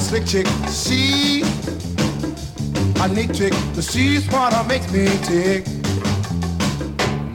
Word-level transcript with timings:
a 0.00 0.02
slick 0.02 0.26
chick. 0.26 0.46
She 0.70 1.42
a 3.02 3.08
neat 3.08 3.34
chick, 3.34 3.52
The 3.74 3.82
she's 3.82 4.26
what 4.28 4.66
makes 4.66 4.90
me 4.92 5.06
tick. 5.24 5.66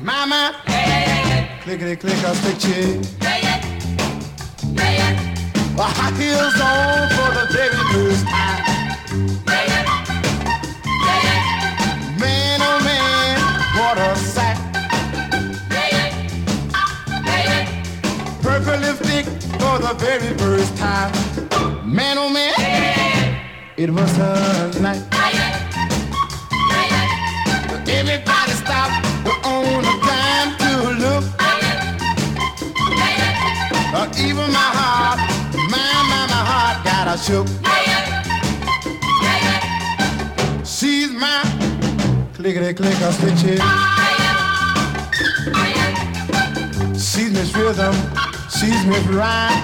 Mama, 0.01 0.55
yeah, 0.67 0.87
yeah, 0.87 1.27
yeah, 1.27 1.61
clickety 1.63 1.95
click 1.95 2.17
a 2.23 2.35
slick 2.35 2.57
chick. 2.59 3.05
Yeah, 3.21 3.37
yeah, 3.45 3.59
yeah, 4.73 4.91
yeah. 4.99 5.75
Well, 5.75 5.87
high 5.87 6.11
heels 6.17 6.59
on 6.61 7.09
for 7.15 7.29
the 7.37 7.45
very 7.53 7.83
first 7.93 8.25
time. 8.27 8.61
Man, 12.19 12.59
oh 12.61 12.79
man, 12.83 13.39
what 13.77 13.97
a 13.97 14.15
sight. 14.15 14.57
Yeah, 15.71 15.87
yeah, 15.91 16.09
yeah, 17.25 17.41
yeah. 17.49 18.41
Purple 18.41 18.79
lipstick 18.79 19.44
for 19.59 19.79
the 19.79 19.93
very 19.97 20.33
first 20.37 20.75
time. 20.77 21.11
Man, 21.85 22.17
oh 22.17 22.29
man, 22.29 22.53
it 23.77 23.89
was 23.89 24.17
a 24.17 24.71
night. 24.81 25.03
Everybody 27.87 28.51
stopped. 28.51 29.05
On 29.45 29.83
a 29.85 29.93
dime 30.05 30.51
to 30.57 30.71
look. 31.03 31.23
Uh, 33.97 34.11
even 34.19 34.51
my 34.51 34.69
heart, 34.77 35.19
my, 35.69 35.85
my, 36.11 36.21
my 36.33 36.41
heart 36.49 36.77
got 36.83 37.07
a 37.07 37.17
shook. 37.17 37.47
She's 40.65 41.11
my 41.11 41.41
clickety 42.33 42.73
clicker 42.73 43.11
stitches. 43.11 43.61
She's 47.01 47.31
Miss 47.31 47.55
Rhythm, 47.55 47.95
she's 48.65 48.85
Miss 48.85 49.05
Rhyme. 49.07 49.57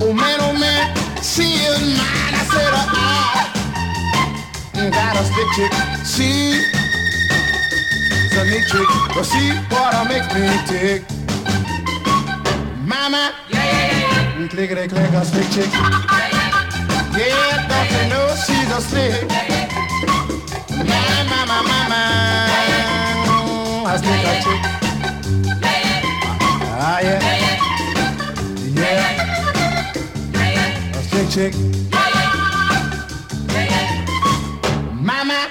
Oh 0.00 0.12
man, 0.12 0.38
oh 0.40 0.52
man, 0.54 0.94
she 1.22 1.54
is 1.66 1.80
mine. 1.98 2.34
I 2.38 2.44
said, 2.52 2.72
I 2.74 2.76
got 4.90 5.16
a 5.18 5.24
stick 5.30 5.48
chick. 5.56 5.72
She's 6.06 6.62
a 8.38 8.40
neat 8.44 8.66
trick, 8.70 8.88
but 9.14 9.24
she 9.24 9.42
what 9.74 9.94
I 9.94 9.96
make 10.06 10.26
me 10.34 10.42
tick. 10.70 11.00
Mama, 12.86 13.32
yeah, 13.50 13.64
yeah, 13.64 14.38
yeah. 14.38 14.48
clickety 14.48 14.88
clicker 14.88 15.24
stick 15.24 15.48
chick. 15.50 15.70
Yeah, 17.14 17.68
don't 17.70 17.90
you 17.94 18.04
know 18.10 18.26
she's 18.44 18.70
a 18.70 18.80
my, 21.30 21.30
my, 21.30 21.42
my, 21.62 21.80
my, 21.90 22.02
I 23.86 23.88
stick 23.96 24.24
a 24.30 24.32
chick. 24.44 24.60
Ah, 26.76 26.98
yeah. 27.00 27.73
Yeah. 28.94 30.92
A 30.94 31.02
stick 31.02 31.28
chick. 31.34 31.54
Mama. 35.10 35.48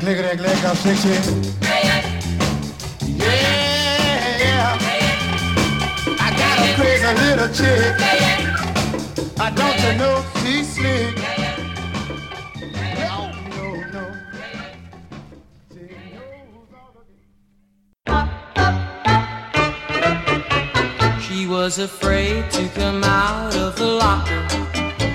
Clickety 0.00 0.36
click 0.36 0.62
a 0.64 0.76
stick 0.76 0.98
chick. 1.02 1.24
Yeah. 1.62 2.04
Yeah, 3.16 4.44
yeah. 4.44 4.78
I 6.20 6.28
got 6.40 6.58
a 6.60 6.68
crazy 6.76 7.12
little 7.22 7.50
chick. 7.58 7.92
I 9.40 9.42
don't 9.50 9.78
you 9.82 9.92
know 9.98 10.16
she's 10.42 10.68
slick. 10.74 11.37
Was 21.64 21.80
afraid 21.80 22.48
to 22.52 22.68
come 22.68 23.02
out 23.02 23.52
of 23.56 23.74
the 23.74 23.90
locker. 24.02 24.42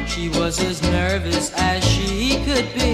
She 0.05 0.27
was 0.27 0.59
as 0.59 0.81
nervous 0.81 1.53
as 1.55 1.81
she 1.85 2.43
could 2.43 2.67
be. 2.79 2.93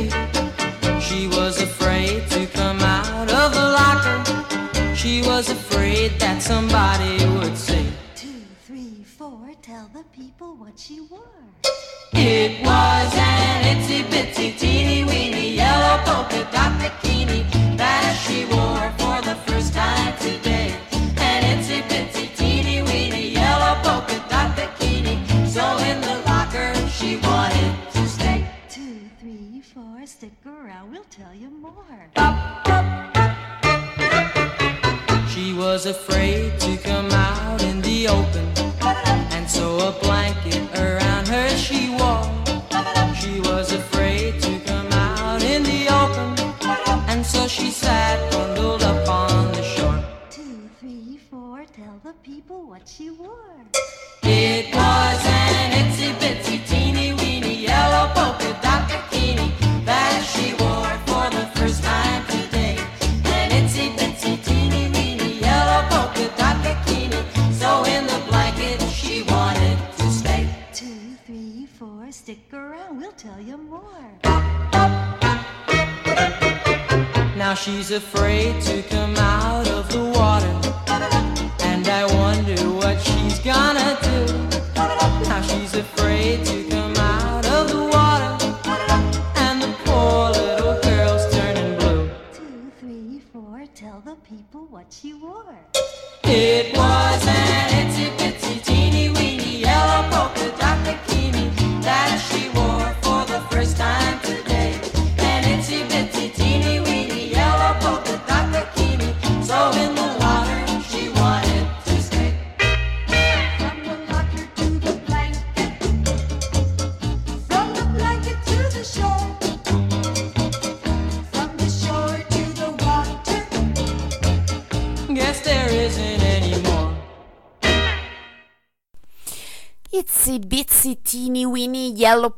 She 1.08 1.28
was 1.28 1.59
afraid 1.59 2.30
to 2.30 2.46
come 2.59 2.80
out 2.82 3.28
of 3.42 3.50
the 3.59 3.68
locker. 3.80 4.20
She 4.96 5.24
was 5.24 5.50
afraid 5.50 6.12
that 6.20 6.44
somebody 6.44 7.26
would 7.38 7.58
say, 7.58 7.84
Two, 8.16 8.42
three, 8.68 9.04
four, 9.04 9.40
tell 9.64 9.90
the 9.94 10.04
people 10.20 10.56
what 10.62 10.78
she 10.78 11.02
wore. 11.09 11.44
It 12.14 12.52
was 12.64 13.09
an 13.16 13.58
itsy 13.72 14.02
bitsy 14.12 14.50
teeny 14.59 15.04
weeny 15.06 15.56
yellow 15.56 15.98
polka 16.06 16.42
dot 16.54 16.72
bikini 16.80 17.09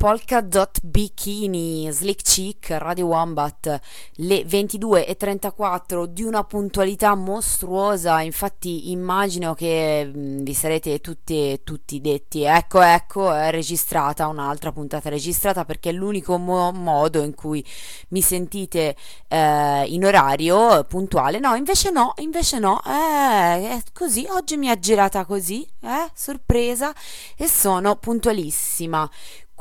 polka 0.01 0.41
dot 0.41 0.79
bikini 0.81 1.87
Slick 1.91 2.23
Chick 2.23 2.71
Radio 2.71 3.05
Wombat. 3.05 3.79
Le 4.13 4.41
22.34 4.41 6.05
di 6.05 6.23
una 6.23 6.43
puntualità 6.43 7.13
mostruosa. 7.13 8.19
Infatti 8.21 8.89
immagino 8.89 9.53
che 9.53 10.03
mh, 10.11 10.41
vi 10.41 10.53
sarete 10.55 11.01
tutti, 11.01 11.61
tutti 11.63 12.01
detti 12.01 12.41
ecco 12.41 12.81
ecco 12.81 13.31
è 13.31 13.51
registrata 13.51 14.25
un'altra 14.25 14.71
puntata 14.71 15.07
registrata 15.07 15.65
perché 15.65 15.91
è 15.91 15.93
l'unico 15.93 16.39
mo- 16.39 16.71
modo 16.71 17.21
in 17.21 17.35
cui 17.35 17.63
mi 18.07 18.21
sentite 18.21 18.95
eh, 19.27 19.83
in 19.85 20.03
orario 20.03 20.83
puntuale. 20.85 21.37
No 21.37 21.53
invece 21.53 21.91
no 21.91 22.13
invece 22.17 22.57
no. 22.57 22.81
Eh, 22.83 23.69
è 23.69 23.81
così 23.93 24.25
oggi 24.31 24.57
mi 24.57 24.67
ha 24.71 24.79
girata 24.79 25.25
così 25.25 25.63
eh 25.81 26.09
sorpresa 26.15 26.91
e 27.37 27.47
sono 27.47 27.97
puntualissima. 27.97 29.07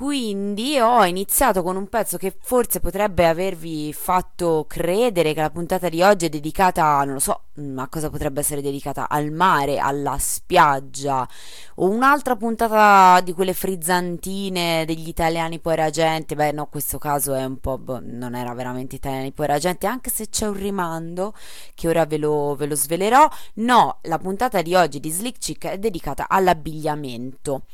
Quindi 0.00 0.78
ho 0.80 1.04
iniziato 1.04 1.62
con 1.62 1.76
un 1.76 1.86
pezzo 1.86 2.16
che 2.16 2.34
forse 2.40 2.80
potrebbe 2.80 3.26
avervi 3.26 3.92
fatto 3.92 4.64
credere 4.66 5.34
che 5.34 5.42
la 5.42 5.50
puntata 5.50 5.90
di 5.90 6.00
oggi 6.00 6.24
è 6.24 6.28
dedicata, 6.30 7.04
non 7.04 7.12
lo 7.12 7.20
so, 7.20 7.48
mm, 7.60 7.78
a 7.78 7.86
cosa 7.88 8.08
potrebbe 8.08 8.40
essere 8.40 8.62
dedicata? 8.62 9.10
Al 9.10 9.30
mare, 9.30 9.76
alla 9.78 10.16
spiaggia, 10.18 11.28
o 11.74 11.90
un'altra 11.90 12.34
puntata 12.34 13.20
di 13.20 13.34
quelle 13.34 13.52
frizzantine 13.52 14.86
degli 14.86 15.06
italiani 15.06 15.58
poi 15.58 15.90
gente. 15.92 16.34
Beh, 16.34 16.52
no, 16.52 16.68
questo 16.68 16.96
caso 16.96 17.34
è 17.34 17.44
un 17.44 17.58
po', 17.60 17.76
boh, 17.76 18.00
non 18.02 18.34
era 18.34 18.54
veramente 18.54 18.96
italiani 18.96 19.32
poi 19.32 19.48
gente, 19.60 19.86
anche 19.86 20.08
se 20.08 20.30
c'è 20.30 20.46
un 20.46 20.54
rimando 20.54 21.34
che 21.74 21.88
ora 21.88 22.06
ve 22.06 22.16
lo, 22.16 22.54
ve 22.56 22.64
lo 22.64 22.74
svelerò. 22.74 23.28
No, 23.56 23.98
la 24.04 24.16
puntata 24.16 24.62
di 24.62 24.74
oggi 24.74 24.98
di 24.98 25.10
Slick 25.10 25.36
Chick 25.38 25.66
è 25.66 25.78
dedicata 25.78 26.26
all'abbigliamento. 26.26 27.64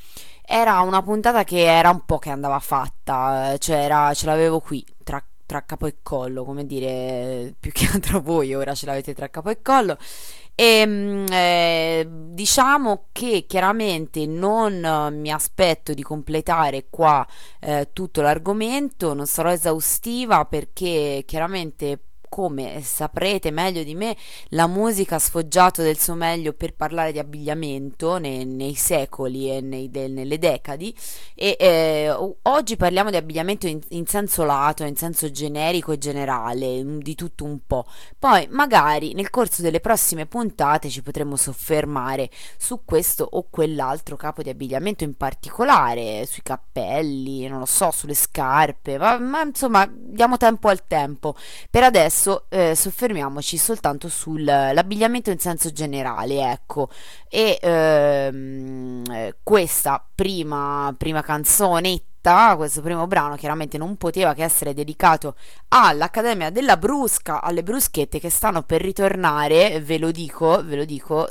Era 0.48 0.80
una 0.80 1.02
puntata 1.02 1.42
che 1.44 1.64
era 1.64 1.90
un 1.90 2.04
po' 2.04 2.18
che 2.18 2.30
andava 2.30 2.58
fatta, 2.60 3.52
eh, 3.54 3.58
cioè 3.58 3.78
era- 3.78 4.14
ce 4.14 4.26
l'avevo 4.26 4.60
qui 4.60 4.84
tra, 5.02 5.22
tra 5.44 5.64
capo 5.64 5.86
e 5.86 5.96
collo, 6.02 6.44
come 6.44 6.64
dire, 6.66 7.54
più 7.58 7.72
che 7.72 7.88
altro 7.92 8.20
voi 8.20 8.54
ora 8.54 8.74
ce 8.74 8.86
l'avete 8.86 9.12
tra 9.14 9.28
capo 9.28 9.50
e 9.50 9.60
collo. 9.62 9.98
E 10.54 10.86
mm, 10.86 11.26
eh, 11.30 12.08
diciamo 12.30 13.08
che 13.12 13.44
chiaramente 13.46 14.24
non 14.26 15.18
mi 15.20 15.30
aspetto 15.30 15.92
di 15.92 16.02
completare 16.02 16.86
qua 16.90 17.26
eh, 17.60 17.90
tutto 17.92 18.22
l'argomento, 18.22 19.14
non 19.14 19.26
sarò 19.26 19.50
esaustiva 19.50 20.44
perché 20.46 21.24
chiaramente 21.26 21.98
come 22.36 22.82
saprete 22.82 23.50
meglio 23.50 23.82
di 23.82 23.94
me, 23.94 24.14
la 24.48 24.66
musica 24.66 25.14
ha 25.14 25.18
sfoggiato 25.18 25.80
del 25.80 25.98
suo 25.98 26.12
meglio 26.12 26.52
per 26.52 26.74
parlare 26.74 27.10
di 27.10 27.18
abbigliamento 27.18 28.18
nei, 28.18 28.44
nei 28.44 28.74
secoli 28.74 29.50
e 29.50 29.62
nei- 29.62 29.88
del- 29.90 30.12
nelle 30.12 30.38
decadi 30.38 30.94
e 31.34 31.56
eh, 31.58 32.14
oggi 32.42 32.76
parliamo 32.76 33.08
di 33.08 33.16
abbigliamento 33.16 33.66
in, 33.66 33.80
in 33.88 34.04
senso 34.04 34.44
lato, 34.44 34.84
in 34.84 34.96
senso 34.96 35.30
generico 35.30 35.92
e 35.92 35.98
generale, 35.98 36.84
mm, 36.84 36.98
di 36.98 37.14
tutto 37.14 37.44
un 37.44 37.60
po'. 37.66 37.86
Poi 38.18 38.46
magari 38.50 39.14
nel 39.14 39.30
corso 39.30 39.62
delle 39.62 39.80
prossime 39.80 40.26
puntate 40.26 40.90
ci 40.90 41.00
potremo 41.00 41.36
soffermare 41.36 42.28
su 42.58 42.82
questo 42.84 43.26
o 43.30 43.46
quell'altro 43.48 44.16
capo 44.16 44.42
di 44.42 44.50
abbigliamento 44.50 45.04
in 45.04 45.14
particolare, 45.16 46.26
sui 46.26 46.42
cappelli, 46.42 47.46
non 47.48 47.60
lo 47.60 47.64
so, 47.64 47.90
sulle 47.92 48.12
scarpe, 48.14 48.98
ma, 48.98 49.16
ma 49.18 49.40
insomma 49.42 49.90
diamo 49.90 50.36
tempo 50.36 50.68
al 50.68 50.86
tempo. 50.86 51.34
Per 51.70 51.82
adesso 51.82 52.25
eh, 52.48 52.74
soffermiamoci 52.74 53.56
soltanto 53.56 54.08
sull'abbigliamento 54.08 55.30
in 55.30 55.38
senso 55.38 55.70
generale, 55.70 56.50
ecco. 56.50 56.88
E 57.28 57.58
ehm, 57.60 59.02
eh, 59.10 59.36
questa 59.42 60.05
prima, 60.16 60.92
prima 60.96 61.22
canzonetta, 61.22 62.54
questo 62.56 62.80
primo 62.80 63.06
brano, 63.06 63.36
chiaramente 63.36 63.78
non 63.78 63.96
poteva 63.96 64.34
che 64.34 64.42
essere 64.42 64.74
dedicato 64.74 65.36
all'Accademia 65.68 66.50
della 66.50 66.76
Brusca, 66.76 67.40
alle 67.40 67.62
bruschette 67.62 68.18
che 68.18 68.30
stanno 68.30 68.62
per 68.62 68.80
ritornare, 68.80 69.80
ve 69.80 69.98
lo 69.98 70.10
dico, 70.10 70.60
ve 70.64 70.76
lo 70.76 70.84
dico, 70.84 71.28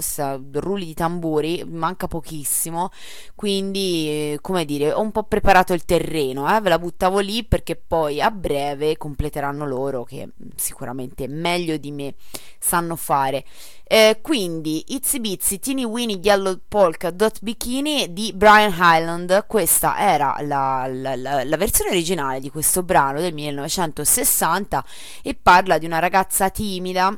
rulli 0.54 0.86
di 0.86 0.94
tamburi, 0.94 1.66
manca 1.68 2.08
pochissimo, 2.08 2.92
quindi 3.34 4.38
come 4.40 4.64
dire, 4.64 4.94
ho 4.94 5.02
un 5.02 5.12
po' 5.12 5.24
preparato 5.24 5.74
il 5.74 5.84
terreno, 5.84 6.56
eh, 6.56 6.62
ve 6.62 6.70
la 6.70 6.80
buttavo 6.80 7.20
lì 7.20 7.44
perché 7.44 7.76
poi 7.76 8.22
a 8.22 8.32
breve 8.32 8.96
completeranno 8.98 9.66
loro 9.66 10.04
che 10.04 10.30
sicuramente 10.56 11.28
meglio 11.28 11.76
di 11.76 11.92
me 11.92 12.14
sanno 12.60 12.96
fare. 12.96 13.44
Eh, 13.88 14.18
quindi 14.22 14.84
Itsy 14.96 15.20
Bitsy 15.20 15.60
Teeny 15.60 15.84
Weeny 15.84 16.20
Yellow 16.20 16.60
Polka 16.68 17.12
Dot 17.12 17.38
Bikini 17.42 18.12
di 18.14 18.32
Brian 18.34 18.74
Highland. 18.76 19.46
Questa 19.46 19.98
era 20.00 20.36
la, 20.42 20.88
la- 20.92 21.16
la- 21.16 21.44
la 21.44 21.58
versione 21.58 21.92
originale 21.92 22.40
di 22.40 22.50
questo 22.50 22.82
brano 22.82 23.20
del 23.22 23.34
1960 23.34 24.84
e 25.22 25.36
parla 25.40 25.78
di 25.78 25.86
una 25.86 26.00
ragazza 26.00 26.50
timida 26.50 27.16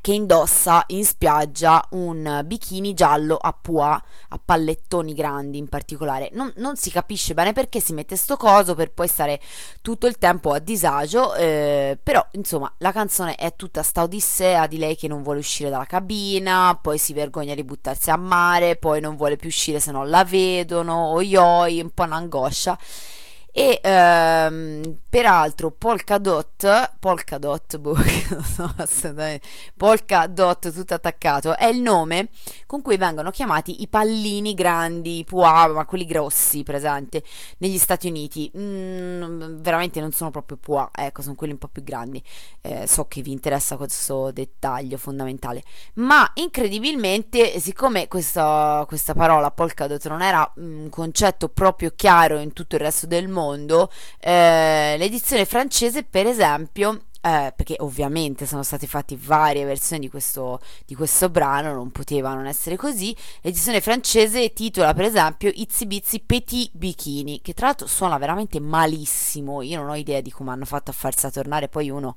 che 0.00 0.12
indossa 0.12 0.84
in 0.88 1.04
spiaggia 1.04 1.84
un 1.90 2.42
bikini 2.44 2.94
giallo 2.94 3.36
a 3.36 3.52
pua, 3.52 4.02
a 4.28 4.40
pallettoni 4.42 5.14
grandi 5.14 5.58
in 5.58 5.68
particolare. 5.68 6.30
Non, 6.32 6.52
non 6.56 6.76
si 6.76 6.90
capisce 6.90 7.34
bene 7.34 7.52
perché 7.52 7.80
si 7.80 7.92
mette 7.92 8.16
sto 8.16 8.36
coso 8.36 8.74
per 8.74 8.92
poi 8.92 9.08
stare 9.08 9.40
tutto 9.82 10.06
il 10.06 10.18
tempo 10.18 10.52
a 10.52 10.58
disagio, 10.58 11.34
eh, 11.34 11.98
però 12.02 12.24
insomma 12.32 12.72
la 12.78 12.92
canzone 12.92 13.34
è 13.34 13.54
tutta 13.56 13.82
sta 13.82 14.02
odissea 14.02 14.66
di 14.66 14.78
lei 14.78 14.96
che 14.96 15.08
non 15.08 15.22
vuole 15.22 15.38
uscire 15.38 15.70
dalla 15.70 15.84
cabina, 15.84 16.78
poi 16.80 16.98
si 16.98 17.12
vergogna 17.12 17.54
di 17.54 17.64
buttarsi 17.64 18.10
a 18.10 18.16
mare, 18.16 18.76
poi 18.76 19.00
non 19.00 19.16
vuole 19.16 19.36
più 19.36 19.48
uscire 19.48 19.80
se 19.80 19.92
non 19.92 20.08
la 20.08 20.24
vedono, 20.24 21.08
oi 21.12 21.80
un 21.80 21.90
po' 21.90 22.04
un'angoscia. 22.04 22.78
E 23.58 23.80
ehm, 23.82 24.98
peraltro 25.08 25.70
Polkadot, 25.70 26.98
Polkadot, 26.98 27.78
boh, 27.78 27.96
so, 28.44 28.74
Polkadot 29.74 30.70
tutto 30.74 30.92
attaccato, 30.92 31.56
è 31.56 31.64
il 31.64 31.80
nome 31.80 32.28
con 32.66 32.82
cui 32.82 32.98
vengono 32.98 33.30
chiamati 33.30 33.80
i 33.80 33.88
pallini 33.88 34.52
grandi, 34.52 35.24
pois, 35.26 35.72
ma 35.72 35.86
quelli 35.86 36.04
grossi 36.04 36.64
presenti 36.64 37.22
negli 37.56 37.78
Stati 37.78 38.08
Uniti. 38.08 38.52
Mm, 38.58 39.62
veramente 39.62 40.00
non 40.00 40.12
sono 40.12 40.30
proprio 40.30 40.58
pois, 40.60 40.88
ecco, 40.92 41.22
sono 41.22 41.34
quelli 41.34 41.54
un 41.54 41.58
po' 41.58 41.68
più 41.68 41.82
grandi. 41.82 42.22
Eh, 42.60 42.86
so 42.86 43.06
che 43.06 43.22
vi 43.22 43.32
interessa 43.32 43.78
questo 43.78 44.32
dettaglio 44.32 44.98
fondamentale. 44.98 45.62
Ma 45.94 46.30
incredibilmente, 46.34 47.58
siccome 47.58 48.06
questa, 48.06 48.84
questa 48.86 49.14
parola 49.14 49.50
polkadot 49.50 50.06
non 50.08 50.20
era 50.20 50.52
un 50.56 50.88
concetto 50.90 51.48
proprio 51.48 51.92
chiaro 51.96 52.38
in 52.38 52.52
tutto 52.52 52.74
il 52.74 52.82
resto 52.82 53.06
del 53.06 53.28
mondo, 53.28 53.44
eh, 54.20 54.96
l'edizione 54.98 55.44
francese, 55.44 56.02
per 56.04 56.26
esempio, 56.26 57.05
eh, 57.26 57.52
perché 57.56 57.74
ovviamente 57.80 58.46
sono 58.46 58.62
state 58.62 58.86
fatte 58.86 59.18
varie 59.18 59.64
versioni 59.64 60.02
di 60.02 60.08
questo, 60.08 60.60
di 60.86 60.94
questo 60.94 61.28
brano, 61.28 61.74
non 61.74 61.90
poteva 61.90 62.32
non 62.32 62.46
essere 62.46 62.76
così. 62.76 63.16
L'edizione 63.40 63.80
francese 63.80 64.52
titola 64.52 64.94
per 64.94 65.06
esempio 65.06 65.50
Itsy 65.52 65.86
Bitsy 65.86 66.22
Petit 66.24 66.70
Bikini, 66.72 67.40
che 67.42 67.52
tra 67.52 67.66
l'altro 67.66 67.88
suona 67.88 68.16
veramente 68.18 68.60
malissimo. 68.60 69.62
Io 69.62 69.80
non 69.80 69.88
ho 69.88 69.96
idea 69.96 70.20
di 70.20 70.30
come 70.30 70.52
hanno 70.52 70.66
fatto 70.66 70.92
a 70.92 70.94
farsela 70.94 71.32
tornare. 71.32 71.68
Poi 71.68 71.90
uno, 71.90 72.16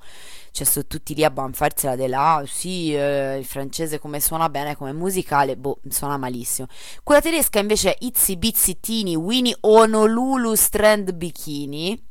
cioè, 0.52 0.68
sono 0.68 0.86
tutti 0.88 1.16
lì 1.16 1.24
a 1.24 1.32
banfarsela 1.32 1.96
della 1.96 2.36
ah, 2.36 2.46
sì, 2.46 2.94
eh, 2.94 3.38
il 3.40 3.46
francese 3.46 3.98
come 3.98 4.20
suona 4.20 4.48
bene, 4.50 4.76
come 4.76 4.94
musicale, 4.94 5.58
boh, 5.58 5.80
suona 5.90 6.18
malissimo. 6.18 6.68
Quella 7.02 7.22
tedesca 7.22 7.58
invece 7.58 7.96
è 7.96 7.98
Itsy 8.06 8.38
Bitsy 8.38 8.80
Teeny 8.80 9.16
Winnie 9.16 9.58
Honolulu 9.62 10.54
Strand 10.54 11.14
Bikini 11.14 12.09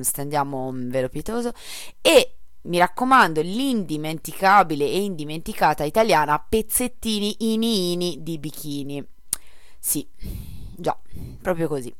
stendiamo 0.00 0.66
un 0.66 0.88
velo 0.88 1.08
pietoso. 1.08 1.52
E 2.00 2.36
mi 2.62 2.78
raccomando 2.78 3.40
l'indimenticabile 3.40 4.84
e 4.84 5.02
indimenticata 5.02 5.84
italiana 5.84 6.38
pezzettini 6.38 7.36
ini 7.52 7.92
ini 7.92 8.22
di 8.22 8.38
bikini. 8.38 9.06
Sì 9.78 10.08
già 10.82 10.98
proprio 11.40 11.68
così 11.68 11.94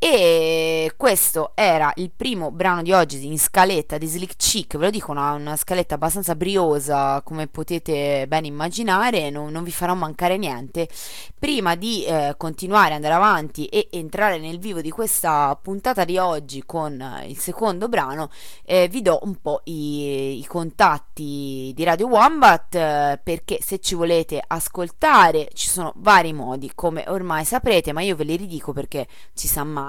e 0.00 0.92
questo 0.96 1.50
era 1.56 1.90
il 1.96 2.12
primo 2.14 2.52
brano 2.52 2.82
di 2.82 2.92
oggi 2.92 3.26
in 3.26 3.36
scaletta 3.36 3.98
di 3.98 4.06
Slick 4.06 4.36
Chick, 4.36 4.76
ve 4.78 4.84
lo 4.84 4.90
dico, 4.90 5.10
una, 5.10 5.32
una 5.32 5.56
scaletta 5.56 5.96
abbastanza 5.96 6.36
briosa, 6.36 7.20
come 7.24 7.48
potete 7.48 8.26
ben 8.28 8.44
immaginare, 8.44 9.28
non, 9.30 9.50
non 9.50 9.64
vi 9.64 9.72
farò 9.72 9.94
mancare 9.94 10.36
niente. 10.36 10.88
Prima 11.36 11.74
di 11.74 12.04
eh, 12.04 12.34
continuare, 12.36 12.94
andare 12.94 13.14
avanti 13.14 13.66
e 13.66 13.88
entrare 13.90 14.38
nel 14.38 14.60
vivo 14.60 14.80
di 14.80 14.90
questa 14.90 15.58
puntata 15.60 16.04
di 16.04 16.16
oggi 16.16 16.62
con 16.64 17.00
eh, 17.00 17.26
il 17.28 17.38
secondo 17.38 17.88
brano, 17.88 18.30
eh, 18.64 18.86
vi 18.86 19.02
do 19.02 19.18
un 19.22 19.34
po' 19.40 19.62
i, 19.64 20.38
i 20.38 20.46
contatti 20.46 21.72
di 21.74 21.84
Radio 21.84 22.06
Wombat, 22.06 22.74
eh, 22.76 23.20
perché 23.20 23.58
se 23.60 23.80
ci 23.80 23.96
volete 23.96 24.40
ascoltare 24.46 25.48
ci 25.54 25.68
sono 25.68 25.92
vari 25.96 26.32
modi, 26.32 26.70
come 26.72 27.04
ormai 27.08 27.44
saprete, 27.44 27.92
ma 27.92 28.00
io 28.00 28.14
ve 28.14 28.22
li 28.22 28.36
ridico 28.36 28.72
perché 28.72 29.08
ci 29.34 29.48
sa 29.48 29.64
mai. 29.64 29.86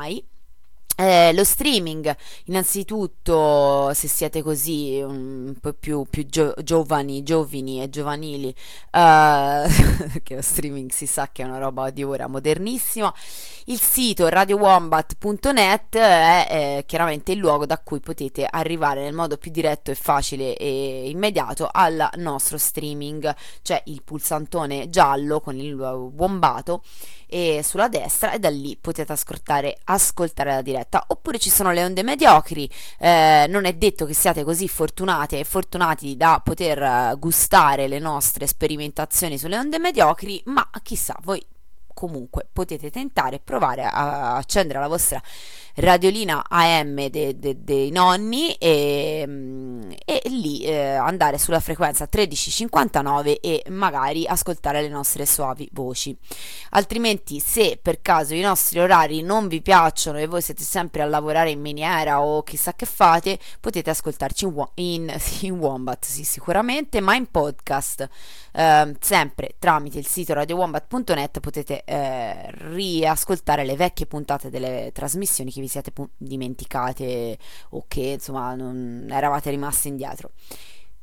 Eh, 1.00 1.32
lo 1.34 1.46
streaming, 1.46 2.14
innanzitutto, 2.48 3.94
se 3.94 4.10
siete 4.10 4.42
così 4.42 5.00
un 5.02 5.56
po' 5.62 5.72
più, 5.72 6.06
più 6.10 6.26
gio- 6.26 6.54
giovani, 6.62 7.24
giovani 7.24 7.82
e 7.82 7.90
giovanili, 7.90 8.54
eh, 8.92 9.66
che 10.22 10.36
lo 10.36 10.42
streaming 10.42 10.92
si 10.92 11.06
sa 11.06 11.30
che 11.32 11.44
è 11.44 11.46
una 11.46 11.58
roba 11.58 11.90
di 11.90 12.04
ora 12.04 12.28
modernissima. 12.28 13.14
Il 13.68 13.80
sito 13.80 14.28
radiowombat.net 14.28 15.96
è 15.96 16.48
eh, 16.50 16.84
chiaramente 16.86 17.32
il 17.32 17.38
luogo 17.38 17.66
da 17.66 17.78
cui 17.78 18.02
potete 18.02 18.46
arrivare 18.50 19.02
nel 19.04 19.14
modo 19.14 19.38
più 19.38 19.52
diretto 19.52 19.92
e 19.92 19.96
facile 19.96 20.58
e 20.58 21.10
immediato 21.10 21.70
al 21.72 22.10
nostro 22.16 22.58
streaming. 22.58 23.34
C'è 23.62 23.82
il 23.86 24.04
pulsantone 24.04 24.90
giallo 24.90 25.40
con 25.40 25.58
il 25.58 25.76
wombato 25.76 26.82
e 27.30 27.62
sulla 27.64 27.88
destra 27.88 28.32
e 28.32 28.40
da 28.40 28.50
lì 28.50 28.78
potete 28.80 29.12
ascoltare, 29.12 29.78
ascoltare 29.86 30.52
la 30.52 30.62
diretta. 30.62 31.04
Oppure 31.08 31.38
ci 31.38 31.50
sono 31.50 31.72
le 31.72 31.84
onde 31.84 32.04
mediocri 32.04 32.70
eh, 32.98 33.46
non 33.48 33.66
è 33.66 33.74
detto 33.74 34.06
che 34.06 34.14
siate 34.14 34.44
così 34.44 34.68
fortunate 34.68 35.40
e 35.40 35.44
fortunati 35.44 36.18
da 36.18 36.42
poter 36.44 36.82
eh, 36.82 37.16
gustare 37.18 37.88
le 37.88 38.00
nostre 38.00 38.48
sperimentazioni 38.48 39.38
sulle 39.38 39.58
onde 39.58 39.80
mediocri 39.80 40.42
ma 40.46 40.68
chissà 40.82 41.16
voi 41.22 41.46
comunque 42.00 42.48
potete 42.52 42.90
tentare, 42.90 43.40
provare 43.40 43.84
a 43.84 44.38
accendere 44.38 44.80
la 44.80 44.88
vostra 44.88 45.22
radiolina 45.80 46.44
AM 46.48 47.08
de- 47.08 47.40
de- 47.40 47.64
dei 47.64 47.90
nonni 47.90 48.54
e, 48.56 49.22
e 50.06 50.22
lì 50.26 50.62
eh, 50.64 50.96
andare 50.96 51.38
sulla 51.38 51.60
frequenza 51.60 52.08
1359 52.12 53.40
e 53.40 53.64
magari 53.70 54.28
ascoltare 54.28 54.82
le 54.82 54.90
nostre 54.90 55.26
suavi 55.26 55.70
voci. 55.72 56.16
Altrimenti, 56.72 57.40
se 57.40 57.80
per 57.82 58.02
caso 58.02 58.34
i 58.34 58.42
nostri 58.42 58.80
orari 58.80 59.22
non 59.22 59.48
vi 59.48 59.62
piacciono 59.62 60.18
e 60.18 60.28
voi 60.28 60.42
siete 60.42 60.64
sempre 60.64 61.02
a 61.02 61.06
lavorare 61.06 61.52
in 61.52 61.62
miniera 61.62 62.22
o 62.22 62.44
chissà 62.44 62.74
che 62.74 62.86
fate, 62.86 63.40
potete 63.60 63.90
ascoltarci 63.90 64.46
in, 64.46 64.64
in, 64.76 65.14
in 65.42 65.58
Wombat, 65.58 66.06
sì, 66.06 66.24
sicuramente, 66.24 67.00
ma 67.00 67.16
in 67.16 67.28
podcast. 67.28 68.08
Eh, 68.52 68.96
sempre 69.00 69.56
tramite 69.60 70.00
il 70.00 70.08
sito 70.08 70.34
radiowombat.net 70.34 71.40
potete 71.40 71.84
eh, 71.86 72.50
riascoltare 72.72 73.64
le 73.64 73.76
vecchie 73.76 74.08
puntate 74.08 74.50
delle 74.50 74.90
trasmissioni 74.92 75.52
che 75.52 75.62
vi 75.62 75.68
siete 75.70 75.92
pu- 75.92 76.10
dimenticate 76.18 77.38
o 77.70 77.86
che 77.88 78.02
insomma 78.02 78.54
non 78.56 79.08
eravate 79.10 79.50
rimasti 79.50 79.88
indietro. 79.88 80.32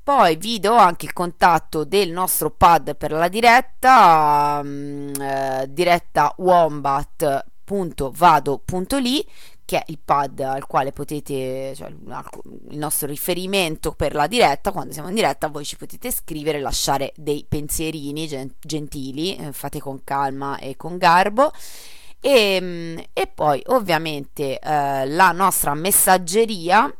Poi 0.03 0.37
vi 0.37 0.61
do 0.61 0.75
anche 0.75 1.07
il 1.07 1.13
contatto 1.13 1.85
del 1.85 2.11
nostro 2.13 2.51
pad 2.51 2.97
per 2.97 3.11
la 3.11 3.29
diretta, 3.29 4.61
mm, 4.63 5.15
eh, 5.21 5.67
diretta 5.69 6.33
wombat.vado.li 6.37 9.27
che 9.67 9.79
è 9.79 9.85
il 9.89 9.99
pad 10.03 10.41
al 10.41 10.67
quale 10.67 10.93
potete, 10.93 11.75
cioè 11.75 11.89
il 11.89 12.79
nostro 12.79 13.09
riferimento 13.09 13.93
per 13.93 14.15
la 14.15 14.29
diretta, 14.29 14.71
quando 14.71 14.93
siamo 14.93 15.09
in 15.09 15.17
diretta 15.17 15.49
voi 15.49 15.65
ci 15.65 15.77
potete 15.77 16.13
scrivere, 16.13 16.61
lasciare 16.61 17.13
dei 17.17 17.45
pensierini 17.47 18.29
gen- 18.29 18.55
gentili, 18.61 19.37
eh, 19.37 19.53
fate 19.53 19.81
con 19.81 20.03
calma 20.05 20.57
e 20.59 20.77
con 20.77 20.97
garbo. 20.99 21.51
E, 22.29 22.59
mm, 22.61 22.99
e 23.13 23.29
poi 23.33 23.63
ovviamente 23.67 24.59
eh, 24.59 25.07
la 25.07 25.31
nostra 25.31 25.75
messaggeria 25.75 26.93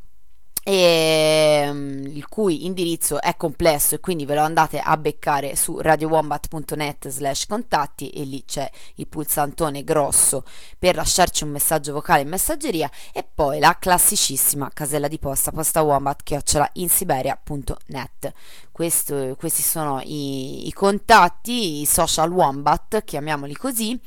e, 0.63 1.69
mm, 1.69 2.07
il 2.07 2.29
cui 2.29 2.65
indirizzo 2.65 3.21
è 3.21 3.37
complesso 3.37 3.97
e 3.97 4.01
quindi 4.01 4.25
ve 4.25 4.37
lo 4.37 4.43
andate 4.43 4.79
a 4.79 4.97
beccare 4.97 5.57
su 5.57 5.81
radiowombat.net 5.81 7.09
slash 7.09 7.47
contatti 7.47 8.11
e 8.11 8.23
lì 8.23 8.45
c'è 8.45 8.71
il 8.97 9.09
pulsantone 9.09 9.83
grosso 9.83 10.45
per 10.79 10.95
lasciarci 10.95 11.43
un 11.43 11.51
messaggio 11.51 11.93
vocale 11.93 12.23
in 12.23 12.29
messaggeria 12.29 12.89
e 13.13 13.25
poi 13.25 13.59
la 13.59 13.77
classicissima 13.81 14.71
casella 14.73 15.09
di 15.09 15.19
posta 15.19 15.51
posta 15.51 15.83
wombat 15.83 16.23
chiocciola 16.23 16.71
insiberia.net 16.75 18.33
Questo, 18.71 19.35
questi 19.37 19.63
sono 19.63 20.01
i, 20.05 20.69
i 20.69 20.73
contatti 20.73 21.81
i 21.81 21.85
social 21.85 22.31
wombat 22.31 23.03
chiamiamoli 23.03 23.55
così 23.55 24.01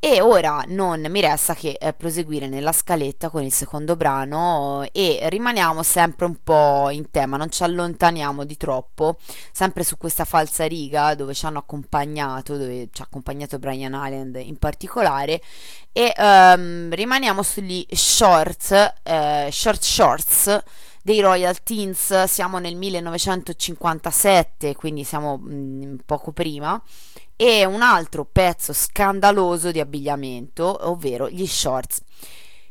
e 0.00 0.20
ora 0.20 0.62
non 0.68 1.04
mi 1.08 1.20
resta 1.20 1.54
che 1.54 1.76
eh, 1.80 1.92
proseguire 1.92 2.46
nella 2.46 2.70
scaletta 2.70 3.30
con 3.30 3.42
il 3.42 3.52
secondo 3.52 3.96
brano 3.96 4.86
e 4.92 5.18
rimaniamo 5.28 5.82
sempre 5.82 6.26
un 6.26 6.36
po' 6.44 6.88
in 6.90 7.10
tema, 7.10 7.36
non 7.36 7.50
ci 7.50 7.64
allontaniamo 7.64 8.44
di 8.44 8.56
troppo, 8.56 9.16
sempre 9.50 9.82
su 9.82 9.96
questa 9.96 10.24
falsa 10.24 10.66
riga 10.66 11.16
dove 11.16 11.34
ci 11.34 11.46
hanno 11.46 11.58
accompagnato, 11.58 12.56
dove 12.56 12.90
ci 12.92 13.02
ha 13.02 13.06
accompagnato 13.06 13.58
Brian 13.58 14.00
Island 14.00 14.36
in 14.36 14.56
particolare 14.56 15.42
e 15.92 16.12
ehm, 16.16 16.94
rimaniamo 16.94 17.42
sugli 17.42 17.84
shorts, 17.90 18.70
eh, 19.02 19.48
short 19.50 19.82
shorts 19.82 20.62
dei 21.02 21.20
Royal 21.20 21.60
Teens, 21.62 22.24
siamo 22.24 22.58
nel 22.58 22.76
1957, 22.76 24.76
quindi 24.76 25.02
siamo 25.02 25.38
mh, 25.38 26.02
poco 26.04 26.32
prima 26.32 26.80
e 27.40 27.64
un 27.64 27.82
altro 27.82 28.24
pezzo 28.24 28.72
scandaloso 28.72 29.70
di 29.70 29.78
abbigliamento, 29.78 30.88
ovvero 30.88 31.30
gli 31.30 31.46
shorts. 31.46 32.00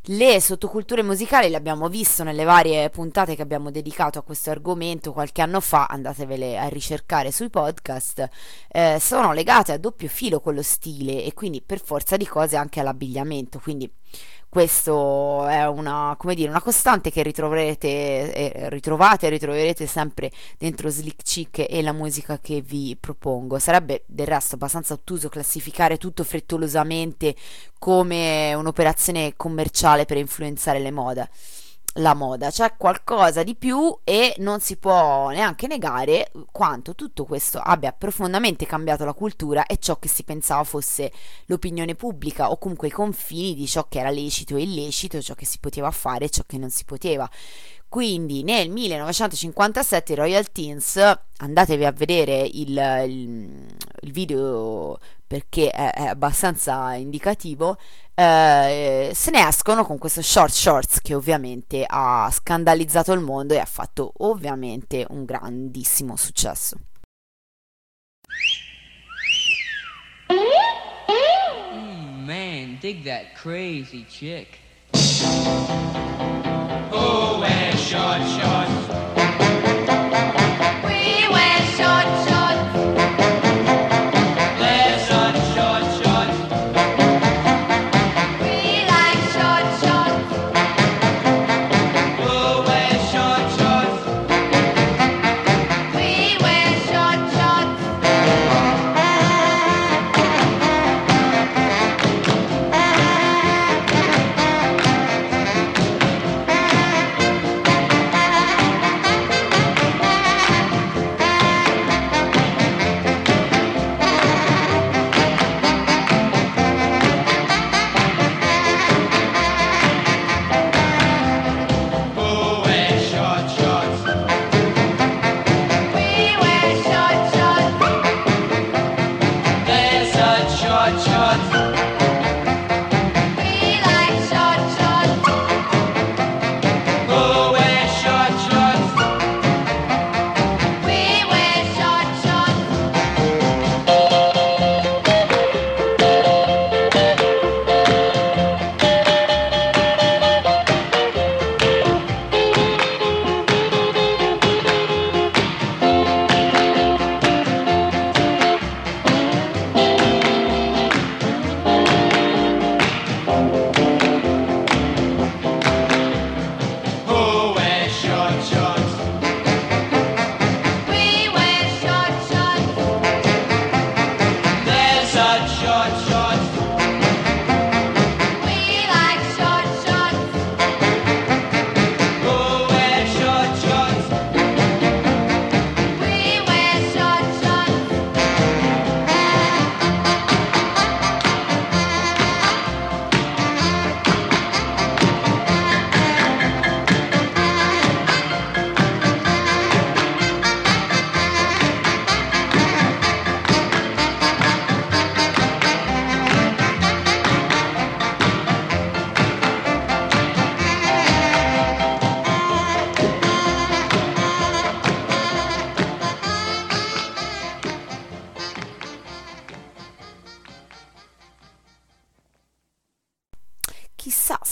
Le 0.10 0.42
sottoculture 0.42 1.04
musicali 1.04 1.50
le 1.50 1.56
abbiamo 1.56 1.88
visto 1.88 2.24
nelle 2.24 2.44
varie 2.44 2.90
puntate 2.90 3.38
che 3.38 3.42
abbiamo 3.42 3.72
dedicato 3.72 4.20
a 4.20 4.24
questo 4.24 4.52
argomento 4.52 5.14
qualche 5.14 5.42
anno 5.42 5.62
fa, 5.62 5.86
andatevele 5.86 6.60
a 6.60 6.68
ricercare 6.68 7.32
sui 7.32 7.50
podcast, 7.50 8.28
eh, 8.68 8.98
sono 9.00 9.32
legate 9.32 9.72
a 9.72 9.78
doppio 9.78 10.10
filo 10.10 10.42
con 10.42 10.54
lo 10.54 10.64
stile 10.64 11.24
e 11.24 11.34
quindi 11.34 11.62
per 11.62 11.82
forza 11.82 12.18
di 12.18 12.26
cose 12.26 12.58
anche 12.58 12.82
all'abbigliamento, 12.82 13.60
quindi 13.60 13.90
questo 14.50 15.46
è 15.46 15.68
una, 15.68 16.18
dire, 16.34 16.50
una 16.50 16.62
costante 16.62 17.12
che 17.12 17.22
ritroverete, 17.22 17.88
eh, 18.34 18.70
ritrovate 18.70 19.28
e 19.28 19.30
ritroverete 19.30 19.86
sempre 19.86 20.32
dentro 20.58 20.90
Slick 20.90 21.22
Chick 21.22 21.66
e 21.70 21.82
la 21.82 21.92
musica 21.92 22.40
che 22.40 22.62
vi 22.62 22.98
propongo. 23.00 23.60
Sarebbe 23.60 24.04
del 24.08 24.26
resto 24.26 24.56
abbastanza 24.56 24.94
ottuso 24.94 25.30
classificare 25.30 25.98
tutto 25.98 26.24
frettolosamente 26.24 27.36
come 27.78 28.54
un'operazione 28.54 29.34
commerciale 29.36 30.06
per 30.06 30.18
influenzare 30.18 30.80
le 30.80 30.92
mode 30.92 31.30
la 31.98 32.14
moda, 32.14 32.50
c'è 32.50 32.76
qualcosa 32.78 33.44
di 33.44 33.56
più 33.56 33.98
e 34.04 34.36
non 34.40 34.60
si 34.60 34.78
può 34.78 35.30
neanche 35.30 35.68
negare 35.68 36.32
quanto 36.52 36.96
tutto 36.96 37.26
questo 37.26 37.60
abbia 37.60 37.92
profondamente 37.92 38.66
cambiato 38.66 39.06
la 39.06 39.14
cultura 39.14 39.66
e 39.66 39.78
ciò 39.78 39.98
che 39.98 40.08
si 40.08 40.24
pensava 40.24 40.64
fosse 40.64 41.12
l'opinione 41.46 41.96
pubblica 41.96 42.52
o 42.52 42.58
comunque 42.58 42.88
i 42.88 42.92
confini 42.92 43.56
di 43.56 43.68
ciò 43.68 43.88
che 43.88 44.00
era 44.00 44.10
lecito 44.10 44.56
e 44.56 44.64
illecito, 44.64 45.22
ciò 45.22 45.34
che 45.34 45.46
si 45.46 45.60
poteva 45.60 45.92
fare 45.92 46.26
e 46.26 46.30
ciò 46.30 46.44
che 46.46 46.58
non 46.58 46.70
si 46.70 46.86
poteva. 46.86 47.30
Quindi 47.90 48.44
nel 48.44 48.70
1957 48.70 50.12
i 50.12 50.16
Royal 50.16 50.52
Teens, 50.52 50.98
andatevi 51.38 51.86
a 51.86 51.92
vedere 51.92 52.42
il, 52.42 52.78
il, 53.08 53.66
il 54.02 54.12
video 54.12 55.00
perché 55.26 55.70
è, 55.70 55.92
è 55.92 56.06
abbastanza 56.06 56.94
indicativo, 56.96 57.78
eh, 58.14 59.12
se 59.14 59.32
ne 59.32 59.48
escono 59.48 59.86
con 59.86 59.98
questo 59.98 60.22
short 60.22 60.52
shorts 60.52 61.02
che 61.02 61.14
ovviamente 61.14 61.86
ha 61.88 62.30
scandalizzato 62.32 63.14
il 63.14 63.20
mondo 63.22 63.54
e 63.54 63.60
ha 63.60 63.66
fatto 63.66 64.12
ovviamente 64.18 65.06
un 65.10 65.24
grandissimo 65.24 66.16
successo. 66.16 66.78
Mm, 71.74 72.26
man, 72.26 72.78
dig 72.82 73.04
that 73.04 73.34
crazy 73.34 74.06
chick. 74.06 74.58
Oh, 76.92 77.36
Who 77.36 77.42
wears 77.42 77.80
short 77.80 78.22
shorts? 78.28 78.87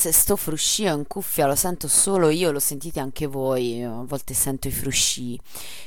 Forse 0.06 0.12
sto 0.12 0.36
fruscio 0.36 0.84
in 0.84 1.08
cuffia 1.08 1.48
lo 1.48 1.56
sento 1.56 1.88
solo 1.88 2.30
io, 2.30 2.52
lo 2.52 2.60
sentite 2.60 3.00
anche 3.00 3.26
voi, 3.26 3.82
a 3.82 4.04
volte 4.04 4.36
sento 4.36 4.68
i 4.68 4.72
frusci 4.72 5.40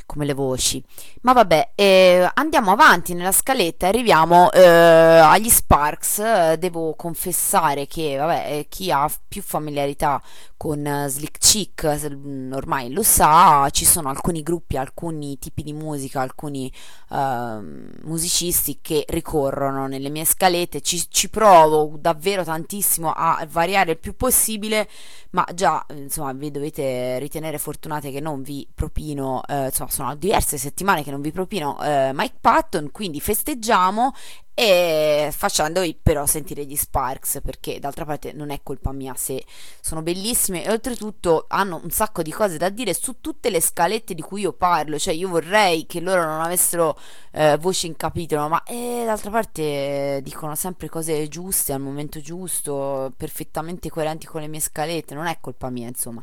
come 0.07 0.25
le 0.25 0.33
voci. 0.35 0.83
Ma 1.29 1.35
vabbè, 1.35 1.73
eh, 1.75 2.31
andiamo 2.37 2.71
avanti 2.71 3.13
nella 3.13 3.33
scaletta, 3.33 3.87
arriviamo 3.87 4.51
eh, 4.51 4.65
agli 4.67 5.51
Sparks. 5.51 6.21
Eh, 6.21 6.57
devo 6.59 6.95
confessare 6.95 7.87
che, 7.87 8.17
vabbè, 8.17 8.61
eh, 8.61 8.67
chi 8.67 8.91
ha 8.91 9.07
più 9.29 9.43
familiarità 9.43 10.23
con 10.59 10.85
eh, 10.85 11.09
Slick 11.09 11.39
Chick 11.39 12.11
mm, 12.11 12.53
ormai 12.53 12.91
lo 12.91 13.03
sa, 13.03 13.69
ci 13.71 13.87
sono 13.87 14.09
alcuni 14.11 14.43
gruppi, 14.43 14.77
alcuni 14.77 15.39
tipi 15.39 15.63
di 15.63 15.73
musica, 15.73 16.21
alcuni 16.21 16.71
ehm, 17.11 17.91
musicisti 18.03 18.81
che 18.83 19.05
ricorrono 19.09 19.87
nelle 19.87 20.11
mie 20.11 20.25
scalette, 20.25 20.81
ci, 20.81 21.09
ci 21.09 21.31
provo 21.31 21.97
davvero 21.99 22.43
tantissimo 22.43 23.13
a 23.13 23.47
variare 23.49 23.93
il 23.93 23.99
più 23.99 24.17
possibile, 24.17 24.89
ma 25.31 25.47
già 25.55 25.87
insomma 25.95 26.33
vi 26.33 26.51
dovete 26.51 27.19
ritenere 27.19 27.59
fortunate 27.59 28.11
che 28.11 28.21
non 28.21 28.43
vi 28.43 28.67
propino, 28.75 29.43
eh, 29.47 29.67
insomma 29.67 29.91
sono 29.91 30.17
diverse 30.17 30.59
settimane 30.59 31.05
che 31.05 31.13
non 31.13 31.18
vi 31.21 31.33
propino 31.33 31.83
eh, 31.83 32.11
Mike 32.15 32.37
Patton, 32.41 32.91
quindi 32.91 33.21
festeggiamo 33.21 34.13
e 34.59 35.31
facendovi 35.31 35.97
però 36.03 36.27
sentire 36.27 36.65
gli 36.65 36.75
Sparks 36.75 37.39
perché 37.45 37.79
d'altra 37.79 38.05
parte 38.05 38.33
non 38.33 38.51
è 38.51 38.59
colpa 38.65 38.91
mia 38.91 39.15
se 39.15 39.45
sono 39.81 40.03
bellissime. 40.03 40.65
E 40.65 40.71
oltretutto 40.73 41.45
hanno 41.47 41.81
un 41.81 41.91
sacco 41.91 42.23
di 42.23 42.33
cose 42.33 42.57
da 42.57 42.69
dire 42.69 42.93
su 42.93 43.21
tutte 43.21 43.51
le 43.51 43.61
scalette 43.61 44.15
di 44.15 44.21
cui 44.21 44.41
io 44.41 44.53
parlo. 44.53 44.99
Cioè 44.99 45.15
io 45.15 45.29
vorrei 45.29 45.87
che 45.87 46.01
loro 46.01 46.25
non 46.25 46.41
avessero 46.41 46.99
eh, 47.35 47.57
voce 47.57 47.87
in 47.87 47.95
capitolo 47.95 48.49
ma 48.49 48.61
eh, 48.65 49.05
d'altra 49.07 49.31
parte 49.31 49.63
eh, 49.63 50.21
dicono 50.25 50.57
sempre 50.57 50.89
cose 50.89 51.29
giuste 51.29 51.73
al 51.73 51.81
momento 51.81 52.21
giusto 52.21 53.13
perfettamente 53.17 53.89
coerenti 53.91 54.27
con 54.27 54.41
le 54.41 54.49
mie 54.49 54.59
scalette. 54.59 55.15
Non 55.15 55.27
è 55.27 55.39
colpa 55.41 55.71
mia 55.71 55.87
insomma 55.87 56.21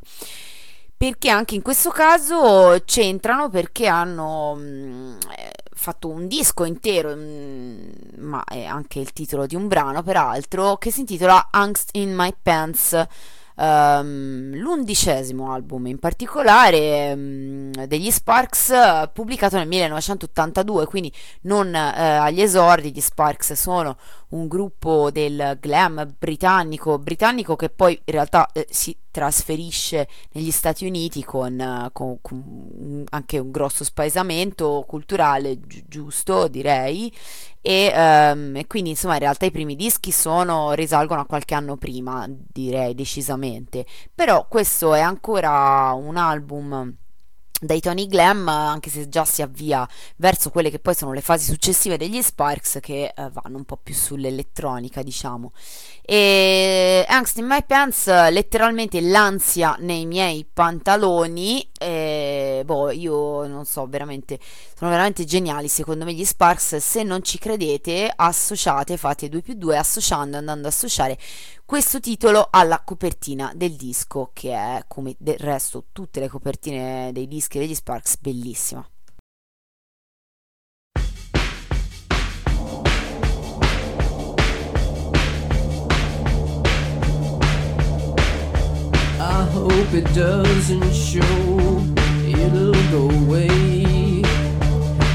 perché 1.10 1.30
anche 1.30 1.54
in 1.56 1.62
questo 1.62 1.92
caso 1.92 2.82
c'entrano 2.84 3.50
perché 3.50 3.86
hanno 3.86 4.56
mh, 4.56 5.18
eh, 5.38 5.52
fatto 5.72 6.10
un 6.10 6.28
disco 6.28 6.64
intero, 6.64 7.16
mh, 7.16 7.90
ma 8.18 8.44
è 8.44 8.64
anche 8.66 9.00
il 9.00 9.14
titolo 9.14 9.46
di 9.46 9.56
un 9.56 9.68
brano 9.68 10.02
peraltro, 10.02 10.78
che 10.78 10.90
si 10.92 11.02
intitola 11.02 11.50
Angst 11.52 11.90
in 11.94 12.14
My 12.16 12.34
Pants. 12.42 13.06
ehm, 13.58 14.56
l'undicesimo 14.56 15.52
album 15.54 15.86
in 15.88 15.98
particolare 16.00 17.16
mh, 17.16 17.86
degli 17.86 18.12
Sparks 18.12 18.74
pubblicato 19.14 19.56
nel 19.56 19.68
1982 19.68 20.86
quindi 20.88 21.12
non 21.44 21.74
eh, 21.74 22.18
agli 22.18 22.42
esordi 22.42 22.92
gli 22.92 23.00
Sparks 23.00 23.54
sono 23.54 23.96
un 24.36 24.48
gruppo 24.48 25.10
del 25.12 25.58
glam 25.60 26.14
britannico 26.18 27.00
britannico 27.00 27.56
che 27.56 27.70
poi 27.70 27.94
in 27.94 28.14
realtà 28.14 28.50
eh, 28.52 28.68
si 28.70 28.96
trasferisce 29.10 30.08
negli 30.34 30.52
Stati 30.52 30.86
Uniti 30.86 31.24
con, 31.24 31.60
eh, 31.60 31.90
con- 31.94 32.20
con 32.22 33.04
anche 33.10 33.40
un 33.40 33.50
grosso 33.50 33.84
spaesamento 33.86 34.84
culturale 34.86 35.60
gi- 35.62 35.86
giusto 35.88 36.48
direi. 36.48 37.12
E, 37.62 37.92
ehm, 37.94 38.58
e 38.58 38.68
quindi 38.68 38.92
insomma 38.92 39.14
in 39.14 39.22
realtà 39.22 39.46
i 39.46 39.52
primi 39.52 39.76
dischi 39.76 40.12
sono 40.12 40.74
risalgono 40.74 41.22
a 41.22 41.26
qualche 41.26 41.56
anno 41.56 41.78
prima 41.78 42.28
direi 42.30 42.94
decisamente. 42.94 43.86
Però 44.14 44.46
questo 44.48 44.94
è 44.94 45.00
ancora 45.00 45.94
un 45.94 46.18
album 46.18 46.94
dai 47.66 47.80
Tony 47.80 48.08
Glam, 48.08 48.48
anche 48.48 48.90
se 48.90 49.10
già 49.10 49.26
si 49.26 49.42
avvia 49.42 49.88
verso 50.18 50.50
quelle 50.50 50.70
che 50.70 50.80
poi 50.80 50.96
sono 50.96 51.14
le 51.14 51.22
fasi 51.22 51.52
successive 51.52 51.98
degli 51.98 52.22
Sparks 52.22 52.80
che 52.82 53.14
eh, 53.16 53.30
vanno 53.30 53.58
un 53.58 53.66
po' 53.66 53.78
più 53.82 53.94
sull'elettronica, 53.94 55.02
diciamo. 55.02 55.52
E 56.02 57.06
Angst 57.08 57.38
in 57.38 57.46
My 57.46 57.64
Pants, 57.66 58.08
letteralmente 58.30 59.02
l'ansia 59.02 59.76
nei 59.80 60.06
miei 60.06 60.46
pantaloni. 60.52 61.68
E, 61.86 62.64
boh, 62.66 62.90
io 62.90 63.46
non 63.46 63.64
so, 63.66 63.86
veramente, 63.86 64.40
sono 64.76 64.90
veramente 64.90 65.24
geniali 65.24 65.68
secondo 65.68 66.04
me 66.04 66.14
gli 66.14 66.26
Sparks. 66.26 66.78
Se 66.78 67.04
non 67.04 67.22
ci 67.22 67.38
credete, 67.38 68.12
associate, 68.16 68.98
fate 68.98 69.30
2 69.30 69.42
più 69.42 69.54
2 69.54 69.78
associando, 69.78 70.38
andando 70.38 70.68
ad 70.68 70.74
associare 70.74 71.16
questo 71.64 72.00
titolo 72.00 72.48
alla 72.50 72.82
copertina 72.84 73.52
del 73.56 73.76
disco, 73.76 74.32
che 74.34 74.52
è 74.52 74.84
come 74.88 75.16
del 75.20 75.38
resto 75.38 75.86
tutte 75.92 76.20
le 76.20 76.28
copertine 76.28 77.12
dei 77.14 77.28
dischi 77.28 77.60
degli 77.60 77.76
Sparks, 77.76 78.18
bellissima. 78.20 78.84
Hope 89.56 89.94
it 89.94 90.04
doesn't 90.14 90.94
show, 90.94 91.82
it'll 92.28 92.74
go 92.92 93.10
away. 93.24 93.48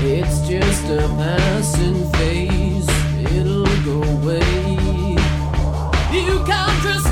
It's 0.03 0.48
just 0.48 0.85
a 0.87 1.07
passing 1.18 2.11
phase, 2.12 2.88
it'll 3.37 3.66
go 3.85 4.03
away. 4.16 4.40
You 6.11 6.42
can't 6.46 6.76
trust 6.81 7.10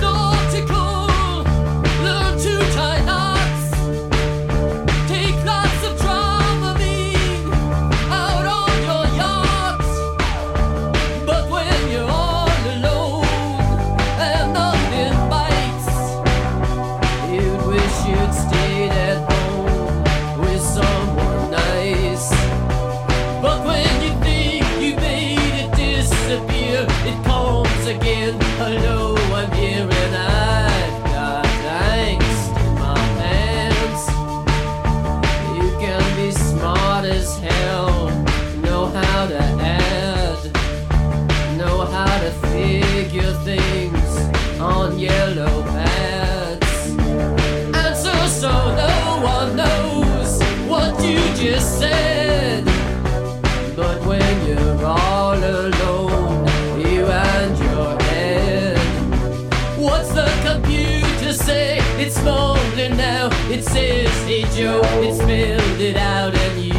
It 63.59 63.65
says, 63.65 64.09
hey 64.23 64.43
Joe, 64.57 64.81
it 65.03 65.17
spelled 65.17 65.81
it 65.81 65.97
out, 65.97 66.33
and 66.33 66.63
you've 66.63 66.78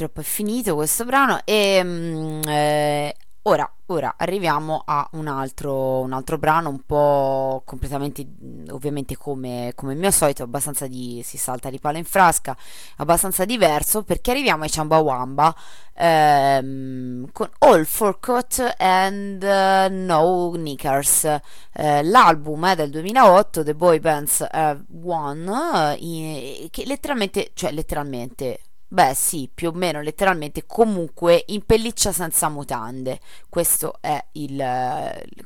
purtroppo 0.00 0.20
è 0.20 0.24
finito 0.24 0.74
questo 0.74 1.04
brano 1.04 1.40
e 1.44 1.80
mm, 1.84 2.40
eh, 2.46 3.14
ora, 3.42 3.70
ora 3.86 4.14
arriviamo 4.16 4.82
a 4.86 5.06
un 5.12 5.26
altro, 5.26 6.00
un 6.00 6.12
altro 6.14 6.38
brano 6.38 6.70
un 6.70 6.80
po' 6.86 7.62
completamente, 7.66 8.24
mm, 8.26 8.68
ovviamente 8.70 9.16
come, 9.18 9.72
come 9.74 9.92
il 9.92 9.98
mio 9.98 10.10
solito, 10.10 10.42
abbastanza 10.42 10.86
di, 10.86 11.20
si 11.22 11.36
salta 11.36 11.68
di 11.68 11.78
palo 11.78 11.98
in 11.98 12.04
frasca, 12.04 12.56
abbastanza 12.96 13.44
diverso 13.44 14.02
perché 14.02 14.30
arriviamo 14.30 14.62
ai 14.62 14.70
Chumbawamba 14.70 15.54
ehm, 15.94 17.30
con 17.32 17.50
All 17.58 17.84
Forgot 17.84 18.74
and 18.78 19.42
eh, 19.42 19.88
No 19.90 20.50
Knickers, 20.54 21.24
eh, 21.74 22.02
l'album 22.02 22.68
è 22.68 22.74
del 22.74 22.88
2008, 22.90 23.64
The 23.64 23.74
Boy 23.74 24.00
Bands 24.00 24.46
Have 24.50 24.84
Won, 25.02 25.96
eh, 25.98 26.68
che 26.70 26.84
letteralmente, 26.86 27.50
cioè 27.54 27.70
letteralmente 27.72 28.60
Beh, 28.92 29.14
sì, 29.14 29.48
più 29.54 29.68
o 29.68 29.72
meno 29.72 30.00
letteralmente, 30.00 30.66
comunque 30.66 31.44
in 31.48 31.64
pelliccia 31.64 32.10
senza 32.10 32.48
mutande. 32.48 33.20
Questo 33.48 33.98
è 34.00 34.20
il, 34.32 34.54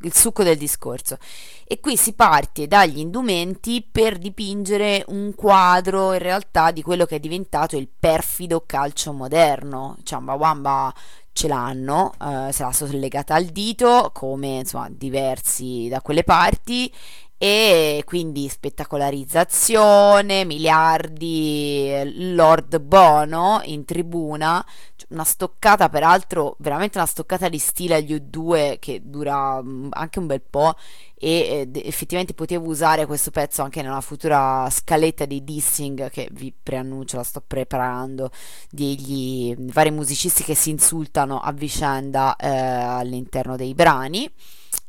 il 0.01 0.15
succo 0.15 0.43
del 0.43 0.57
discorso. 0.57 1.19
E 1.67 1.79
qui 1.79 1.99
si 1.99 2.15
parte 2.15 2.67
dagli 2.67 3.01
indumenti 3.01 3.87
per 3.91 4.17
dipingere 4.17 5.05
un 5.09 5.35
quadro 5.35 6.15
in 6.15 6.21
realtà 6.21 6.71
di 6.71 6.81
quello 6.81 7.05
che 7.05 7.17
è 7.17 7.21
diventato 7.21 7.77
il 7.77 7.87
perfido 7.87 8.63
calcio 8.65 9.13
moderno. 9.13 9.99
Ciambawamba 10.03 10.95
ce 11.35 11.49
l'hanno, 11.49 12.13
eh, 12.23 12.51
se 12.51 12.63
la 12.63 12.73
sono 12.73 12.93
legata 12.93 13.35
al 13.35 13.47
dito, 13.47 14.11
come 14.15 14.59
insomma 14.61 14.89
diversi 14.89 15.89
da 15.91 16.01
quelle 16.01 16.25
parti 16.25 16.91
e 17.37 18.03
quindi 18.07 18.49
spettacolarizzazione, 18.49 20.45
miliardi, 20.45 21.91
eh, 21.91 22.13
Lord 22.33 22.79
Bono 22.81 23.61
in 23.65 23.85
tribuna, 23.85 24.65
cioè, 24.97 25.09
una 25.11 25.25
stoccata 25.25 25.89
peraltro, 25.89 26.57
veramente 26.61 26.99
una 26.99 27.07
stoccata 27.07 27.49
di 27.49 27.59
stile 27.59 27.97
agli 27.97 28.15
U2 28.15 28.79
che 28.79 29.03
dura 29.05 29.61
mm, 29.63 29.89
anche 29.91 30.19
un 30.21 30.27
bel 30.27 30.43
po' 30.43 30.75
e 31.17 31.69
eh, 31.73 31.87
effettivamente 31.87 32.35
potevo 32.35 32.69
usare 32.69 33.07
questo 33.07 33.31
pezzo 33.31 33.63
anche 33.63 33.83
nella 33.83 34.01
futura 34.01 34.69
scaletta 34.71 35.25
di 35.25 35.43
dissing 35.43 36.11
che 36.11 36.29
vi 36.33 36.53
preannuncio, 36.53 37.17
la 37.17 37.23
sto 37.23 37.43
preparando, 37.47 38.31
degli 38.71 39.55
vari 39.59 39.91
musicisti 39.91 40.43
che 40.45 40.55
si 40.55 40.71
insultano 40.71 41.41
a 41.41 41.53
vicenda 41.53 42.37
eh, 42.37 42.49
all'interno 42.49 43.57
dei 43.57 43.75
brani. 43.75 44.31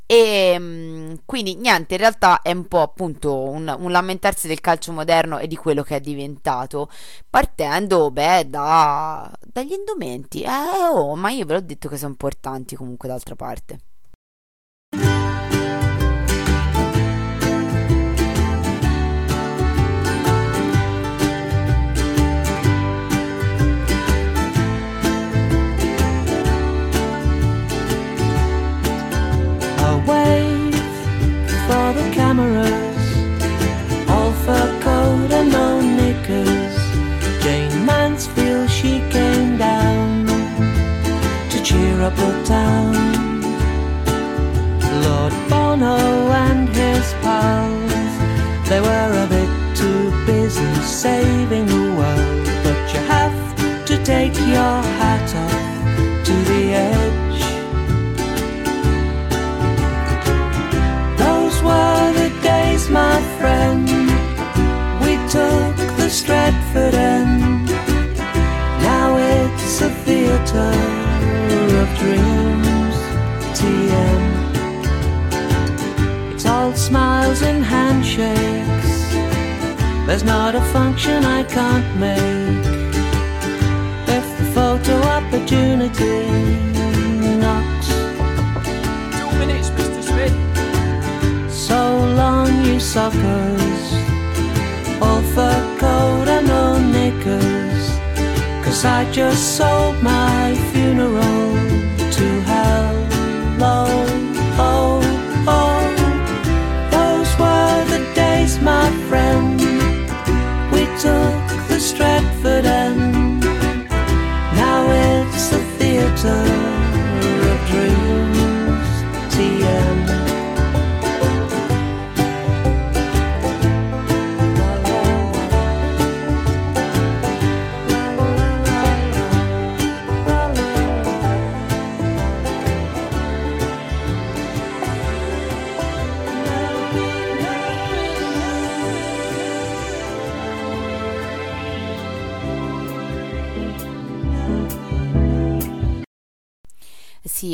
E 0.07 0.55
mm, 0.59 1.13
quindi 1.25 1.55
niente, 1.55 1.95
in 1.95 1.99
realtà 1.99 2.41
è 2.41 2.51
un 2.51 2.67
po' 2.67 2.81
appunto 2.81 3.39
un, 3.39 3.73
un 3.77 3.91
lamentarsi 3.91 4.47
del 4.47 4.61
calcio 4.61 4.91
moderno 4.91 5.39
e 5.39 5.47
di 5.47 5.55
quello 5.55 5.81
che 5.83 5.95
è 5.97 5.99
diventato, 5.99 6.89
partendo, 7.29 8.11
beh, 8.11 8.49
da, 8.49 9.31
dagli 9.41 9.73
indumenti. 9.73 10.41
Eh, 10.43 10.49
oh, 10.93 11.15
ma 11.15 11.31
io 11.31 11.45
ve 11.45 11.53
l'ho 11.53 11.61
detto 11.61 11.89
che 11.89 11.97
sono 11.97 12.11
importanti 12.11 12.75
comunque 12.75 13.07
d'altra 13.09 13.35
parte. 13.35 13.79
Bono 45.77 46.31
and 46.31 46.69
his 46.69 47.13
pals, 47.21 48.69
they 48.69 48.79
were 48.79 49.11
a 49.23 49.27
bit 49.27 49.75
too 49.75 50.09
busy 50.25 50.73
saving 50.81 51.65
the 51.65 51.93
world. 51.99 52.47
But 52.63 52.93
you 52.93 53.01
have 53.15 53.85
to 53.87 54.01
take 54.05 54.33
your 54.37 54.77
hat 54.99 55.29
off 55.43 56.25
to 56.27 56.33
the 56.51 56.63
edge. 56.91 57.41
Those 61.19 61.61
were 61.61 62.13
the 62.21 62.29
days, 62.41 62.89
my 62.89 63.19
friend. 63.37 63.85
We 65.03 65.13
took 65.27 65.75
the 65.97 66.09
Stratford 66.09 66.93
end. 66.93 67.67
Now 68.79 69.17
it's 69.17 69.81
a 69.81 69.89
theatre 69.89 70.94
handshakes. 77.61 78.95
There's 80.07 80.23
not 80.23 80.55
a 80.55 80.61
function 80.75 81.23
I 81.25 81.43
can't 81.43 81.89
make. 81.99 82.65
If 84.17 84.25
the 84.37 84.45
photo 84.57 84.95
opportunity 85.17 86.25
knocks. 87.43 87.87
Two 89.17 89.31
minutes, 89.39 89.69
Mr. 89.71 90.01
Smith. 90.09 90.35
So 91.51 91.79
long, 92.21 92.65
you 92.65 92.79
suckers. 92.79 93.85
All 95.01 95.21
fur 95.33 95.77
coat 95.79 96.27
and 96.27 96.47
no 96.47 96.79
knickers. 96.93 97.85
Cause 98.63 98.85
I 98.85 99.09
just 99.11 99.57
sold 99.57 100.01
my 100.03 100.55
funeral 100.71 101.55
to 102.15 102.41
hell. 102.41 103.04
sun. 116.25 116.54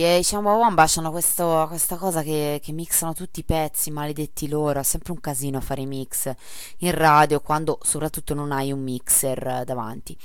Sì, 0.02 0.08
e 0.08 0.18
i 0.18 0.24
Chumbawamba 0.26 0.88
hanno 0.96 1.12
questo- 1.12 1.66
questa 1.68 1.96
cosa 1.96 2.24
che, 2.24 2.60
che 2.64 2.72
mixano 2.72 3.14
tutti 3.14 3.42
i 3.42 3.44
pezzi, 3.44 3.92
maledetti 3.92 4.48
loro, 4.48 4.80
è 4.80 4.84
sempre 4.84 5.12
un 5.12 5.20
casino 5.20 5.62
fare 5.62 5.82
i 5.82 5.86
mix 5.86 6.34
in 6.80 6.92
radio 6.92 7.40
quando 7.40 7.78
soprattutto 7.84 8.34
non 8.34 8.52
hai 8.52 8.72
un 8.72 8.82
mixer 8.82 9.62
davanti. 9.64 10.18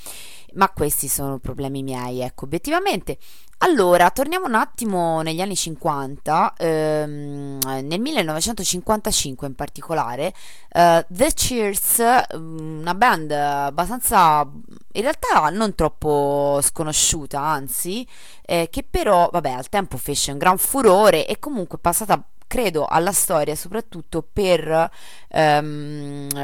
Ma 0.57 0.69
questi 0.69 1.07
sono 1.07 1.37
problemi 1.37 1.83
miei, 1.83 2.21
ecco, 2.21 2.45
obiettivamente. 2.45 3.19
Allora, 3.59 4.09
torniamo 4.09 4.45
un 4.47 4.55
attimo 4.55 5.21
negli 5.21 5.39
anni 5.41 5.55
50, 5.55 6.53
ehm, 6.57 7.59
nel 7.83 7.99
1955 7.99 9.47
in 9.47 9.55
particolare, 9.55 10.33
eh, 10.69 11.05
The 11.07 11.31
Cheers, 11.33 12.01
mm, 12.37 12.79
una 12.81 12.95
band 12.95 13.31
abbastanza, 13.31 14.47
in 14.93 15.01
realtà 15.01 15.49
non 15.49 15.75
troppo 15.75 16.59
sconosciuta, 16.61 17.39
anzi, 17.39 18.07
eh, 18.43 18.67
che 18.71 18.83
però, 18.83 19.29
vabbè, 19.31 19.51
al 19.51 19.69
tempo 19.69 19.97
fece 19.97 20.31
un 20.31 20.37
gran 20.39 20.57
furore 20.57 21.27
e 21.27 21.39
comunque 21.39 21.77
passata, 21.79 22.23
credo, 22.47 22.85
alla 22.85 23.11
storia 23.11 23.55
soprattutto 23.55 24.27
per 24.31 24.89
ehm, 25.27 26.29
eh, 26.35 26.41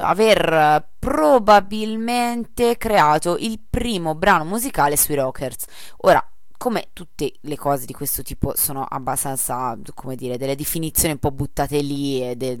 aver 0.00 0.88
probabilmente 0.98 2.76
creato 2.78 3.36
il 3.38 3.60
primo 3.68 4.14
brano 4.14 4.44
musicale 4.44 4.96
sui 4.96 5.16
Rockers. 5.16 5.64
Ora, 5.98 6.24
come 6.62 6.90
tutte 6.92 7.32
le 7.40 7.56
cose 7.56 7.86
di 7.86 7.92
questo 7.92 8.22
tipo 8.22 8.52
sono 8.54 8.84
abbastanza, 8.88 9.76
come 9.94 10.14
dire, 10.14 10.38
delle 10.38 10.54
definizioni 10.54 11.14
un 11.14 11.18
po' 11.18 11.32
buttate 11.32 11.80
lì 11.80 12.22
e 12.22 12.36
de- 12.36 12.56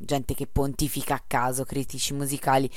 gente 0.00 0.34
che 0.34 0.48
pontifica 0.48 1.14
a 1.14 1.22
caso, 1.24 1.62
critici 1.62 2.12
musicali 2.12 2.68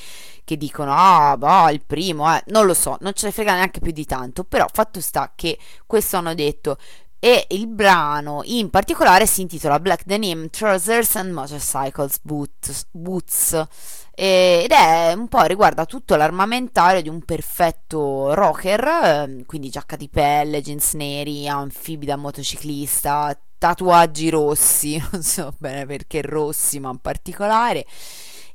che 0.44 0.56
dicono 0.56 0.92
ah, 0.94 1.36
bah, 1.36 1.72
il 1.72 1.82
primo, 1.84 2.32
eh. 2.32 2.40
non 2.46 2.66
lo 2.66 2.74
so, 2.74 2.96
non 3.00 3.14
ce 3.14 3.26
ne 3.26 3.32
frega 3.32 3.54
neanche 3.54 3.80
più 3.80 3.90
di 3.90 4.04
tanto, 4.04 4.44
però 4.44 4.66
fatto 4.72 5.00
sta 5.00 5.32
che 5.34 5.58
questo 5.86 6.18
hanno 6.18 6.34
detto 6.34 6.78
e 7.24 7.46
il 7.52 7.68
brano 7.68 8.42
in 8.44 8.68
particolare 8.68 9.24
si 9.24 9.40
intitola 9.40 9.80
Black 9.80 10.02
Denim 10.04 10.50
Trousers 10.50 11.16
and 11.16 11.32
Motorcycles 11.32 12.20
Boots, 12.20 13.66
ed 14.14 14.70
è 14.70 15.14
un 15.14 15.28
po' 15.28 15.40
riguarda 15.44 15.86
tutto 15.86 16.16
l'armamentario 16.16 17.00
di 17.00 17.08
un 17.08 17.22
perfetto 17.22 18.34
rocker, 18.34 18.84
ehm, 18.84 19.46
quindi 19.46 19.70
giacca 19.70 19.96
di 19.96 20.10
pelle, 20.10 20.60
jeans 20.60 20.92
neri, 20.92 21.48
anfibi 21.48 22.04
da 22.04 22.16
motociclista, 22.16 23.34
tatuaggi 23.56 24.28
rossi, 24.28 25.02
non 25.10 25.22
so 25.22 25.54
bene 25.56 25.86
perché 25.86 26.20
rossi, 26.20 26.78
ma 26.78 26.90
in 26.90 26.98
particolare. 26.98 27.86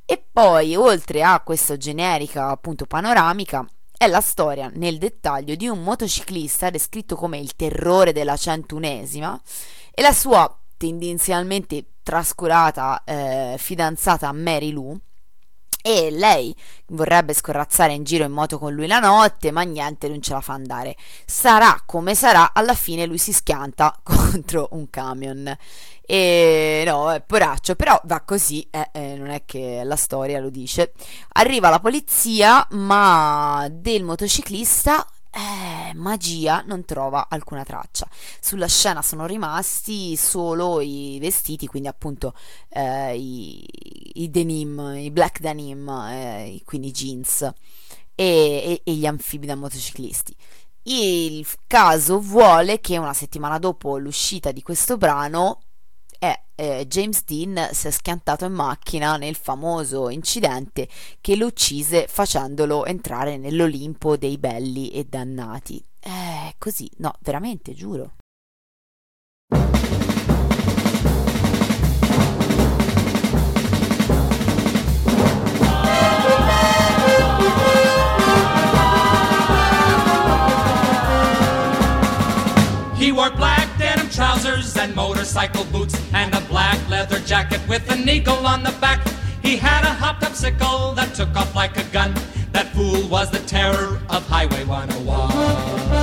E 0.04 0.24
poi, 0.32 0.76
oltre 0.76 1.24
a 1.24 1.40
questa 1.40 1.76
generica 1.76 2.50
appunto 2.50 2.86
panoramica, 2.86 3.66
è 4.02 4.06
la 4.06 4.22
storia 4.22 4.70
nel 4.72 4.96
dettaglio 4.96 5.54
di 5.54 5.68
un 5.68 5.82
motociclista 5.82 6.70
descritto 6.70 7.16
come 7.16 7.36
il 7.36 7.54
terrore 7.54 8.12
della 8.12 8.38
centunesima 8.38 9.38
e 9.90 10.00
la 10.00 10.14
sua 10.14 10.58
tendenzialmente 10.78 11.84
trascurata 12.02 13.04
eh, 13.04 13.56
fidanzata 13.58 14.32
Mary 14.32 14.70
Lou 14.70 14.98
e 15.82 16.10
lei 16.10 16.54
vorrebbe 16.88 17.34
scorrazzare 17.34 17.92
in 17.92 18.04
giro 18.04 18.24
in 18.24 18.32
moto 18.32 18.58
con 18.58 18.72
lui 18.72 18.86
la 18.86 18.98
notte, 18.98 19.50
ma 19.50 19.62
niente, 19.62 20.08
non 20.08 20.20
ce 20.20 20.32
la 20.32 20.40
fa 20.40 20.52
andare. 20.52 20.96
Sarà 21.24 21.82
come 21.86 22.14
sarà, 22.14 22.52
alla 22.52 22.74
fine 22.74 23.06
lui 23.06 23.18
si 23.18 23.32
schianta 23.32 23.98
contro 24.02 24.68
un 24.72 24.88
camion. 24.90 25.56
E 26.02 26.82
no, 26.84 27.12
è 27.12 27.20
poraccio, 27.20 27.76
però 27.76 28.00
va 28.04 28.20
così, 28.22 28.66
eh, 28.70 28.88
eh, 28.92 29.14
non 29.16 29.28
è 29.28 29.44
che 29.44 29.82
la 29.84 29.96
storia 29.96 30.40
lo 30.40 30.50
dice. 30.50 30.92
Arriva 31.34 31.68
la 31.70 31.78
polizia, 31.78 32.66
ma 32.70 33.68
del 33.70 34.02
motociclista 34.02 35.06
eh, 35.30 35.94
magia 35.94 36.62
non 36.66 36.84
trova 36.84 37.28
alcuna 37.28 37.64
traccia. 37.64 38.08
Sulla 38.40 38.66
scena 38.66 39.02
sono 39.02 39.26
rimasti 39.26 40.16
solo 40.16 40.80
i 40.80 41.18
vestiti, 41.20 41.66
quindi 41.66 41.88
appunto 41.88 42.34
eh, 42.68 43.16
i, 43.16 43.64
i 44.22 44.30
denim, 44.30 44.94
i 44.96 45.10
black 45.10 45.40
denim, 45.40 45.88
eh, 45.88 46.60
quindi 46.64 46.88
i 46.88 46.92
jeans 46.92 47.42
e, 47.42 47.52
e- 48.14 48.80
e 48.84 48.92
gli 48.94 49.06
anfibi 49.06 49.46
da 49.46 49.54
motociclisti. 49.54 50.34
Il 50.82 51.46
caso 51.66 52.18
vuole 52.20 52.80
che 52.80 52.96
una 52.98 53.12
settimana 53.14 53.58
dopo 53.58 53.98
l'uscita 53.98 54.50
di 54.50 54.62
questo 54.62 54.96
brano 54.96 55.60
eh, 56.60 56.86
James 56.86 57.24
Dean 57.24 57.70
si 57.72 57.86
è 57.86 57.90
schiantato 57.90 58.44
in 58.44 58.52
macchina 58.52 59.16
nel 59.16 59.34
famoso 59.34 60.10
incidente 60.10 60.88
che 61.22 61.34
lo 61.34 61.46
uccise 61.46 62.06
facendolo 62.06 62.84
entrare 62.84 63.38
nell'Olimpo 63.38 64.18
dei 64.18 64.36
belli 64.36 64.90
e 64.90 65.06
dannati. 65.08 65.82
Eh, 66.00 66.54
così, 66.58 66.90
no, 66.98 67.14
veramente, 67.20 67.72
giuro. 67.72 68.12
He 82.98 83.10
wore 83.10 83.30
black 83.30 83.49
trousers 84.10 84.76
and 84.76 84.94
motorcycle 84.94 85.64
boots 85.66 86.00
and 86.12 86.34
a 86.34 86.40
black 86.42 86.78
leather 86.88 87.20
jacket 87.20 87.60
with 87.68 87.88
an 87.90 88.08
eagle 88.08 88.46
on 88.46 88.62
the 88.62 88.72
back. 88.80 89.06
He 89.42 89.56
had 89.56 89.84
a 89.84 89.92
hopped 89.92 90.24
up 90.24 90.34
sickle 90.34 90.92
that 90.94 91.14
took 91.14 91.34
off 91.36 91.54
like 91.54 91.76
a 91.76 91.84
gun. 91.84 92.14
That 92.52 92.66
fool 92.74 93.08
was 93.08 93.30
the 93.30 93.38
terror 93.40 94.00
of 94.08 94.26
Highway 94.26 94.64
101. 94.64 95.99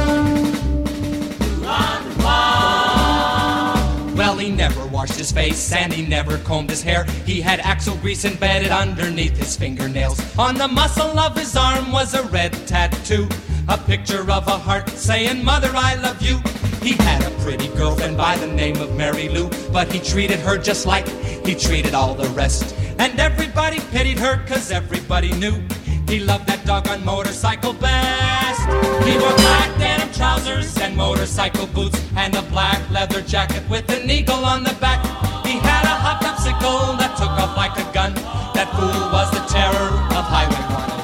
Well, 4.28 4.40
he 4.40 4.50
never 4.50 4.86
washed 4.88 5.18
his 5.18 5.32
face 5.32 5.72
and 5.72 5.94
he 5.94 6.06
never 6.06 6.38
combed 6.40 6.70
his 6.70 6.84
hair. 6.84 7.06
He 7.26 7.40
had 7.40 7.62
axle 7.62 7.96
grease 7.96 8.26
embedded 8.26 8.72
underneath 8.72 9.38
his 9.38 9.56
fingernails. 9.56 10.20
On 10.38 10.54
the 10.54 10.68
muscle 10.68 11.18
of 11.18 11.38
his 11.38 11.56
arm 11.56 11.94
was 11.94 12.13
a 12.13 12.24
red 12.24 12.52
tattoo, 12.68 13.30
a 13.70 13.78
picture 13.78 14.30
of 14.30 14.46
a 14.50 14.58
heart 14.58 14.90
saying, 14.90 15.46
Mother, 15.46 15.72
I 15.74 15.96
love 15.96 16.22
you. 16.22 16.40
He 16.86 17.02
had 17.02 17.24
a 17.24 17.34
pretty 17.40 17.70
girlfriend 17.70 18.18
by 18.18 18.36
the 18.36 18.48
name 18.48 18.76
of 18.82 18.98
Mary 18.98 19.30
Lou, 19.30 19.50
but 19.72 19.90
he 19.90 20.00
treated 20.02 20.40
her 20.40 20.58
just 20.58 20.86
like 20.86 21.08
he 21.46 21.56
treated 21.56 21.94
all 21.94 22.13
the 22.13 22.28
rest. 22.32 22.76
And 23.00 23.18
everybody 23.22 23.80
pitied 23.92 24.20
her, 24.20 24.46
cause 24.46 24.72
everybody 24.72 25.32
knew 25.40 25.56
he 26.10 26.20
loved 26.20 26.48
that 26.48 26.65
doggone 26.65 27.04
motorcycle 27.04 27.74
best. 27.74 28.62
He 29.06 29.17
wore 29.17 29.36
black 29.36 29.78
denim 29.78 30.12
trousers 30.13 30.78
and 30.78 30.96
motorcycle 30.96 31.67
boots 31.67 32.02
and 32.15 32.36
a 32.36 32.41
black 32.43 32.80
leather 32.91 33.22
jacket 33.22 33.63
with 33.70 33.89
an 33.89 34.10
eagle 34.10 34.46
on 34.46 34.63
the 34.63 34.74
back. 34.80 35.04
He 35.46 35.60
had 35.60 35.84
a 35.84 35.96
hopped 36.04 36.24
up 36.24 36.38
sickle 36.38 36.96
that 36.98 37.15
took 37.17 37.32
off 37.32 37.56
like 37.58 37.78
a 37.78 37.93
gun. 37.93 38.13
That 38.56 38.70
fool 38.76 39.12
was 39.12 39.30
the 39.32 39.43
terror 39.52 39.89
of 40.17 40.26
Highway 40.26 40.56
101. 40.56 40.97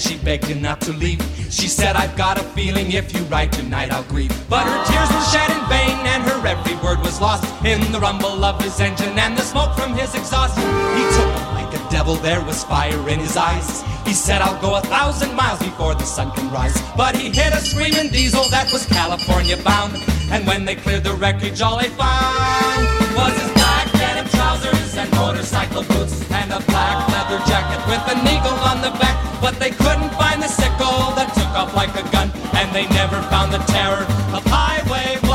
She 0.00 0.16
begged 0.18 0.46
him 0.46 0.62
not 0.62 0.80
to 0.82 0.92
leave. 0.92 1.20
She 1.50 1.68
said, 1.68 1.96
I've 1.96 2.16
got 2.16 2.38
a 2.38 2.42
feeling 2.54 2.92
if 2.92 3.14
you 3.14 3.22
ride 3.24 3.52
tonight, 3.52 3.92
I'll 3.92 4.04
grieve. 4.04 4.32
But 4.48 4.64
her 4.64 4.84
tears 4.86 5.10
were 5.10 5.26
shed 5.32 5.50
in 5.50 5.62
vain 5.68 5.96
and 6.06 6.22
her 6.24 6.46
every 6.46 6.76
word 6.76 7.00
was 7.00 7.20
lost 7.20 7.44
in 7.64 7.80
the 7.92 8.00
rumble 8.00 8.44
of 8.44 8.60
his 8.62 8.80
engine 8.80 9.18
and 9.18 9.36
the 9.36 9.42
smoke 9.42 9.76
from 9.76 9.94
his 9.94 10.14
exhaust. 10.14 10.56
He 10.58 11.04
took 11.16 11.30
him 11.36 11.54
like 11.54 11.72
a 11.74 11.90
devil, 11.90 12.14
there 12.14 12.42
was 12.44 12.64
fire 12.64 13.08
in 13.08 13.18
his 13.18 13.36
eyes. 13.36 13.82
He 14.06 14.14
said, 14.14 14.42
I'll 14.42 14.60
go 14.60 14.74
a 14.74 14.80
thousand 14.80 15.34
miles 15.34 15.60
before 15.60 15.94
the 15.94 16.04
sun 16.04 16.32
can 16.32 16.50
rise. 16.50 16.76
But 16.96 17.14
he 17.14 17.28
hit 17.30 17.52
a 17.52 17.60
screaming 17.60 18.10
diesel 18.10 18.48
that 18.50 18.72
was 18.72 18.86
California 18.86 19.56
bound. 19.58 19.94
And 20.32 20.46
when 20.46 20.64
they 20.64 20.76
cleared 20.76 21.04
the 21.04 21.14
wreckage, 21.14 21.60
all 21.60 21.78
they 21.78 21.88
found 21.90 22.86
was 23.14 23.34
his 23.40 23.52
black 23.52 23.92
denim 23.92 24.28
trousers 24.30 24.96
and 24.96 25.10
motorcycle 25.12 25.84
boots 25.84 26.28
and 26.30 26.52
a 26.52 26.60
black 26.66 27.08
leather 27.08 27.38
jacket 27.46 27.80
with 27.86 28.04
an 28.14 28.26
eagle 28.26 28.58
on 28.70 28.80
the 28.82 28.90
back. 28.98 29.16
But 29.40 29.58
they 29.58 29.70
couldn't 29.70 29.89
took 31.50 31.58
off 31.58 31.74
like 31.74 31.90
a 31.96 32.10
gun, 32.10 32.30
and 32.54 32.74
they 32.74 32.86
never 32.94 33.20
found 33.22 33.52
the 33.52 33.58
terror 33.58 34.04
of 34.34 34.42
Highway 34.46 35.29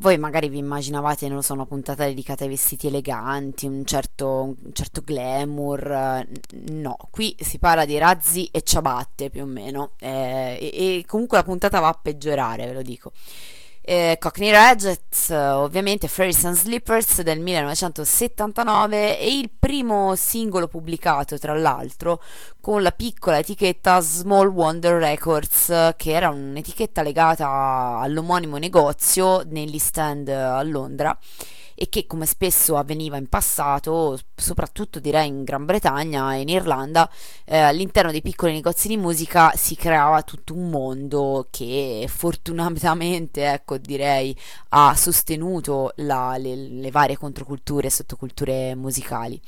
voi 0.00 0.16
magari 0.18 0.48
vi 0.48 0.58
immaginavate, 0.58 1.28
non 1.28 1.42
so, 1.42 1.52
una 1.52 1.66
puntata 1.66 2.04
dedicata 2.04 2.44
ai 2.44 2.50
vestiti 2.50 2.86
eleganti, 2.86 3.66
un 3.66 3.84
certo, 3.84 4.42
un 4.42 4.72
certo 4.72 5.02
glamour. 5.04 6.26
No, 6.70 6.96
qui 7.10 7.36
si 7.38 7.58
parla 7.58 7.84
di 7.84 7.98
razzi 7.98 8.48
e 8.50 8.62
ciabatte 8.62 9.30
più 9.30 9.42
o 9.42 9.46
meno. 9.46 9.92
eh, 9.98 10.58
e, 10.60 10.98
e 10.98 11.04
comunque 11.06 11.36
la 11.36 11.44
puntata 11.44 11.80
va 11.80 11.88
a 11.88 11.98
peggiorare, 12.00 12.66
ve 12.66 12.72
lo 12.72 12.82
dico. 12.82 13.12
Eh, 13.90 14.18
Cockney 14.20 14.52
Rejects, 14.52 15.30
eh, 15.30 15.36
ovviamente 15.36 16.06
Fairies 16.06 16.44
and 16.44 16.54
Slippers 16.54 17.22
del 17.22 17.40
1979 17.40 19.18
e 19.18 19.36
il 19.36 19.50
primo 19.50 20.14
singolo 20.14 20.68
pubblicato 20.68 21.36
tra 21.40 21.58
l'altro 21.58 22.22
con 22.60 22.82
la 22.82 22.92
piccola 22.92 23.38
etichetta 23.38 23.98
Small 23.98 24.46
Wonder 24.46 24.94
Records 24.94 25.94
che 25.96 26.12
era 26.12 26.28
un'etichetta 26.28 27.02
legata 27.02 27.98
all'omonimo 28.00 28.58
negozio 28.58 29.42
nell'East 29.44 29.98
End 29.98 30.28
eh, 30.28 30.34
a 30.34 30.62
Londra 30.62 31.18
e 31.82 31.88
che 31.88 32.06
come 32.06 32.26
spesso 32.26 32.76
avveniva 32.76 33.16
in 33.16 33.26
passato, 33.26 34.18
soprattutto 34.34 35.00
direi 35.00 35.28
in 35.28 35.44
Gran 35.44 35.64
Bretagna 35.64 36.34
e 36.34 36.42
in 36.42 36.50
Irlanda, 36.50 37.10
eh, 37.46 37.56
all'interno 37.56 38.10
dei 38.10 38.20
piccoli 38.20 38.52
negozi 38.52 38.86
di 38.86 38.98
musica 38.98 39.50
si 39.56 39.76
creava 39.76 40.20
tutto 40.20 40.52
un 40.52 40.68
mondo 40.68 41.48
che 41.50 42.04
fortunatamente, 42.06 43.50
ecco, 43.50 43.78
direi, 43.78 44.36
ha 44.70 44.94
sostenuto 44.94 45.92
la- 45.96 46.36
le, 46.36 46.54
le 46.54 46.90
varie 46.90 47.16
controculture 47.16 47.86
e 47.86 47.90
sottoculture 47.90 48.74
musicali. 48.74 49.40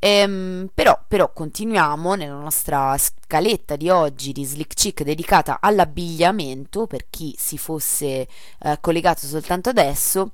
Ehm, 0.00 0.68
però, 0.74 1.00
però 1.06 1.32
continuiamo 1.32 2.14
nella 2.14 2.34
nostra 2.34 2.96
scaletta 2.98 3.76
di 3.76 3.88
oggi 3.88 4.32
di 4.32 4.44
Slick 4.44 4.74
Chick 4.74 5.04
dedicata 5.04 5.58
all'abbigliamento 5.60 6.88
per 6.88 7.06
chi 7.08 7.36
si 7.38 7.56
fosse 7.56 8.26
eh, 8.58 8.78
collegato 8.80 9.26
soltanto 9.26 9.68
adesso 9.68 10.32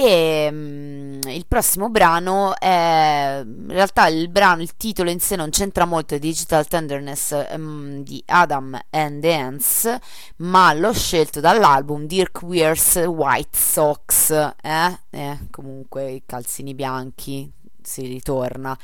e 0.00 0.48
mm, 0.48 1.22
il 1.26 1.44
prossimo 1.48 1.88
brano 1.90 2.56
è 2.56 3.42
in 3.44 3.66
realtà 3.66 4.06
il 4.06 4.28
brano, 4.28 4.62
il 4.62 4.76
titolo 4.76 5.10
in 5.10 5.18
sé 5.18 5.34
non 5.34 5.50
c'entra 5.50 5.86
molto, 5.86 6.14
è 6.14 6.20
Digital 6.20 6.68
Tenderness 6.68 7.56
mm, 7.56 8.02
di 8.02 8.22
Adam 8.26 8.78
and 8.90 9.20
the 9.20 9.34
Ants, 9.34 9.96
ma 10.36 10.72
l'ho 10.72 10.92
scelto 10.92 11.40
dall'album 11.40 12.06
Dirk 12.06 12.42
Wears 12.42 12.94
White 12.94 13.58
Socks, 13.58 14.30
eh? 14.62 14.98
Eh, 15.10 15.38
comunque 15.50 16.12
i 16.12 16.22
calzini 16.24 16.74
bianchi, 16.74 17.50
si 17.82 18.02
ritorna. 18.02 18.78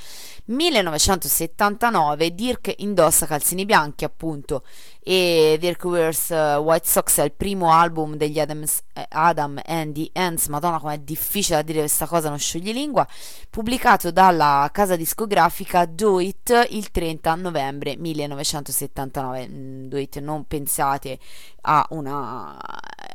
1979 0.46 2.34
Dirk 2.34 2.74
indossa 2.78 3.26
calzini 3.26 3.64
bianchi 3.64 4.04
appunto 4.04 4.64
e 5.06 5.58
Dirk 5.60 5.84
Wears 5.84 6.30
eh, 6.30 6.54
White 6.56 6.88
Sox 6.88 7.20
è 7.20 7.24
il 7.24 7.32
primo 7.32 7.70
album 7.70 8.16
degli 8.16 8.40
Adams, 8.40 8.80
eh, 8.94 9.04
Adam 9.10 9.60
and 9.66 9.94
the 9.94 10.08
Ants. 10.14 10.46
Madonna 10.46 10.78
com'è 10.80 10.96
difficile 10.98 11.56
da 11.58 11.62
dire 11.62 11.80
questa 11.80 12.06
cosa 12.06 12.30
non 12.30 12.38
scioglilingua 12.38 13.06
pubblicato 13.50 14.10
dalla 14.10 14.68
casa 14.72 14.96
discografica 14.96 15.84
Do 15.84 16.20
It 16.20 16.68
il 16.70 16.90
30 16.90 17.34
novembre 17.34 17.96
1979 17.96 19.46
Mm, 19.48 19.86
Do 19.88 19.98
It 19.98 20.18
non 20.20 20.44
pensate 20.46 21.18
a 21.62 21.86
una 21.90 22.58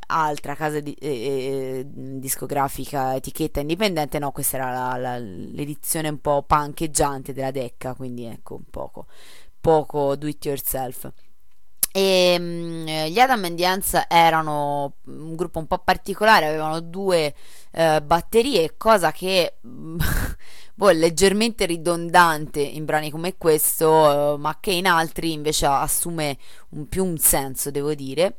altra 0.08 0.56
casa 0.56 0.80
di- 0.80 0.94
eh, 0.94 1.08
eh, 1.10 1.86
discografica 1.88 3.16
etichetta 3.16 3.60
indipendente. 3.62 4.20
No 4.20 4.32
questa 4.32 4.58
era 4.58 4.72
la- 4.72 4.98
la- 4.98 5.18
l'edizione 5.18 6.10
un 6.10 6.20
po' 6.22 6.44
pancheggiante 6.46 7.34
della 7.34 7.52
Decca 7.52 7.94
quindi 7.96 8.26
ecco 8.26 8.56
un 8.56 8.64
poco 8.70 9.08
poco 9.62 10.16
do 10.16 10.28
it 10.28 10.44
yourself 10.46 11.12
e 11.92 12.38
mm, 12.40 12.88
gli 13.08 13.20
Adam 13.20 13.56
Ants 13.62 14.06
erano 14.08 14.94
un 15.06 15.36
gruppo 15.36 15.60
un 15.60 15.68
po' 15.68 15.80
particolare, 15.80 16.48
avevano 16.48 16.80
due 16.82 17.34
eh, 17.72 18.02
batterie, 18.02 18.76
cosa 18.78 19.12
che 19.12 19.56
boh, 19.62 20.90
leggermente 20.92 21.66
ridondante 21.66 22.62
in 22.62 22.86
brani 22.86 23.10
come 23.10 23.38
questo, 23.38 24.36
eh, 24.36 24.38
ma 24.38 24.58
che 24.60 24.72
in 24.72 24.88
altri 24.88 25.34
invece 25.34 25.66
assume 25.66 26.38
un, 26.70 26.88
più 26.88 27.04
un 27.04 27.18
senso, 27.18 27.72
devo 27.72 27.94
dire. 27.94 28.38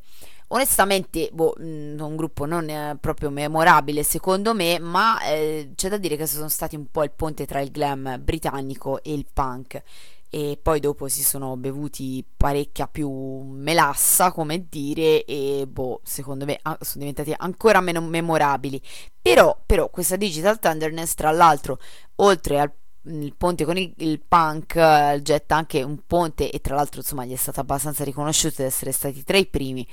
Onestamente, 0.52 1.30
boh, 1.32 1.54
mm, 1.60 2.00
un 2.00 2.16
gruppo 2.16 2.44
non 2.44 2.98
proprio 3.00 3.30
memorabile 3.30 4.02
secondo 4.02 4.54
me, 4.54 4.78
ma 4.78 5.20
eh, 5.22 5.72
c'è 5.74 5.88
da 5.88 5.96
dire 5.96 6.16
che 6.16 6.26
sono 6.26 6.48
stati 6.48 6.76
un 6.76 6.86
po' 6.90 7.02
il 7.04 7.12
ponte 7.12 7.46
tra 7.46 7.60
il 7.60 7.70
glam 7.70 8.18
britannico 8.20 9.02
e 9.02 9.12
il 9.12 9.26
punk 9.32 9.82
e 10.30 10.58
poi 10.62 10.78
dopo 10.78 11.08
si 11.08 11.24
sono 11.24 11.56
bevuti 11.56 12.24
parecchia 12.36 12.86
più 12.86 13.10
melassa, 13.10 14.30
come 14.30 14.66
dire, 14.68 15.24
e 15.24 15.66
boh, 15.68 16.00
secondo 16.04 16.44
me 16.44 16.58
ah, 16.62 16.78
sono 16.80 17.04
diventati 17.04 17.34
ancora 17.36 17.80
meno 17.80 18.00
memorabili. 18.00 18.80
Però, 19.20 19.60
però 19.66 19.90
questa 19.90 20.16
Digital 20.16 20.60
Tenderness, 20.60 21.14
tra 21.14 21.32
l'altro, 21.32 21.78
oltre 22.16 22.60
al 22.60 22.72
il 23.04 23.34
ponte 23.34 23.64
con 23.64 23.78
il, 23.78 23.94
il 23.98 24.20
punk 24.20 24.76
eh, 24.76 25.20
getta 25.22 25.56
anche 25.56 25.82
un 25.82 26.00
ponte 26.06 26.50
e 26.50 26.60
tra 26.60 26.74
l'altro 26.74 27.00
insomma 27.00 27.24
gli 27.24 27.32
è 27.32 27.36
stato 27.36 27.60
abbastanza 27.60 28.04
riconosciuto 28.04 28.56
di 28.58 28.64
essere 28.64 28.92
stati 28.92 29.22
tra 29.24 29.38
i 29.38 29.46
primi 29.46 29.86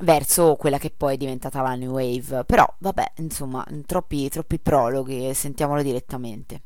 verso 0.00 0.54
quella 0.54 0.78
che 0.78 0.90
poi 0.90 1.14
è 1.14 1.16
diventata 1.16 1.60
la 1.62 1.74
new 1.74 1.94
wave 1.94 2.44
però 2.44 2.64
vabbè 2.78 3.14
insomma 3.16 3.66
troppi, 3.84 4.28
troppi 4.28 4.60
prologhi 4.60 5.34
sentiamolo 5.34 5.82
direttamente 5.82 6.62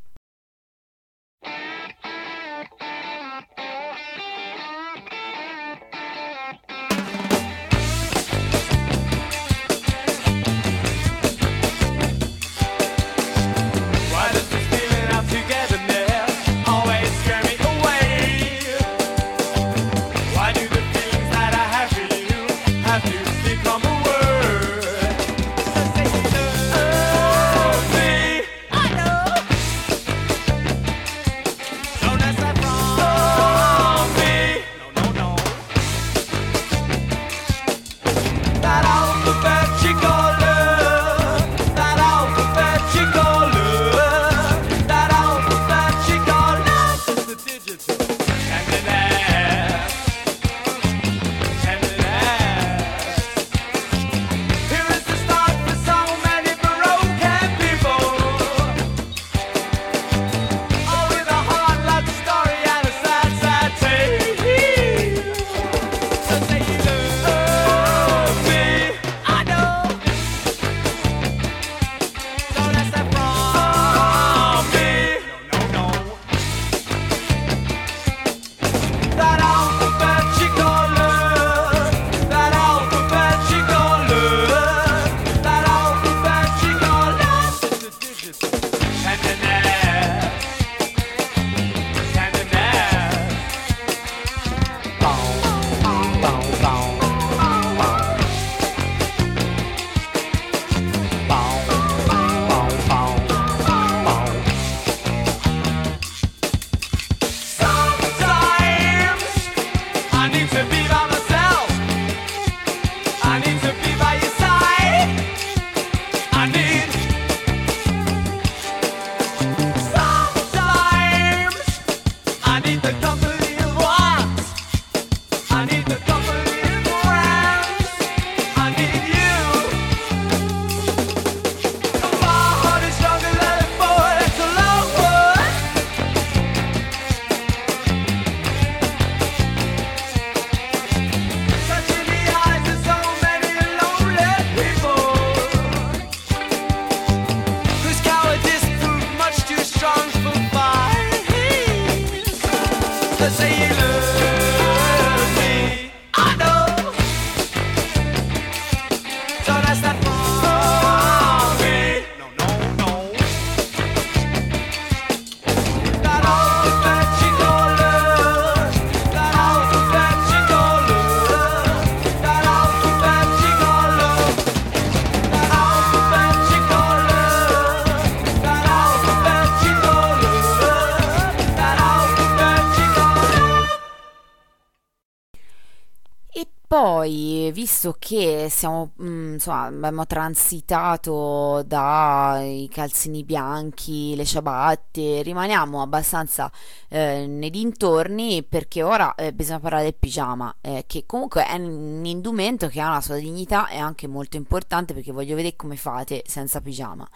siamo, 188.61 188.91
mm, 189.01 189.33
insomma, 189.33 189.63
abbiamo 189.63 190.05
transitato 190.05 191.63
dai 191.65 192.69
calzini 192.71 193.23
bianchi, 193.23 194.15
le 194.15 194.23
ciabatte, 194.23 195.23
rimaniamo 195.23 195.81
abbastanza 195.81 196.51
eh, 196.87 197.25
nei 197.27 197.49
dintorni 197.49 198.43
perché 198.43 198.83
ora 198.83 199.15
eh, 199.15 199.33
bisogna 199.33 199.59
parlare 199.59 199.83
del 199.85 199.95
pigiama, 199.95 200.57
eh, 200.61 200.83
che 200.85 201.05
comunque 201.07 201.43
è 201.43 201.55
un 201.55 202.05
indumento 202.05 202.67
che 202.67 202.79
ha 202.81 202.89
una 202.89 203.01
sua 203.01 203.15
dignità 203.15 203.67
e 203.67 203.77
anche 203.77 204.05
molto 204.05 204.37
importante 204.37 204.93
perché 204.93 205.11
voglio 205.11 205.35
vedere 205.35 205.55
come 205.55 205.75
fate 205.75 206.21
senza 206.27 206.61
pigiama, 206.61 207.07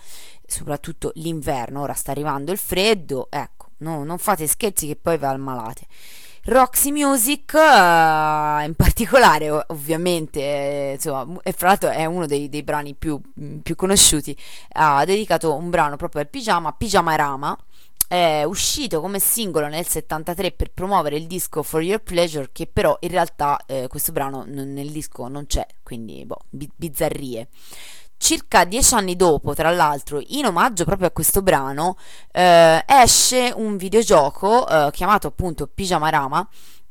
soprattutto 0.48 1.12
l'inverno, 1.16 1.82
ora 1.82 1.94
sta 1.94 2.10
arrivando 2.10 2.52
il 2.52 2.58
freddo, 2.58 3.28
ecco, 3.30 3.68
no- 3.78 4.04
non 4.04 4.18
fate 4.18 4.48
scherzi 4.48 4.88
che 4.88 4.96
poi 4.96 5.20
vi 5.20 5.26
ammalate. 5.26 5.86
Roxy 6.48 6.92
Music, 6.92 7.54
eh, 7.56 8.66
in 8.66 8.74
particolare, 8.76 9.50
ov- 9.50 9.66
ovviamente, 9.70 10.40
eh, 10.42 10.92
insomma, 10.94 11.40
e 11.42 11.52
fra 11.54 11.70
l'altro 11.70 11.90
è 11.90 12.06
uno 12.06 12.28
dei, 12.28 12.50
dei 12.50 12.62
brani 12.62 12.94
più, 12.94 13.20
mh, 13.34 13.58
più 13.58 13.76
conosciuti, 13.76 14.38
ha 14.74 15.04
dedicato 15.06 15.56
un 15.56 15.70
brano 15.72 15.96
proprio 15.96 16.22
al 16.22 16.30
pigiama, 16.30 16.72
Pigiama 16.74 17.16
Rama. 17.16 17.58
È 18.08 18.44
uscito 18.44 19.02
come 19.02 19.18
singolo 19.20 19.68
nel 19.68 19.88
73 19.88 20.52
per 20.52 20.70
promuovere 20.72 21.16
il 21.18 21.26
disco 21.26 21.64
For 21.64 21.82
Your 21.82 22.00
Pleasure, 22.04 22.50
che 22.52 22.68
però 22.72 22.96
in 23.00 23.10
realtà 23.10 23.60
eh, 23.66 23.88
questo 23.88 24.12
brano 24.12 24.44
non- 24.46 24.72
nel 24.74 24.92
disco 24.92 25.28
non 25.28 25.48
c'è, 25.48 25.66
quindi 25.82 26.24
boh, 26.26 26.38
bi- 26.50 26.70
bizzarrie. 26.76 27.48
Circa 28.18 28.64
dieci 28.66 28.94
anni 28.94 29.16
dopo, 29.16 29.54
tra 29.54 29.72
l'altro, 29.72 30.22
in 30.28 30.46
omaggio 30.46 30.86
proprio 30.86 31.08
a 31.08 31.12
questo 31.12 31.42
brano, 31.42 31.98
eh, 32.32 32.84
esce 32.88 33.52
un 33.56 33.78
videogioco 33.78 34.68
eh, 34.68 34.90
chiamato 34.92 35.28
appunto 35.28 35.68
Pyjama 35.68 36.10
Rama. 36.10 36.48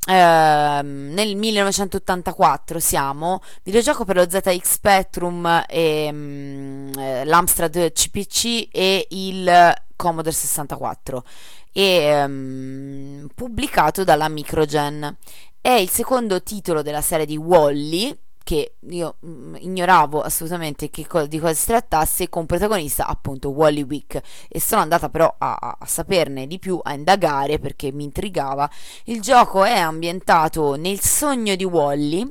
ehm, 0.07 1.13
nel 1.13 1.35
1984 1.35 2.79
siamo 2.79 3.41
videogioco 3.63 4.05
per 4.05 4.15
lo 4.17 4.29
ZX 4.29 4.61
Spectrum 4.61 5.65
e 5.67 6.09
mm, 6.11 6.91
eh, 6.97 7.25
l'Amstrad 7.25 7.91
CPC 7.91 8.67
e 8.71 9.07
il 9.09 9.73
Commodore 9.95 10.35
64 10.35 11.23
e 11.71 11.81
ehm, 11.81 13.27
pubblicato 13.35 14.03
dalla 14.03 14.29
Microgen 14.29 15.17
è 15.59 15.71
il 15.71 15.89
secondo 15.89 16.41
titolo 16.41 16.81
della 16.81 17.01
serie 17.01 17.25
di 17.25 17.35
Wally 17.35 18.15
che 18.45 18.75
io 18.91 19.17
mm, 19.25 19.55
ignoravo 19.57 20.21
assolutamente 20.21 20.89
che 20.91 21.07
co- 21.07 21.25
di 21.25 21.39
cosa 21.39 21.53
si 21.55 21.65
trattasse, 21.65 22.29
con 22.29 22.45
protagonista 22.45 23.07
appunto 23.07 23.49
Wally 23.49 23.81
Wick. 23.83 24.21
E 24.47 24.61
sono 24.61 24.81
andata 24.81 25.09
però 25.09 25.33
a, 25.39 25.55
a- 25.59 25.77
a 25.79 25.85
saperne 25.87 26.45
di 26.47 26.59
più, 26.59 26.79
a 26.81 26.93
indagare 26.93 27.57
perché 27.59 27.91
mi 27.91 28.03
intrigava. 28.05 28.69
Il 29.05 29.19
gioco 29.21 29.63
è 29.63 29.77
ambientato 29.79 30.75
nel 30.75 30.99
sogno 31.01 31.55
di 31.55 31.65
Wally, 31.65 32.25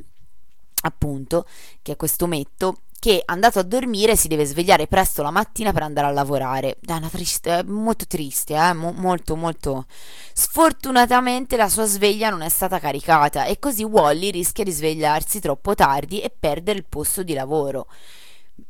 appunto, 0.83 1.47
che 1.83 1.93
è 1.93 1.97
questo 1.97 2.27
metto. 2.27 2.77
Che 3.05 3.21
andato 3.27 3.59
a 3.59 3.63
dormire 3.63 4.17
si 4.17 4.29
deve 4.29 4.47
svegliare 4.47 4.87
presto 4.87 5.21
la 5.21 5.31
mattina 5.31 5.75
per 5.75 5.83
andare 5.83 6.07
a 6.07 6.11
lavorare. 6.11 6.79
È 6.81 6.93
una 6.93 7.11
triste, 7.11 7.63
molto 7.63 8.07
triste, 8.07 8.55
eh? 8.55 8.73
mo- 8.73 8.95
molto, 8.97 9.37
molto. 9.37 9.85
Sfortunatamente 10.33 11.59
la 11.59 11.69
sua 11.69 11.85
sveglia 11.85 12.31
non 12.31 12.41
è 12.41 12.49
stata 12.49 12.79
caricata 12.79 13.45
e 13.45 13.59
così 13.59 13.85
Wally 13.85 14.31
rischia 14.31 14.65
di 14.65 14.71
svegliarsi 14.71 15.39
troppo 15.39 15.75
tardi 15.75 16.23
e 16.23 16.31
perdere 16.31 16.79
il 16.79 16.87
posto 16.89 17.23
di 17.23 17.35
lavoro. 17.35 17.89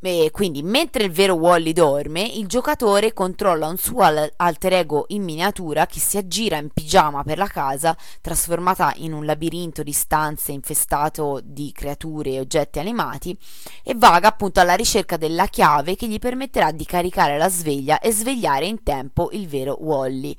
E 0.01 0.29
quindi, 0.31 0.63
mentre 0.63 1.03
il 1.03 1.11
vero 1.11 1.35
Wally 1.35 1.71
dorme, 1.71 2.21
il 2.21 2.47
giocatore 2.47 3.13
controlla 3.13 3.67
un 3.67 3.77
suo 3.77 4.01
al- 4.01 4.33
alter 4.35 4.73
ego 4.73 5.05
in 5.09 5.23
miniatura 5.23 5.85
che 5.85 5.99
si 5.99 6.17
aggira 6.17 6.57
in 6.57 6.69
pigiama 6.69 7.23
per 7.23 7.37
la 7.37 7.47
casa, 7.47 7.95
trasformata 8.21 8.93
in 8.97 9.13
un 9.13 9.25
labirinto 9.25 9.83
di 9.83 9.91
stanze 9.91 10.51
infestato 10.51 11.39
di 11.43 11.71
creature 11.71 12.31
e 12.31 12.39
oggetti 12.39 12.79
animati, 12.79 13.37
e 13.83 13.93
vaga 13.95 14.29
appunto 14.29 14.59
alla 14.59 14.75
ricerca 14.75 15.17
della 15.17 15.47
chiave 15.47 15.95
che 15.95 16.07
gli 16.07 16.19
permetterà 16.19 16.71
di 16.71 16.85
caricare 16.85 17.37
la 17.37 17.49
sveglia 17.49 17.99
e 17.99 18.11
svegliare 18.11 18.65
in 18.65 18.81
tempo 18.81 19.29
il 19.33 19.47
vero 19.47 19.77
Wally. 19.79 20.35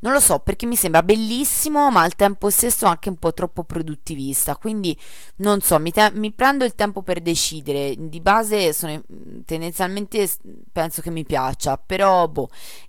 Non 0.00 0.12
lo 0.12 0.20
so 0.20 0.38
perché 0.38 0.64
mi 0.64 0.76
sembra 0.76 1.02
bellissimo, 1.02 1.90
ma 1.90 2.02
al 2.02 2.14
tempo 2.14 2.50
stesso 2.50 2.86
anche 2.86 3.08
un 3.08 3.16
po' 3.16 3.32
troppo 3.34 3.64
produttivista. 3.64 4.56
Quindi 4.56 4.96
non 5.36 5.60
so, 5.60 5.78
mi, 5.80 5.90
te- 5.90 6.12
mi 6.14 6.32
prendo 6.32 6.64
il 6.64 6.74
tempo 6.76 7.02
per 7.02 7.20
decidere. 7.20 7.94
Di 7.98 8.20
base 8.20 8.72
sono 8.72 9.02
tendenzialmente 9.44 10.28
penso 10.70 11.02
che 11.02 11.10
mi 11.10 11.24
piaccia, 11.24 11.76
però 11.78 12.28
boh. 12.28 12.48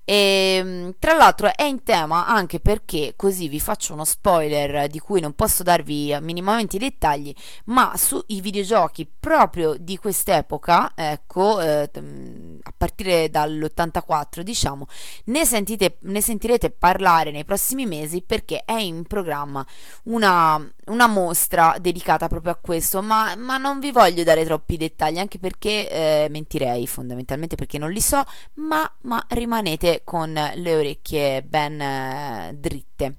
E, 0.09 0.95
tra 0.97 1.13
l'altro 1.13 1.55
è 1.55 1.61
in 1.65 1.83
tema 1.83 2.25
anche 2.25 2.59
perché 2.59 3.13
così 3.15 3.47
vi 3.47 3.59
faccio 3.59 3.93
uno 3.93 4.05
spoiler 4.05 4.87
di 4.87 4.97
cui 4.97 5.21
non 5.21 5.33
posso 5.33 5.61
darvi 5.61 6.17
minimamente 6.19 6.77
i 6.77 6.79
dettagli, 6.79 7.31
ma 7.65 7.93
sui 7.95 8.41
videogiochi 8.41 9.07
proprio 9.19 9.75
di 9.77 9.97
quest'epoca, 9.97 10.93
ecco, 10.95 11.61
eh, 11.61 11.91
t- 11.91 12.01
a 12.63 12.73
partire 12.75 13.29
dall'84 13.29 14.39
diciamo, 14.39 14.87
ne, 15.25 15.45
sentite, 15.45 15.97
ne 16.01 16.21
sentirete 16.21 16.71
parlare 16.71 17.29
nei 17.29 17.45
prossimi 17.45 17.85
mesi 17.85 18.23
perché 18.23 18.63
è 18.65 18.79
in 18.79 19.03
programma 19.03 19.63
una, 20.05 20.59
una 20.89 21.07
mostra 21.07 21.75
dedicata 21.79 22.27
proprio 22.27 22.51
a 22.51 22.59
questo, 22.61 23.01
ma, 23.01 23.35
ma 23.35 23.57
non 23.57 23.79
vi 23.79 23.91
voglio 23.91 24.23
dare 24.23 24.43
troppi 24.45 24.77
dettagli 24.77 25.17
anche 25.17 25.39
perché 25.39 25.89
eh, 25.89 26.27
mentirei 26.29 26.85
fondamentalmente 26.87 27.55
perché 27.55 27.77
non 27.77 27.91
li 27.91 28.01
so, 28.01 28.23
ma, 28.55 28.89
ma 29.01 29.23
rimanete 29.29 30.01
con 30.03 30.33
le 30.33 30.75
orecchie 30.75 31.41
ben 31.43 31.81
eh, 31.81 32.55
dritte. 32.55 33.15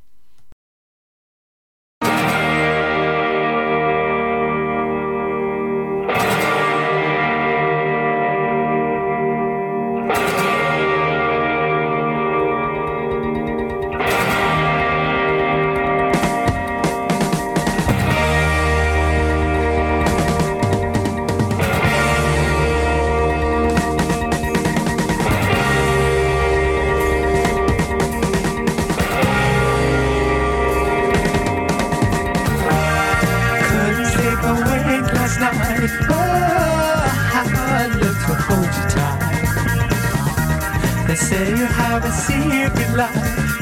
You 41.49 41.67
have 41.67 42.05
a 42.05 42.13
secret 42.13 42.97
life, 42.97 43.15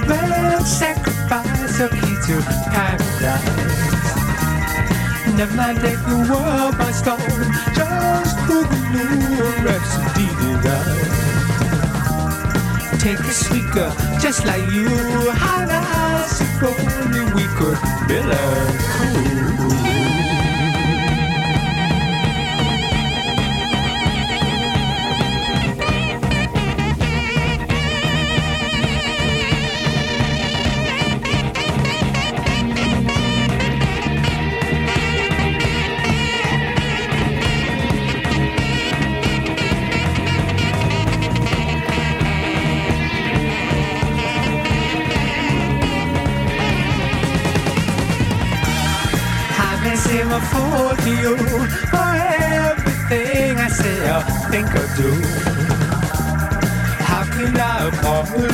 but 0.07 0.65
sacrifice 0.65 1.79
your 1.79 1.89
key 1.89 2.17
to 2.27 2.43
paradise. 2.75 3.79
Never 5.37 5.55
mind, 5.55 5.79
take 5.81 6.03
the 6.11 6.17
world 6.29 6.77
by 6.79 6.91
storm. 6.91 7.21
Just 7.79 8.37
the 8.49 8.61
new 8.91 9.45
rhapsody 9.65 10.27
right. 10.65 11.19
Take 12.99 13.21
a 13.21 13.73
girl 13.73 13.95
just 14.21 14.45
like 14.45 14.67
you. 14.73 14.89
How 15.31 15.65
nice 15.65 16.41
if 16.41 16.63
only 16.63 17.23
we 17.35 17.45
could 17.59 17.79
be 18.09 18.19
like 18.21 18.79
cool. 18.97 19.98
I 54.19 54.23
think 54.51 54.67
I 54.67 54.85
do. 54.97 55.11
How 57.07 57.23
can 57.35 57.55
I 57.57 57.87
apologize 57.87 58.49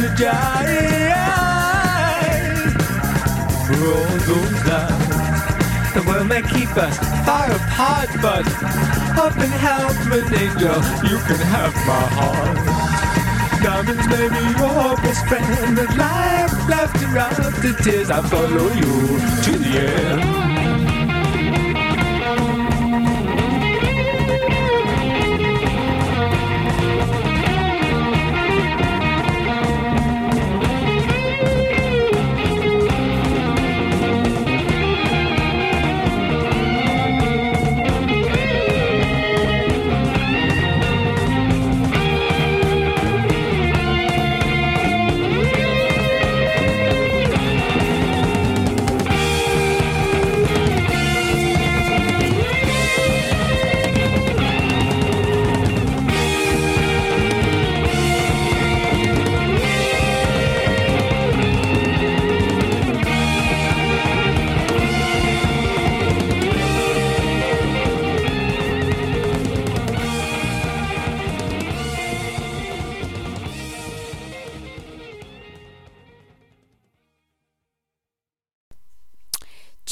for 3.64 3.80
all 3.96 4.16
those 4.28 4.60
lies? 4.68 5.94
The 5.94 6.02
world 6.06 6.28
may 6.28 6.42
keep 6.42 6.68
us 6.76 6.98
far 7.24 7.50
apart, 7.50 8.10
but 8.20 8.44
up 9.24 9.36
in 9.36 9.52
heaven, 9.64 10.34
angel, 10.36 10.80
you 11.08 11.18
can 11.28 11.40
have 11.54 11.74
my 11.88 12.04
heart. 12.18 12.58
Diamonds 13.62 14.06
may 14.08 14.28
be 14.28 14.44
your 14.60 14.96
best 15.00 15.26
friend, 15.26 15.76
but 15.76 15.96
life, 15.96 16.52
laughter, 16.68 17.50
the 17.62 17.72
tears, 17.82 18.10
I 18.10 18.20
follow 18.28 18.68
you 18.68 19.18
to 19.44 19.52
the 19.58 19.72
end. 19.80 20.53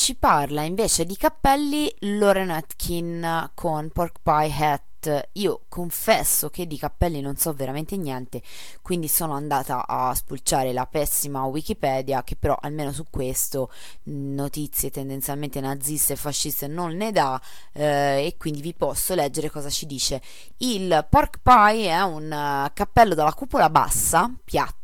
Ci 0.02 0.16
parla 0.16 0.62
invece 0.62 1.04
di 1.04 1.16
cappelli 1.16 1.88
Loren 2.00 2.50
Atkin 2.50 3.52
con 3.54 3.88
Pork 3.90 4.18
Pie 4.20 4.52
Hat. 4.52 5.28
Io 5.34 5.60
confesso 5.68 6.50
che 6.50 6.66
di 6.66 6.76
cappelli 6.76 7.20
non 7.20 7.36
so 7.36 7.52
veramente 7.52 7.96
niente, 7.96 8.42
quindi 8.82 9.06
sono 9.06 9.34
andata 9.34 9.86
a 9.86 10.12
spulciare 10.12 10.72
la 10.72 10.86
pessima 10.86 11.44
Wikipedia, 11.44 12.24
che 12.24 12.34
però 12.34 12.58
almeno 12.60 12.90
su 12.90 13.04
questo 13.10 13.70
notizie 14.04 14.90
tendenzialmente 14.90 15.60
naziste 15.60 16.14
e 16.14 16.16
fasciste 16.16 16.66
non 16.66 16.96
ne 16.96 17.12
dà, 17.12 17.40
eh, 17.72 18.26
e 18.26 18.34
quindi 18.36 18.60
vi 18.60 18.74
posso 18.74 19.14
leggere 19.14 19.50
cosa 19.50 19.70
ci 19.70 19.86
dice. 19.86 20.20
Il 20.56 21.06
pork 21.08 21.38
pie 21.44 21.90
è 21.90 22.02
un 22.02 22.32
eh, 22.32 22.72
cappello 22.74 23.14
dalla 23.14 23.34
cupola 23.34 23.70
bassa, 23.70 24.28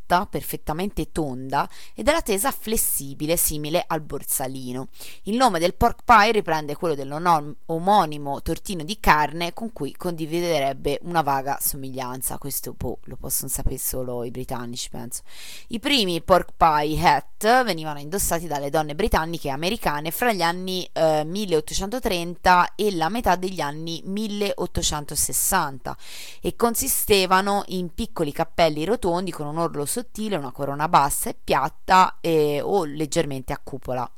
piatta 0.08 0.26
perfettamente 0.26 1.12
tonda 1.12 1.68
e 1.94 2.02
dalla 2.02 2.22
tesa 2.22 2.50
flessibile 2.50 3.36
simile 3.36 3.84
al 3.86 4.00
borsalino. 4.00 4.88
Il 5.24 5.36
nome 5.36 5.58
del 5.58 5.74
pork 5.74 6.02
pie 6.04 6.32
riprende 6.32 6.74
quello 6.74 6.94
dell'omonimo 6.94 8.40
tortino 8.40 8.82
di 8.82 8.98
carne 8.98 9.52
con 9.52 9.72
cui 9.72 9.94
condividerebbe 9.94 10.98
una 11.02 11.20
vaga 11.20 11.58
somiglianza. 11.60 12.38
Questo 12.38 12.72
boh, 12.72 13.00
lo 13.04 13.16
possono 13.16 13.50
sapere 13.50 13.76
solo 13.78 14.24
i 14.24 14.30
britannici, 14.30 14.88
penso. 14.88 15.22
I 15.68 15.78
primi 15.78 16.22
pork 16.22 16.52
pie 16.56 17.06
hat 17.06 17.62
venivano 17.64 17.98
indossati 17.98 18.46
dalle 18.46 18.70
donne 18.70 18.94
britanniche 18.94 19.48
e 19.48 19.50
americane 19.50 20.10
fra 20.10 20.32
gli 20.32 20.42
anni 20.42 20.88
eh, 20.92 21.22
1830 21.24 22.72
e 22.74 22.94
la 22.94 23.10
metà 23.10 23.36
degli 23.36 23.60
anni 23.60 24.00
1860 24.04 25.96
e 26.40 26.56
consistevano 26.56 27.64
in 27.66 27.92
piccoli 27.92 28.32
cappelli 28.32 28.84
rotondi 28.84 29.30
con 29.30 29.46
un 29.46 29.58
orlo 29.58 29.84
sottile, 29.98 30.36
una 30.36 30.52
corona 30.52 30.88
bassa 30.88 31.30
e 31.30 31.36
piatta 31.42 32.18
e, 32.20 32.60
o 32.62 32.84
leggermente 32.84 33.52
a 33.52 33.60
cupola. 33.62 34.08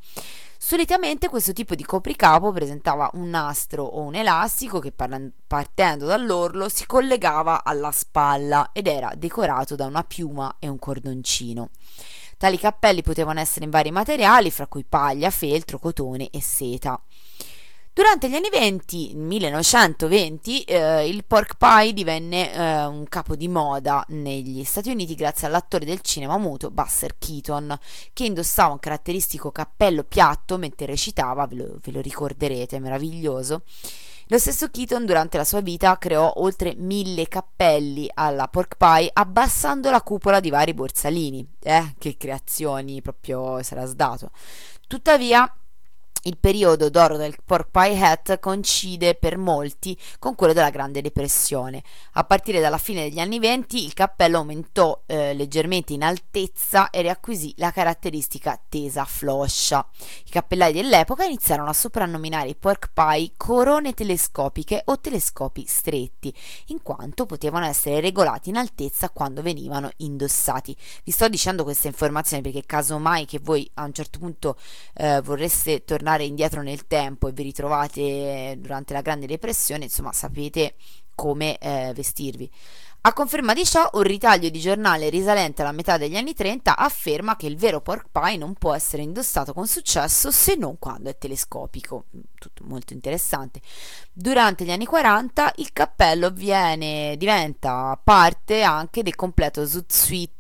Solitamente 0.63 1.29
questo 1.29 1.53
tipo 1.55 1.75
di 1.75 1.85
copricapo 1.85 2.53
presentava 2.53 3.11
un 3.15 3.31
nastro 3.31 3.83
o 3.83 4.03
un 4.03 4.15
elastico 4.15 4.79
che 4.79 4.93
partendo 4.93 6.05
dall'orlo 6.05 6.69
si 6.69 6.85
collegava 6.87 7.65
alla 7.65 7.91
spalla 7.91 8.71
ed 8.73 8.87
era 8.87 9.13
decorato 9.17 9.75
da 9.75 9.87
una 9.87 10.05
piuma 10.05 10.57
e 10.59 10.69
un 10.69 10.79
cordoncino. 10.79 11.71
Tali 12.37 12.59
cappelli 12.59 13.03
potevano 13.03 13.41
essere 13.41 13.65
in 13.65 13.71
vari 13.71 13.91
materiali, 13.91 14.51
fra 14.51 14.67
cui 14.67 14.85
paglia, 14.85 15.31
feltro, 15.31 15.79
cotone 15.79 16.31
e 16.31 16.41
seta. 16.41 17.01
Durante 17.93 18.31
gli 18.31 18.37
anni 18.37 18.49
20, 18.51 19.15
1920, 19.17 20.63
eh, 20.63 21.09
il 21.09 21.25
pork 21.25 21.57
pie 21.57 21.93
divenne 21.93 22.53
eh, 22.53 22.85
un 22.87 23.05
capo 23.09 23.35
di 23.35 23.49
moda 23.49 24.05
negli 24.11 24.63
Stati 24.63 24.91
Uniti 24.91 25.17
grazie 25.17 25.49
all'attore 25.49 25.85
del 25.85 26.01
cinema 26.01 26.39
muto 26.39 26.71
Buster 26.71 27.17
Keaton, 27.19 27.77
che 28.13 28.25
indossava 28.25 28.73
un 28.73 28.79
caratteristico 28.79 29.51
cappello 29.51 30.05
piatto 30.05 30.57
mentre 30.57 30.87
recitava, 30.87 31.47
ve 31.49 31.57
lo, 31.57 31.79
ve 31.83 31.91
lo 31.91 32.01
ricorderete, 32.01 32.79
meraviglioso. 32.79 33.63
Lo 34.29 34.39
stesso 34.39 34.71
Keaton 34.71 35.05
durante 35.05 35.37
la 35.37 35.45
sua 35.45 35.61
vita 35.61 35.99
creò 35.99 36.33
oltre 36.37 36.77
mille 36.77 37.27
cappelli 37.27 38.09
alla 38.15 38.47
pork 38.47 38.77
pie 38.77 39.11
abbassando 39.13 39.91
la 39.91 40.03
cupola 40.03 40.39
di 40.39 40.51
vari 40.51 40.73
borsalini. 40.75 41.45
Eh, 41.61 41.95
che 41.99 42.17
creazioni 42.17 43.03
proprio 43.03 43.61
sarà 43.65 43.85
sdato. 43.87 44.31
Tuttavia, 44.87 45.53
il 46.23 46.37
periodo 46.37 46.91
d'oro 46.91 47.17
del 47.17 47.37
pork 47.45 47.69
pie 47.71 47.99
hat 47.99 48.39
coincide 48.41 49.15
per 49.15 49.39
molti 49.39 49.99
con 50.19 50.35
quello 50.35 50.53
della 50.53 50.71
Grande 50.71 51.01
Depressione. 51.01 51.83
A 52.13 52.25
partire 52.25 52.61
dalla 52.61 52.79
fine 52.79 53.03
degli 53.03 53.19
anni 53.19 53.39
20 53.39 53.85
il 53.85 53.95
cappello 53.95 54.39
aumentò 54.39 55.03
eh, 55.07 55.33
leggermente 55.35 55.93
in 55.93 56.03
altezza 56.03 56.91
e 56.91 57.03
riacquisì 57.03 57.55
la 57.57 57.71
caratteristica 57.71 58.61
tesa 58.69 59.05
floscia. 59.05 59.87
I 60.27 60.31
cappellai 60.31 60.73
dell'epoca 60.73 61.25
iniziarono 61.25 61.71
a 61.71 61.75
soprannominare 61.75 62.51
i 62.51 62.57
pork 62.57 62.91
pie 62.93 63.33
corone 63.37 63.95
telescopiche 63.95 64.83
o 64.87 64.99
telescopi 65.01 65.65
stretti, 65.67 66.35
in 66.67 66.83
quanto 66.83 67.25
potevano 67.25 67.67
essere 67.67 68.01
regolati 68.01 68.51
in 68.51 68.57
altezza 68.57 69.11
quando 69.11 69.43
venivano 69.43 69.91
indossati. 69.99 70.77
Vi 71.05 71.13
sto 71.13 71.29
dicendo 71.29 71.65
queste 71.65 71.87
informazioni 71.89 72.43
perché 72.43 72.65
casomai 72.67 73.25
che 73.25 73.39
voi 73.41 73.69
a 73.75 73.85
un 73.85 73.93
certo 73.93 74.19
punto 74.19 74.57
eh, 74.95 75.21
vorreste 75.23 75.85
tornare 75.85 76.10
indietro 76.19 76.63
nel 76.63 76.87
tempo 76.87 77.29
e 77.29 77.33
vi 77.33 77.45
ritrovate 77.45 78.57
durante 78.59 78.93
la 78.93 79.01
Grande 79.01 79.27
Depressione, 79.27 79.85
insomma 79.85 80.13
sapete 80.13 80.75
come 81.15 81.59
eh, 81.59 81.93
vestirvi. 81.95 82.51
A 83.03 83.15
conferma 83.15 83.55
di 83.55 83.65
ciò, 83.65 83.89
un 83.95 84.03
ritaglio 84.03 84.51
di 84.51 84.61
giornale 84.61 85.09
risalente 85.09 85.63
alla 85.63 85.73
metà 85.73 85.97
degli 85.97 86.17
anni 86.17 86.35
30 86.35 86.77
afferma 86.77 87.35
che 87.35 87.47
il 87.47 87.57
vero 87.57 87.81
pork 87.81 88.09
pie 88.13 88.37
non 88.37 88.53
può 88.53 88.75
essere 88.75 89.03
indossato 89.03 89.55
con 89.55 89.67
successo 89.67 90.31
se 90.31 90.55
non 90.55 90.79
quando 90.79 91.09
è 91.09 91.17
telescopico. 91.17 92.05
Tutto 92.39 92.63
molto 92.67 92.93
interessante. 92.93 93.63
Durante 94.13 94.65
gli 94.65 94.71
anni 94.71 94.85
40 94.85 95.53
il 95.57 95.73
cappello 95.73 96.29
viene, 96.29 97.17
diventa 97.17 97.99
parte 98.03 98.63
anche 98.63 99.03
del 99.03 99.17
completo 99.17 99.67
zoot 99.67 100.40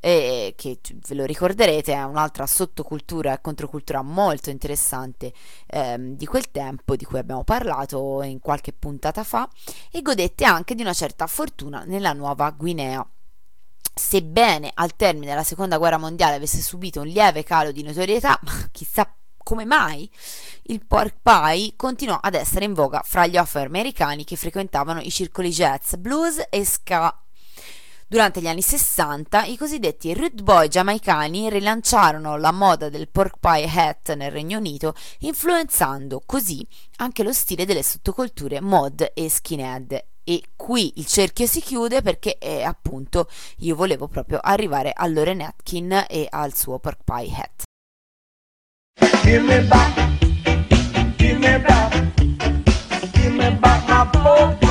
eh, 0.00 0.54
che 0.56 0.78
ve 0.82 1.14
lo 1.14 1.24
ricorderete 1.24 1.92
è 1.92 2.02
un'altra 2.02 2.46
sottocultura 2.46 3.32
e 3.32 3.40
controcultura 3.40 4.02
molto 4.02 4.50
interessante 4.50 5.32
ehm, 5.66 6.16
di 6.16 6.26
quel 6.26 6.50
tempo 6.50 6.96
di 6.96 7.04
cui 7.04 7.18
abbiamo 7.18 7.44
parlato 7.44 8.22
in 8.22 8.40
qualche 8.40 8.72
puntata 8.72 9.24
fa 9.24 9.48
e 9.90 10.02
godette 10.02 10.44
anche 10.44 10.74
di 10.74 10.82
una 10.82 10.94
certa 10.94 11.26
fortuna 11.26 11.84
nella 11.84 12.12
Nuova 12.12 12.50
Guinea. 12.50 13.06
Sebbene 13.92 14.70
al 14.74 14.96
termine 14.96 15.26
della 15.26 15.42
seconda 15.42 15.76
guerra 15.76 15.98
mondiale 15.98 16.36
avesse 16.36 16.60
subito 16.60 17.00
un 17.00 17.06
lieve 17.06 17.42
calo 17.42 17.72
di 17.72 17.82
notorietà, 17.82 18.38
ma 18.42 18.68
chissà 18.72 19.12
come 19.42 19.64
mai 19.64 20.08
il 20.64 20.84
pork 20.86 21.16
pie 21.22 21.72
continuò 21.74 22.18
ad 22.20 22.34
essere 22.34 22.66
in 22.66 22.72
voga 22.72 23.02
fra 23.04 23.26
gli 23.26 23.36
afroamericani 23.36 24.24
che 24.24 24.36
frequentavano 24.36 25.00
i 25.00 25.10
circoli 25.10 25.50
jazz, 25.50 25.94
blues 25.94 26.46
e 26.48 26.64
ska. 26.64 27.20
Durante 28.10 28.40
gli 28.40 28.48
anni 28.48 28.60
60 28.60 29.44
i 29.44 29.56
cosiddetti 29.56 30.12
rude 30.14 30.42
boy 30.42 30.66
giamaicani 30.66 31.48
rilanciarono 31.48 32.36
la 32.38 32.50
moda 32.50 32.88
del 32.88 33.08
pork 33.08 33.36
pie 33.38 33.70
hat 33.72 34.14
nel 34.14 34.32
Regno 34.32 34.58
Unito, 34.58 34.96
influenzando 35.20 36.20
così 36.26 36.66
anche 36.96 37.22
lo 37.22 37.32
stile 37.32 37.64
delle 37.64 37.84
sottoculture 37.84 38.60
mod 38.60 39.12
e 39.14 39.30
skinhead. 39.30 40.04
E 40.24 40.42
qui 40.56 40.94
il 40.96 41.06
cerchio 41.06 41.46
si 41.46 41.60
chiude 41.60 42.02
perché 42.02 42.36
eh, 42.38 42.64
appunto 42.64 43.28
io 43.58 43.76
volevo 43.76 44.08
proprio 44.08 44.40
arrivare 44.42 44.90
a 44.92 45.06
Loren 45.06 45.42
Atkin 45.42 46.06
e 46.08 46.26
al 46.28 46.52
suo 46.52 46.80
pork 46.80 47.04
pie 47.04 47.32
hat. 47.32 47.62
Give 49.22 49.38
me 49.38 49.60
back, 49.60 50.18
give 51.16 51.38
me 51.38 51.60
back, 51.60 52.14
give 53.12 53.30
me 53.30 53.52
back 53.52 53.88
my 53.88 54.10
pork 54.10 54.69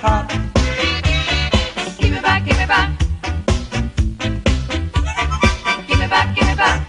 pork 0.00 0.02
pie 0.02 0.08
hat. 0.08 0.28
Give 1.98 2.10
me 2.12 2.20
back, 2.20 2.44
give 2.44 2.58
me 2.58 2.66
back. 2.66 2.98
Give 5.86 5.98
me 5.98 6.06
back, 6.08 6.34
give 6.34 6.46
me 6.46 6.54
back. 6.54 6.88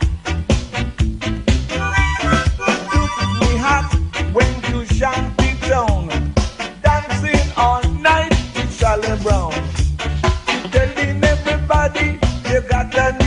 took 2.92 3.14
me 3.42 4.34
went 4.34 4.64
to 4.66 4.86
Shanty 4.96 5.56
Town, 5.68 6.10
dancing 6.82 7.52
all 7.58 7.84
night 7.84 8.32
with 8.56 8.80
Charlie 8.80 9.18
Brown. 9.24 9.54
Telling 10.72 11.24
everybody 11.24 12.20
you 12.50 12.62
got 12.62 12.96
a 12.96 13.27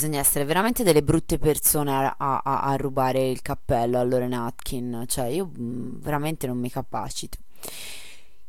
bisogna 0.00 0.20
essere 0.20 0.46
veramente 0.46 0.82
delle 0.82 1.02
brutte 1.02 1.36
persone 1.38 1.92
a, 1.92 2.14
a- 2.16 2.40
a- 2.42 2.76
rubare 2.76 3.28
il 3.28 3.42
cappello 3.42 3.98
a 3.98 4.02
Loren 4.02 4.32
Atkin, 4.32 5.04
cioè 5.06 5.26
io 5.26 5.50
mm, 5.58 6.00
veramente 6.00 6.46
non 6.46 6.56
mi 6.58 6.70
capacito. 6.70 7.36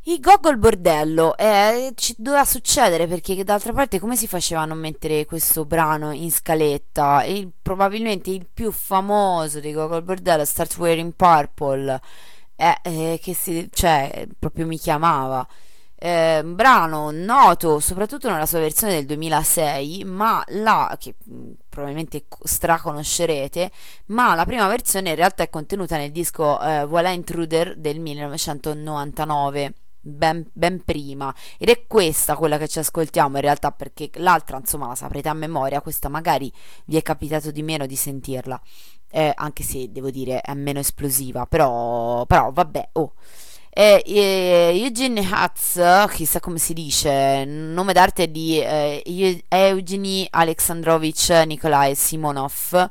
Il 0.05 0.19
Gogol 0.19 0.57
Bordello 0.57 1.37
eh, 1.37 1.91
ci 1.95 2.15
doveva 2.17 2.43
succedere 2.45 3.05
perché 3.05 3.43
d'altra 3.43 3.71
parte 3.73 3.99
come 3.99 4.15
si 4.15 4.27
faceva 4.27 4.61
a 4.61 4.65
non 4.65 4.79
mettere 4.79 5.25
questo 5.25 5.65
brano 5.65 6.11
in 6.11 6.31
scaletta? 6.31 7.23
Il- 7.25 7.51
probabilmente 7.61 8.31
il 8.31 8.47
più 8.51 8.71
famoso 8.71 9.59
di 9.59 9.73
Gogol 9.73 10.01
Bordello, 10.03 10.45
Start 10.45 10.75
Wearing 10.77 11.13
Purple, 11.15 11.99
eh, 12.55 12.77
eh, 12.83 13.19
che 13.21 13.33
si, 13.35 13.67
cioè, 13.71 14.25
proprio 14.39 14.65
mi 14.65 14.77
chiamava. 14.77 15.45
Eh, 16.03 16.41
brano 16.43 17.11
noto 17.11 17.79
soprattutto 17.79 18.27
nella 18.27 18.47
sua 18.47 18.57
versione 18.57 18.93
del 18.93 19.05
2006, 19.05 20.03
ma 20.03 20.43
la 20.47 20.97
che 20.99 21.13
mh, 21.23 21.51
probabilmente 21.69 22.25
co- 22.27 22.39
straconoscerete, 22.43 23.69
ma 24.07 24.33
la 24.33 24.45
prima 24.45 24.67
versione 24.67 25.09
in 25.11 25.15
realtà 25.15 25.43
è 25.43 25.49
contenuta 25.51 25.97
nel 25.97 26.11
disco 26.11 26.59
eh, 26.59 26.85
Voilà 26.85 27.11
Intruder 27.11 27.75
del 27.77 27.99
1999. 27.99 29.73
Ben, 30.03 30.43
ben 30.51 30.83
prima 30.83 31.31
ed 31.59 31.69
è 31.69 31.85
questa 31.85 32.35
quella 32.35 32.57
che 32.57 32.67
ci 32.67 32.79
ascoltiamo 32.79 33.35
in 33.35 33.43
realtà 33.43 33.71
perché 33.71 34.09
l'altra 34.15 34.57
insomma 34.57 34.87
la 34.87 34.95
saprete 34.95 35.29
a 35.29 35.35
memoria 35.35 35.79
questa 35.79 36.09
magari 36.09 36.51
vi 36.85 36.97
è 36.97 37.03
capitato 37.03 37.51
di 37.51 37.61
meno 37.61 37.85
di 37.85 37.95
sentirla 37.95 38.59
eh, 39.11 39.31
anche 39.35 39.61
se 39.61 39.91
devo 39.91 40.09
dire 40.09 40.41
è 40.41 40.55
meno 40.55 40.79
esplosiva 40.79 41.45
però, 41.45 42.25
però 42.25 42.51
vabbè 42.51 42.89
oh 42.93 43.13
eh, 43.73 44.03
eh, 44.05 44.71
Eugene 44.83 45.25
Hatz, 45.31 45.79
chissà 46.09 46.41
come 46.41 46.57
si 46.57 46.73
dice, 46.73 47.45
nome 47.45 47.93
d'arte 47.93 48.29
di 48.29 48.59
eh, 48.59 49.01
Eu- 49.05 49.39
Eugeni 49.47 50.27
Alexandrovich 50.29 51.29
Nikolai 51.45 51.95
Simonov. 51.95 52.89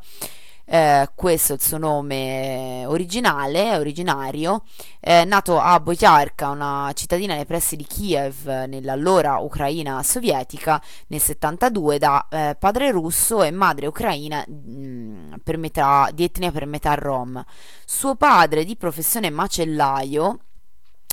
Eh, 0.64 1.09
questo 1.16 1.53
è 1.53 1.57
il 1.57 1.62
suo 1.62 1.78
nome 1.78 2.85
originale, 2.87 3.76
originario, 3.76 4.62
è 5.01 5.24
nato 5.24 5.59
a 5.59 5.78
Boyarka, 5.81 6.49
una 6.49 6.93
cittadina 6.95 7.35
nei 7.35 7.45
pressi 7.45 7.74
di 7.76 7.85
Kiev, 7.85 8.47
nell'allora 8.47 9.39
Ucraina 9.39 10.03
sovietica, 10.03 10.81
nel 11.09 11.20
72 11.20 11.99
da 11.99 12.26
eh, 12.31 12.57
padre 12.59 12.91
russo 12.93 13.43
e 13.43 13.51
madre 13.51 13.87
ucraina 13.89 14.47
mh, 14.47 15.41
per 15.43 15.59
metà, 15.59 16.09
di 16.14 16.24
etnia 16.24 16.53
per 16.53 16.66
metà 16.66 16.95
rom. 16.95 17.45
Suo 17.85 18.14
padre, 18.14 18.64
di 18.64 18.76
professione 18.76 19.28
macellaio, 19.28 20.39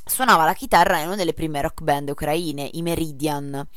suonava 0.08 0.44
la 0.46 0.54
chitarra 0.54 1.00
in 1.00 1.08
una 1.08 1.16
delle 1.16 1.34
prime 1.34 1.62
rock 1.62 1.82
band 1.82 2.10
ucraine, 2.10 2.70
i 2.74 2.82
Meridian. 2.82 3.68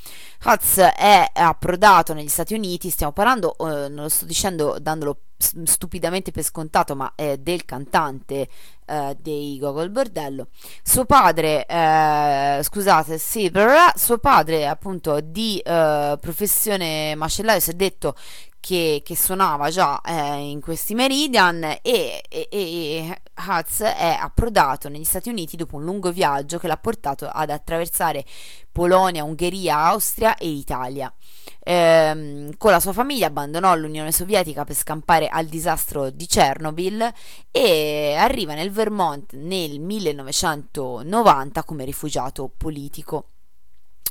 Hutz 0.44 0.78
è 0.78 1.30
approdato 1.32 2.14
negli 2.14 2.28
Stati 2.28 2.54
Uniti, 2.54 2.90
stiamo 2.90 3.12
parlando, 3.12 3.56
eh, 3.58 3.88
non 3.88 4.04
lo 4.04 4.08
sto 4.08 4.24
dicendo 4.24 4.78
dandolo 4.80 5.20
stupidamente 5.40 6.30
per 6.32 6.42
scontato, 6.42 6.94
ma 6.94 7.12
è 7.14 7.38
del 7.38 7.64
cantante 7.64 8.48
eh, 8.86 9.16
dei 9.18 9.58
Gogol 9.58 9.90
Bordello. 9.90 10.48
Suo 10.82 11.04
padre, 11.04 11.64
eh, 11.66 12.60
scusate, 12.62 13.18
sì, 13.18 13.50
suo 13.94 14.18
padre 14.18 14.66
appunto 14.66 15.20
di 15.20 15.58
eh, 15.58 16.18
professione 16.20 17.14
macellaio 17.14 17.60
si 17.60 17.70
è 17.70 17.74
detto 17.74 18.14
che, 18.60 19.00
che 19.04 19.16
suonava 19.16 19.70
già 19.70 20.00
eh, 20.02 20.50
in 20.50 20.60
questi 20.60 20.94
Meridian 20.94 21.64
e, 21.64 22.22
e, 22.28 22.48
e 22.50 23.20
Hutz 23.34 23.80
è 23.80 24.16
approdato 24.20 24.88
negli 24.88 25.04
Stati 25.04 25.30
Uniti 25.30 25.56
dopo 25.56 25.76
un 25.76 25.84
lungo 25.84 26.12
viaggio 26.12 26.58
che 26.58 26.68
l'ha 26.68 26.76
portato 26.76 27.26
ad 27.26 27.50
attraversare 27.50 28.24
Polonia, 28.70 29.24
Ungheria, 29.24 29.78
Austria 29.78 30.36
e 30.36 30.48
Italia. 30.48 31.12
Ehm, 31.62 32.56
con 32.56 32.70
la 32.70 32.80
sua 32.80 32.92
famiglia 32.92 33.26
abbandonò 33.26 33.74
l'Unione 33.74 34.12
Sovietica 34.12 34.64
per 34.64 34.76
scampare 34.76 35.28
al 35.28 35.46
disastro 35.46 36.10
di 36.10 36.26
Chernobyl 36.26 37.12
e 37.50 38.14
arriva 38.16 38.54
nel 38.54 38.70
Vermont 38.70 39.32
nel 39.32 39.80
1990 39.80 41.64
come 41.64 41.84
rifugiato 41.84 42.50
politico. 42.54 43.28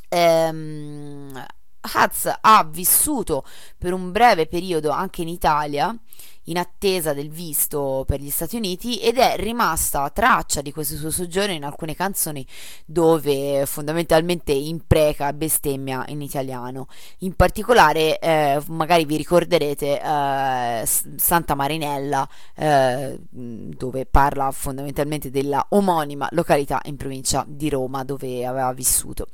Ehm, 0.08 1.44
Hatz 1.80 2.32
ha 2.40 2.64
vissuto 2.70 3.44
per 3.78 3.92
un 3.92 4.12
breve 4.12 4.46
periodo 4.46 4.90
anche 4.90 5.22
in 5.22 5.28
Italia 5.28 5.96
in 6.44 6.58
attesa 6.58 7.12
del 7.12 7.30
visto 7.30 8.04
per 8.06 8.20
gli 8.20 8.30
Stati 8.30 8.56
Uniti 8.56 8.98
ed 8.98 9.18
è 9.18 9.36
rimasta 9.36 10.08
traccia 10.10 10.62
di 10.62 10.72
questo 10.72 10.96
suo 10.96 11.10
soggiorno 11.10 11.52
in 11.52 11.64
alcune 11.64 11.94
canzoni 11.94 12.46
dove 12.84 13.64
fondamentalmente 13.66 14.52
impreca 14.52 15.28
e 15.28 15.34
bestemmia 15.34 16.04
in 16.08 16.22
italiano. 16.22 16.88
In 17.18 17.34
particolare, 17.34 18.18
eh, 18.18 18.60
magari 18.68 19.04
vi 19.04 19.16
ricorderete 19.16 20.00
eh, 20.00 20.86
Santa 20.86 21.54
Marinella, 21.54 22.28
eh, 22.56 23.18
dove 23.30 24.06
parla 24.06 24.50
fondamentalmente 24.50 25.30
della 25.30 25.64
omonima 25.70 26.28
località 26.32 26.80
in 26.84 26.96
provincia 26.96 27.44
di 27.46 27.68
Roma 27.68 28.02
dove 28.02 28.44
aveva 28.44 28.72
vissuto. 28.72 29.28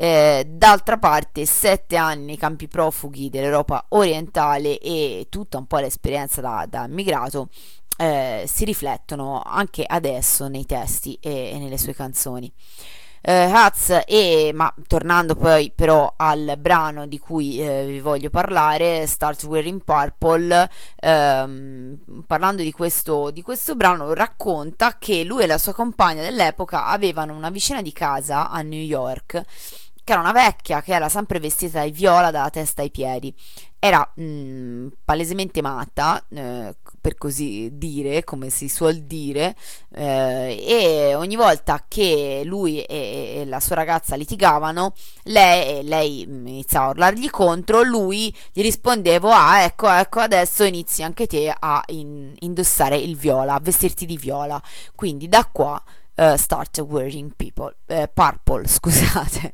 Eh, 0.00 0.44
d'altra 0.48 0.96
parte, 0.96 1.44
sette 1.44 1.96
anni 1.96 2.26
nei 2.26 2.36
campi 2.36 2.68
profughi 2.68 3.30
dell'Europa 3.30 3.86
orientale 3.88 4.78
e 4.78 5.26
tutta 5.28 5.58
un 5.58 5.66
po' 5.66 5.78
l'esperienza 5.78 6.40
da, 6.40 6.64
da 6.68 6.84
immigrato 6.84 7.48
eh, 7.96 8.44
si 8.46 8.64
riflettono 8.64 9.42
anche 9.44 9.82
adesso 9.84 10.46
nei 10.46 10.66
testi 10.66 11.18
e, 11.20 11.50
e 11.52 11.58
nelle 11.58 11.78
sue 11.78 11.94
canzoni. 11.94 12.52
Eh, 13.20 13.32
Hatz 13.32 14.02
e 14.06 14.52
ma 14.54 14.72
tornando 14.86 15.34
poi 15.34 15.72
però 15.74 16.14
al 16.16 16.54
brano 16.60 17.08
di 17.08 17.18
cui 17.18 17.60
eh, 17.60 17.84
vi 17.84 17.98
voglio 17.98 18.30
parlare 18.30 19.04
Start 19.08 19.42
Wearing 19.42 19.82
Purple 19.82 20.70
ehm, 21.00 22.22
parlando 22.24 22.62
di 22.62 22.70
questo, 22.70 23.30
di 23.32 23.42
questo 23.42 23.74
brano 23.74 24.14
racconta 24.14 24.96
che 24.98 25.24
lui 25.24 25.42
e 25.42 25.46
la 25.48 25.58
sua 25.58 25.74
compagna 25.74 26.22
dell'epoca 26.22 26.86
avevano 26.86 27.34
una 27.34 27.50
vicina 27.50 27.82
di 27.82 27.92
casa 27.92 28.48
a 28.48 28.62
New 28.62 28.80
York 28.80 29.42
che 30.08 30.14
era 30.14 30.22
una 30.22 30.32
vecchia 30.32 30.80
che 30.80 30.94
era 30.94 31.10
sempre 31.10 31.38
vestita 31.38 31.82
di 31.84 31.90
viola 31.90 32.30
dalla 32.30 32.48
testa 32.48 32.80
ai 32.80 32.90
piedi. 32.90 33.34
Era 33.78 34.10
mh, 34.16 34.86
palesemente 35.04 35.60
matta, 35.60 36.24
eh, 36.30 36.74
per 37.00 37.16
così 37.16 37.70
dire, 37.74 38.24
come 38.24 38.48
si 38.50 38.68
suol 38.68 39.02
dire, 39.02 39.54
eh, 39.94 40.64
e 40.66 41.14
ogni 41.14 41.36
volta 41.36 41.84
che 41.86 42.40
lui 42.44 42.80
e, 42.82 43.40
e 43.40 43.44
la 43.44 43.60
sua 43.60 43.76
ragazza 43.76 44.16
litigavano, 44.16 44.94
lei, 45.24 45.84
lei 45.84 46.26
mh, 46.26 46.46
iniziava 46.48 46.86
a 46.86 46.90
urlargli 46.90 47.28
contro, 47.30 47.82
lui 47.82 48.34
gli 48.52 48.62
rispondeva, 48.62 49.36
ah 49.48 49.60
ecco, 49.62 49.88
ecco, 49.90 50.20
adesso 50.20 50.64
inizi 50.64 51.02
anche 51.02 51.26
te 51.26 51.54
a 51.56 51.82
in- 51.88 52.34
indossare 52.40 52.96
il 52.96 53.14
viola, 53.16 53.54
a 53.54 53.60
vestirti 53.60 54.06
di 54.06 54.16
viola. 54.16 54.60
Quindi 54.94 55.28
da 55.28 55.44
qua... 55.44 55.80
eh, 56.14 56.36
start 56.36 56.78
wearing 56.80 57.32
people, 57.36 57.76
eh, 57.86 58.08
purple, 58.12 58.66
scusate. 58.68 59.52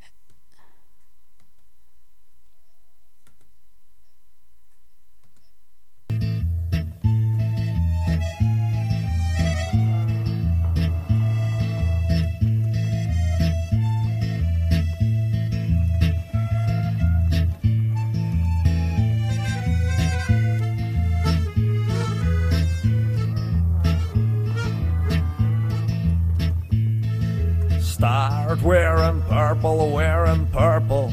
Start 28.05 28.61
wearing 28.61 29.23
purple, 29.23 29.91
wearing 29.91 30.47
purple. 30.49 31.11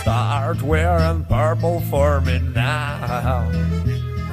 Start 0.00 0.60
wearing 0.60 1.24
purple 1.24 1.80
for 1.82 2.20
me 2.22 2.40
now. 2.40 3.48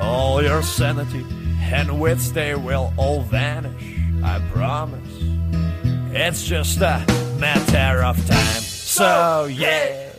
All 0.02 0.42
your 0.42 0.64
sanity 0.64 1.24
and 1.72 2.00
wits, 2.00 2.32
they 2.32 2.56
will 2.56 2.92
all 2.98 3.22
vanish, 3.22 4.00
I 4.24 4.40
promise. 4.54 5.08
It's 6.12 6.44
just 6.44 6.82
a 6.82 7.06
matter 7.40 8.04
of 8.04 8.18
time. 8.26 8.62
So, 8.64 9.46
yeah, 9.46 10.10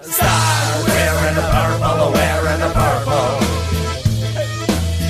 start 0.00 0.88
wearing 0.88 1.34
the 1.34 1.42
purple, 1.52 2.12
wearing 2.12 2.60
the 2.60 2.70
purple. 2.72 3.40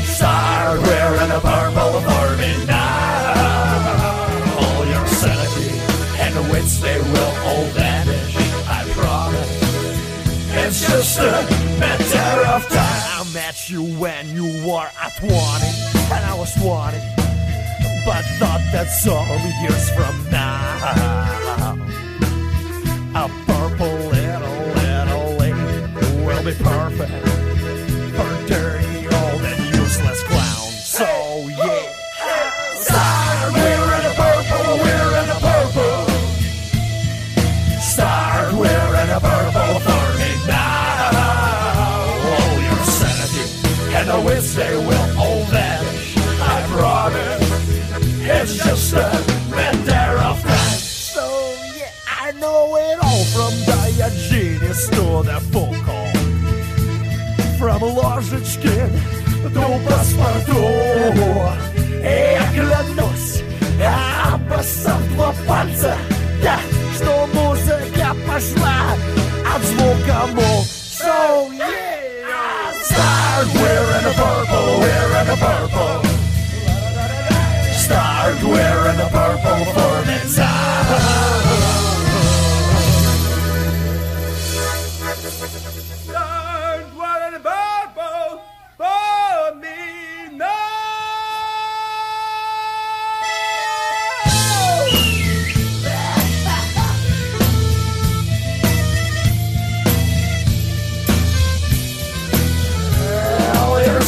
Start 0.06 0.80
wearing 0.82 1.28
the 1.28 1.38
purple 1.38 2.11
matter 10.92 12.46
of 12.48 12.68
time. 12.68 12.78
I 12.78 13.30
met 13.32 13.70
you 13.70 13.82
when 13.98 14.28
you 14.28 14.44
were 14.66 14.88
at 15.00 15.16
20, 15.16 15.32
and 15.32 16.24
I 16.24 16.34
was 16.36 16.52
20. 16.54 16.98
But 18.04 18.24
thought 18.38 18.60
that's 18.72 19.06
all 19.06 19.24
years 19.62 19.90
from 19.90 20.30
now. 20.30 21.78
A 23.14 23.28
purple 23.46 23.96
little, 24.10 24.58
little 24.82 25.36
lady 25.38 26.24
will 26.24 26.44
be 26.44 26.54
perfect 26.62 27.28
for 28.16 28.46
dirty 28.48 28.91
It's 48.41 48.55
just 48.57 48.93
a 48.93 49.09
matter 49.51 50.17
of 50.17 50.41
time. 50.41 50.77
So 50.77 51.55
yeah, 51.77 51.91
I 52.07 52.31
know 52.33 52.75
it 52.75 52.97
all 53.01 53.23
from 53.33 53.53
Diogenes 53.65 54.89
to 54.89 55.23
the 55.23 55.39
Foucault. 55.51 56.17
From 57.59 57.81
ложечки 57.81 58.89
до 59.53 59.79
паспорту 59.87 60.57
И 62.03 62.33
я 62.33 62.45
клянусь, 62.53 63.41
обоссав 64.31 65.01
два 65.15 65.33
пальца 65.47 65.95
Да, 66.43 66.59
что 66.95 67.27
музыка 67.33 68.15
пошла 68.27 68.93
от 69.55 69.63
звука 69.63 70.27
мол 70.33 70.65
So 70.65 71.51
yeah, 71.51 72.73
start 72.83 73.47
wearing 73.55 74.03
the 74.03 74.13
purple, 74.15 74.79
wearing 74.79 75.27
the 75.27 75.37
purple 75.37 76.00
Start 77.92 78.42
wearing 78.42 78.96
the 78.96 79.08
purple 79.12 79.64
for 79.74 80.04
me 80.06 80.16
Start 86.08 86.94
the 87.32 87.40
purple 87.40 88.40
for 88.78 89.54
me 89.60 89.92
your 103.84 104.00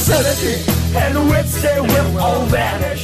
and 0.96 1.28
wits, 1.28 1.60
they 1.60 1.80
will 1.80 2.18
all 2.18 2.46
vanish, 2.46 3.03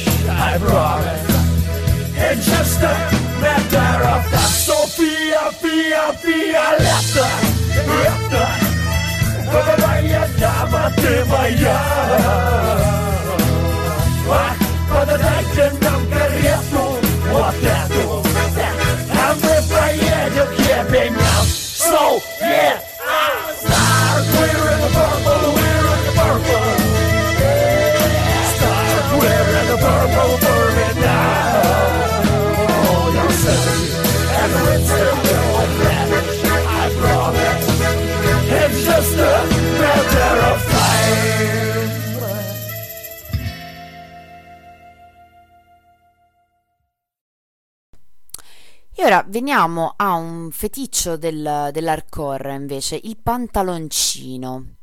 it's 0.53 2.45
just 2.45 2.79
Chester, 2.81 2.95
matter 3.39 4.03
of 4.03 4.25
fact. 4.27 4.51
Sophia, 4.51 5.51
Fia, 5.61 6.11
Fia, 6.19 6.65
Lefta, 6.83 7.27
Lefta, 7.87 8.43
Vavaya, 9.47 10.23
Dama, 10.39 10.91
Devaya. 10.97 11.77
Pada 14.91 15.15
dagen 15.17 15.73
nam 15.79 16.01
karyaku, 16.11 16.85
wataku, 17.31 18.19
kami 19.07 19.55
prayer 19.71 20.27
do 20.35 20.43
now. 21.15 21.43
So, 21.47 22.19
yeah. 22.43 22.80
E 49.01 49.05
ora 49.05 49.25
veniamo 49.27 49.93
a 49.95 50.13
un 50.13 50.51
feticcio 50.51 51.17
del, 51.17 51.69
dell'hardcore 51.71 52.53
invece, 52.53 52.99
il 53.01 53.17
pantaloncino. 53.17 54.75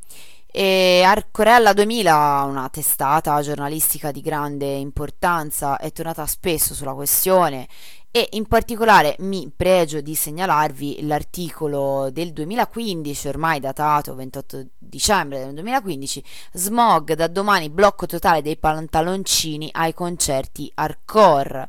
E 0.50 1.04
Arcorella 1.06 1.72
2000, 1.72 2.42
una 2.48 2.68
testata 2.68 3.40
giornalistica 3.42 4.10
di 4.10 4.20
grande 4.20 4.66
importanza, 4.66 5.76
è 5.78 5.92
tornata 5.92 6.26
spesso 6.26 6.74
sulla 6.74 6.94
questione 6.94 7.68
e 8.10 8.30
in 8.32 8.46
particolare 8.46 9.14
mi 9.20 9.52
pregio 9.54 10.00
di 10.00 10.16
segnalarvi 10.16 11.06
l'articolo 11.06 12.10
del 12.10 12.32
2015, 12.32 13.28
ormai 13.28 13.60
datato 13.60 14.16
28 14.16 14.66
dicembre 14.78 15.44
del 15.44 15.54
2015, 15.54 16.24
Smog 16.54 17.12
da 17.12 17.28
domani 17.28 17.70
blocco 17.70 18.06
totale 18.06 18.42
dei 18.42 18.56
pantaloncini 18.56 19.68
ai 19.70 19.94
concerti 19.94 20.72
hardcore. 20.74 21.68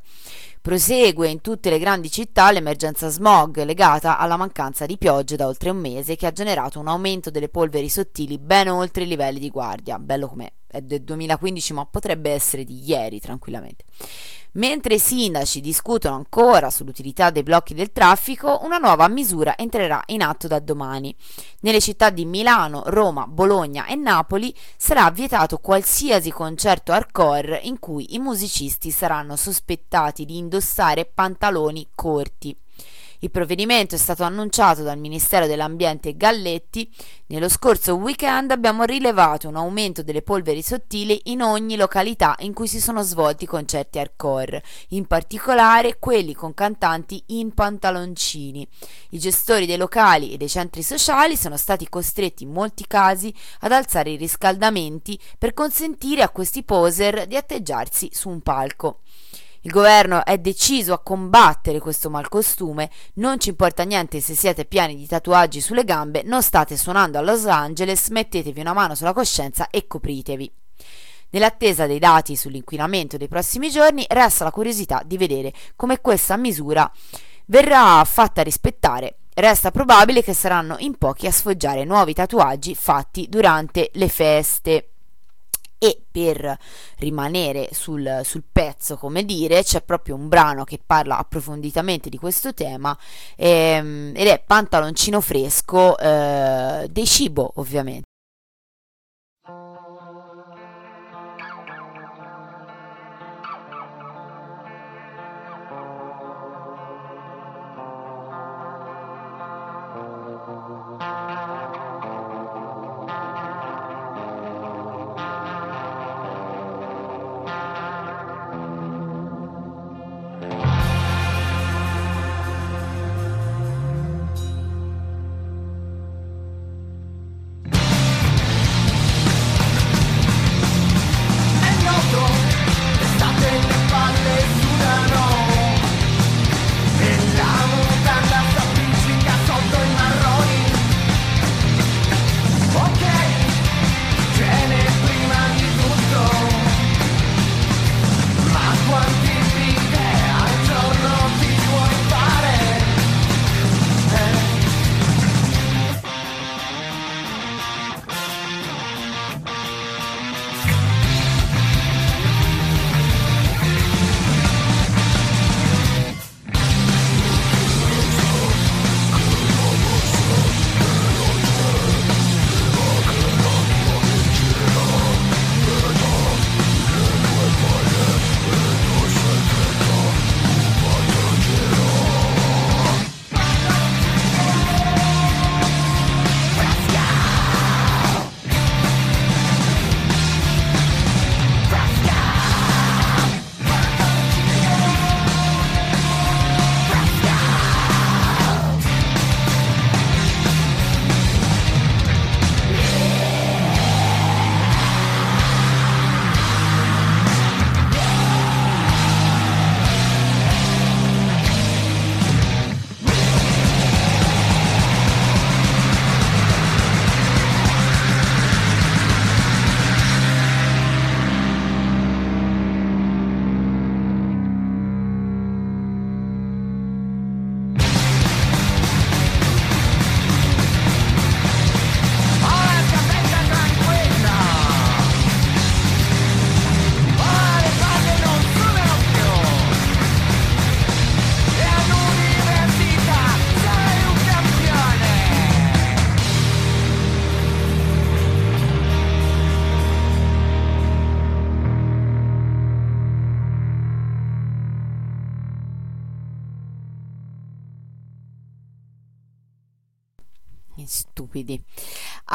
Prosegue 0.62 1.30
in 1.30 1.40
tutte 1.40 1.70
le 1.70 1.80
grandi 1.80 2.12
città 2.12 2.52
l'emergenza 2.52 3.08
smog 3.08 3.64
legata 3.64 4.18
alla 4.18 4.36
mancanza 4.36 4.86
di 4.86 4.98
piogge 4.98 5.38
da 5.38 5.48
oltre 5.48 5.70
un 5.70 5.78
mese 5.78 6.18
che 6.18 6.26
ha 6.26 6.34
generato 6.34 6.82
un 6.82 6.90
aumento 6.90 7.30
delle 7.30 7.48
polveri 7.48 7.88
sottili 7.88 8.38
ben 8.38 8.68
oltre 8.68 9.04
i 9.04 9.08
livelli 9.08 9.40
di 9.40 9.50
guardia. 9.50 9.98
Bello 9.98 10.28
com'è, 10.28 10.52
è 10.70 10.82
del 10.82 11.02
2015 11.02 11.74
ma 11.74 11.86
potrebbe 11.86 12.32
essere 12.32 12.64
di 12.64 12.88
ieri 12.88 13.20
tranquillamente. 13.20 13.86
Mentre 14.54 14.96
i 14.96 15.00
sindaci 15.00 15.62
discutono 15.62 16.16
ancora 16.16 16.72
sull'utilità 16.72 17.30
dei 17.30 17.44
blocchi 17.44 17.76
del 17.76 17.92
traffico, 17.92 18.62
una 18.64 18.78
nuova 18.80 19.08
misura 19.08 19.56
entrerà 19.56 20.02
in 20.08 20.24
atto 20.24 20.48
da 20.48 20.58
domani. 20.58 21.16
Nelle 21.60 21.80
città 21.80 22.10
di 22.10 22.26
Milano, 22.26 22.82
Roma, 22.88 23.28
Bologna 23.28 23.86
e 23.86 23.94
Napoli 23.94 24.54
sarà 24.76 25.12
vietato 25.12 25.60
qualsiasi 25.60 26.32
concerto 26.32 26.92
hardcore 26.92 27.60
in 27.64 27.78
cui 27.78 28.16
i 28.16 28.20
musicisti 28.20 28.90
saranno 28.90 29.36
sospettati 29.36 30.26
di 30.26 30.38
indossare 30.38 31.06
pantaloni 31.06 31.90
corti. 31.94 32.58
Il 33.22 33.32
provvedimento 33.32 33.96
è 33.96 33.98
stato 33.98 34.24
annunciato 34.24 34.82
dal 34.82 34.98
Ministero 34.98 35.46
dell'Ambiente 35.46 36.16
Galletti. 36.16 36.90
Nello 37.28 37.50
scorso 37.50 37.96
weekend 37.96 38.50
abbiamo 38.52 38.86
rilevato 38.86 39.50
un 39.50 39.58
aumento 39.58 40.02
delle 40.04 40.22
polveri 40.22 40.62
sottili 40.62 41.20
in 41.26 41.42
ogni 41.42 41.76
località 41.76 42.38
in 42.40 42.54
cui 42.54 42.70
si 42.70 42.80
sono 42.80 43.02
svolti 43.02 43.46
concerti 43.46 44.00
hardcore, 44.00 44.64
in 44.90 45.06
particolare 45.06 46.00
quelli 46.00 46.34
con 46.34 46.54
cantanti 46.54 47.22
in 47.28 47.54
pantaloncini. 47.54 48.66
I 49.10 49.20
gestori 49.20 49.66
dei 49.66 49.76
locali 49.76 50.32
e 50.32 50.38
dei 50.38 50.48
centri 50.48 50.82
sociali 50.82 51.36
sono 51.36 51.58
stati 51.58 51.90
costretti 51.90 52.44
in 52.44 52.54
molti 52.54 52.88
casi 52.88 53.36
ad 53.60 53.74
alzare 53.74 54.12
i 54.12 54.16
riscaldamenti 54.16 55.20
per 55.38 55.54
consentire 55.54 56.22
a 56.22 56.30
questi 56.30 56.64
poser 56.64 57.28
di 57.28 57.36
atteggiarsi 57.36 58.12
su 58.14 58.30
un 58.30 58.40
palco. 58.40 59.02
Il 59.64 59.72
governo 59.72 60.24
è 60.24 60.38
deciso 60.38 60.94
a 60.94 61.00
combattere 61.00 61.80
questo 61.80 62.10
malcostume, 62.10 62.90
non 63.16 63.42
ci 63.42 63.50
importa 63.50 63.84
niente 63.84 64.22
se 64.22 64.34
siete 64.34 64.64
pieni 64.64 64.96
di 64.96 65.06
tatuaggi 65.06 65.60
sulle 65.60 65.84
gambe, 65.84 66.24
non 66.24 66.42
state 66.42 66.78
suonando 66.78 67.18
a 67.18 67.22
Los 67.22 67.46
Angeles, 67.46 68.08
mettetevi 68.08 68.62
una 68.62 68.72
mano 68.72 68.96
sulla 68.96 69.12
coscienza 69.12 69.70
e 69.70 69.86
copritevi. 69.86 70.50
Nell'attesa 71.32 71.88
dei 71.88 72.00
dati 72.00 72.38
sull'inquinamento 72.38 73.18
dei 73.18 73.28
prossimi 73.28 73.70
giorni, 73.70 74.06
resta 74.08 74.46
la 74.46 74.52
curiosità 74.52 75.02
di 75.06 75.18
vedere 75.18 75.54
come 75.76 76.00
questa 76.00 76.38
misura 76.38 76.90
verrà 77.48 78.02
fatta 78.06 78.42
rispettare. 78.42 79.18
Resta 79.34 79.72
probabile 79.72 80.24
che 80.24 80.34
saranno 80.34 80.78
in 80.80 80.98
pochi 80.98 81.28
a 81.28 81.32
sfoggiare 81.32 81.84
nuovi 81.84 82.14
tatuaggi 82.14 82.76
fatti 82.76 83.28
durante 83.30 83.90
le 83.94 84.08
feste. 84.08 84.90
E 85.80 86.02
per 86.12 86.58
rimanere 86.98 87.70
sul, 87.72 88.22
sul, 88.24 88.44
pezzo, 88.52 88.98
come 88.98 89.24
dire, 89.24 89.64
c'è 89.64 89.82
proprio 89.82 90.16
un 90.16 90.28
brano 90.28 90.66
che 90.66 90.78
parla 90.86 91.18
approfonditamente 91.18 92.10
di 92.10 92.18
questo 92.18 92.54
tema 92.54 92.98
ehm, 93.38 94.12
ed 94.14 94.28
è 94.28 94.44
Pantaloncino 94.46 95.22
fresco 95.22 95.98
eh, 95.98 96.88
dei 96.92 97.06
cibo, 97.06 97.54
ovviamente. 97.56 98.09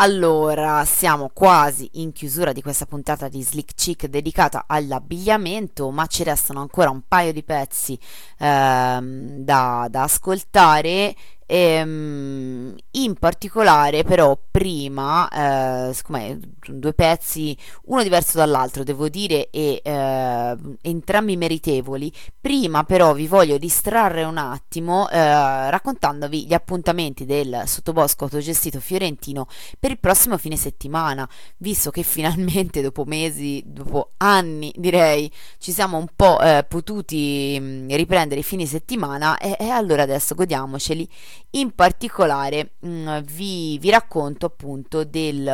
Allora, 0.04 0.84
siamo 0.84 1.30
quasi 1.32 1.88
in 1.94 2.12
chiusura 2.12 2.52
di 2.52 2.60
questa 2.60 2.84
puntata 2.84 3.28
di 3.28 3.42
Slick 3.42 3.72
Chick 3.72 4.04
dedicata 4.04 4.64
all'abbigliamento, 4.66 5.90
ma 5.90 6.04
ci 6.04 6.22
restano 6.24 6.60
ancora 6.60 6.90
un 6.90 7.00
paio 7.08 7.32
di 7.32 7.42
pezzi 7.42 7.98
ehm, 8.38 9.38
da, 9.38 9.86
da 9.88 10.02
ascoltare. 10.02 11.14
Ehm, 11.46 12.74
in 12.92 13.14
particolare, 13.14 14.02
però, 14.02 14.38
prima, 14.50 15.88
eh, 15.88 15.92
siccome 15.94 16.38
due 16.66 16.94
pezzi, 16.94 17.56
uno 17.86 18.02
diverso 18.02 18.38
dall'altro, 18.38 18.82
devo 18.82 19.08
dire, 19.08 19.50
e 19.50 19.80
eh, 19.82 20.56
entrambi 20.82 21.36
meritevoli, 21.36 22.12
prima 22.40 22.84
però 22.84 23.12
vi 23.12 23.26
voglio 23.26 23.58
distrarre 23.58 24.24
un 24.24 24.38
attimo 24.38 25.08
eh, 25.10 25.70
raccontandovi 25.70 26.46
gli 26.46 26.54
appuntamenti 26.54 27.24
del 27.26 27.62
sottobosco 27.66 28.24
autogestito 28.24 28.80
fiorentino 28.80 29.46
per 29.78 29.90
il 29.90 29.98
prossimo 29.98 30.38
fine 30.38 30.56
settimana, 30.56 31.28
visto 31.58 31.90
che 31.90 32.02
finalmente 32.02 32.80
dopo 32.80 33.04
mesi, 33.04 33.62
dopo 33.66 34.12
anni 34.18 34.72
direi, 34.76 35.30
ci 35.58 35.72
siamo 35.72 35.96
un 35.98 36.06
po' 36.14 36.40
eh, 36.40 36.64
potuti 36.68 37.58
mh, 37.60 37.94
riprendere 37.94 38.40
i 38.40 38.44
fine 38.44 38.66
settimana 38.66 39.38
e, 39.38 39.56
e 39.58 39.68
allora 39.68 40.02
adesso 40.02 40.34
godiamoceli. 40.34 41.08
In 41.50 41.72
particolare 41.74 42.72
mh, 42.80 43.20
vi, 43.20 43.78
vi 43.78 43.90
racconto 43.90 44.46
appunto 44.46 45.04
del, 45.04 45.44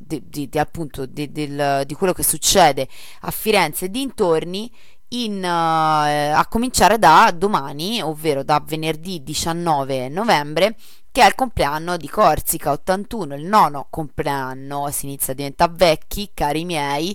di, 0.00 0.22
di- 0.28 0.48
di- 0.48 0.58
appunto 0.58 1.06
del- 1.06 1.82
di 1.86 1.94
quello 1.94 2.12
che 2.12 2.22
succede 2.22 2.88
a 3.22 3.30
Firenze 3.30 3.86
e 3.86 3.90
dintorni 3.90 4.70
in, 5.08 5.42
eh, 5.44 6.30
a 6.30 6.46
cominciare 6.48 6.98
da 6.98 7.32
domani, 7.36 8.00
ovvero 8.00 8.42
da 8.42 8.62
venerdì 8.64 9.22
19 9.22 10.08
novembre, 10.08 10.76
che 11.12 11.20
è 11.20 11.26
il 11.26 11.34
compleanno 11.34 11.98
di 11.98 12.08
Corsica 12.08 12.70
81, 12.72 13.34
il 13.34 13.44
nono 13.44 13.86
compleanno, 13.90 14.88
si 14.90 15.04
inizia 15.04 15.34
a 15.34 15.36
diventare 15.36 15.72
vecchi, 15.74 16.30
cari 16.32 16.64
miei. 16.64 17.14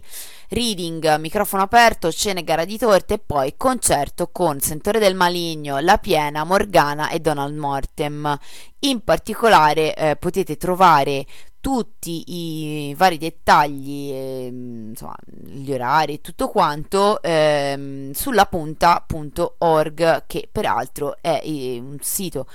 Reading, 0.49 1.17
microfono 1.17 1.63
aperto, 1.63 2.11
cene, 2.11 2.43
gara 2.43 2.63
di 2.63 2.77
torte 2.77 3.15
e 3.15 3.19
poi 3.19 3.55
concerto 3.57 4.29
con 4.31 4.59
Sentore 4.59 4.99
del 4.99 5.15
Maligno, 5.15 5.79
La 5.79 5.97
Piena, 5.97 6.43
Morgana 6.43 7.09
e 7.09 7.19
Donald 7.19 7.57
Mortem. 7.57 8.37
In 8.81 9.03
particolare 9.03 9.95
eh, 9.95 10.15
potete 10.15 10.57
trovare 10.57 11.25
tutti 11.59 12.23
i 12.27 12.93
vari 12.95 13.17
dettagli, 13.17 14.11
ehm, 14.13 14.89
insomma, 14.89 15.15
gli 15.25 15.71
orari 15.73 16.13
e 16.13 16.21
tutto 16.21 16.47
quanto 16.49 17.21
ehm, 17.21 18.11
sulla 18.11 18.45
punta.org 18.45 20.23
che 20.27 20.47
peraltro 20.49 21.17
è 21.19 21.41
eh, 21.43 21.79
un 21.79 21.97
sito 21.99 22.45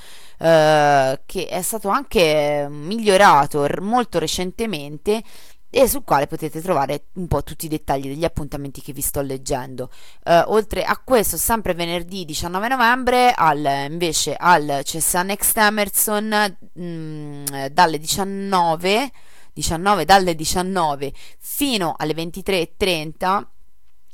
eh, 0.43 1.21
che 1.25 1.47
è 1.47 1.63
stato 1.63 1.89
anche 1.89 2.67
migliorato 2.69 3.65
molto 3.81 4.19
recentemente 4.19 5.23
e 5.71 5.87
sul 5.87 6.03
quale 6.03 6.27
potete 6.27 6.61
trovare 6.61 7.05
un 7.15 7.29
po' 7.29 7.45
tutti 7.45 7.67
i 7.67 7.69
dettagli 7.69 8.09
degli 8.09 8.25
appuntamenti 8.25 8.83
che 8.83 8.93
vi 8.93 9.03
sto 9.03 9.21
leggendo. 9.21 9.89
Eh, 10.25 10.43
oltre 10.49 10.83
a 10.83 11.01
questo, 11.03 11.37
sempre 11.37 11.75
venerdì 11.75 12.25
19 12.25 12.69
novembre, 12.69 13.33
al, 13.33 13.87
invece 13.89 14.35
al 14.37 14.81
CSA 14.83 15.23
Next 15.23 15.57
Emerson, 15.57 16.57
mm, 16.79 17.45
dalle 17.71 17.99
19, 17.99 19.11
19, 19.53 20.05
dalle 20.05 20.35
19 20.35 21.13
fino 21.39 21.95
alle 21.97 22.15
23.30, 22.15 23.47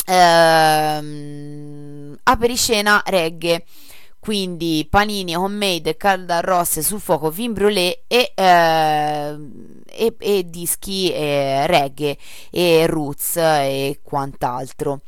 ehm, 0.04 2.18
apericena 2.22 3.02
reggae 3.06 3.64
quindi 4.18 4.86
panini 4.88 5.34
homemade, 5.36 5.96
calda 5.96 6.40
rosse 6.40 6.82
sul 6.82 7.00
fuoco, 7.00 7.30
vin 7.30 7.52
brûlé 7.52 8.02
e, 8.06 8.32
eh, 8.34 9.36
e, 9.86 10.14
e 10.18 10.44
dischi 10.50 11.10
eh, 11.12 11.66
reggae 11.66 12.16
e 12.50 12.86
roots 12.86 13.36
e 13.36 14.00
quant'altro. 14.02 15.00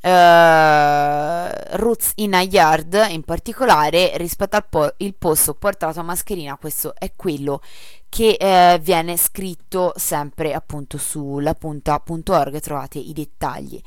Eh, 0.00 1.76
roots 1.76 2.12
in 2.16 2.34
a 2.34 2.42
yard 2.42 3.06
in 3.08 3.22
particolare 3.22 4.12
rispetto 4.16 4.56
al 4.56 4.66
po- 4.68 4.94
posto 5.18 5.54
portato 5.54 5.98
a 6.00 6.02
mascherina 6.02 6.58
questo 6.58 6.94
è 6.94 7.12
quello 7.16 7.62
che 8.10 8.36
eh, 8.38 8.78
viene 8.82 9.16
scritto 9.16 9.94
sempre 9.96 10.52
appunto 10.52 10.98
sulla 10.98 11.54
punta.org 11.54 12.60
trovate 12.60 12.98
i 12.98 13.14
dettagli 13.14 13.80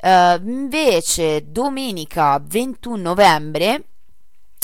Eh, 0.00 0.40
invece 0.44 1.50
domenica 1.50 2.40
21 2.40 2.96
novembre 2.96 3.84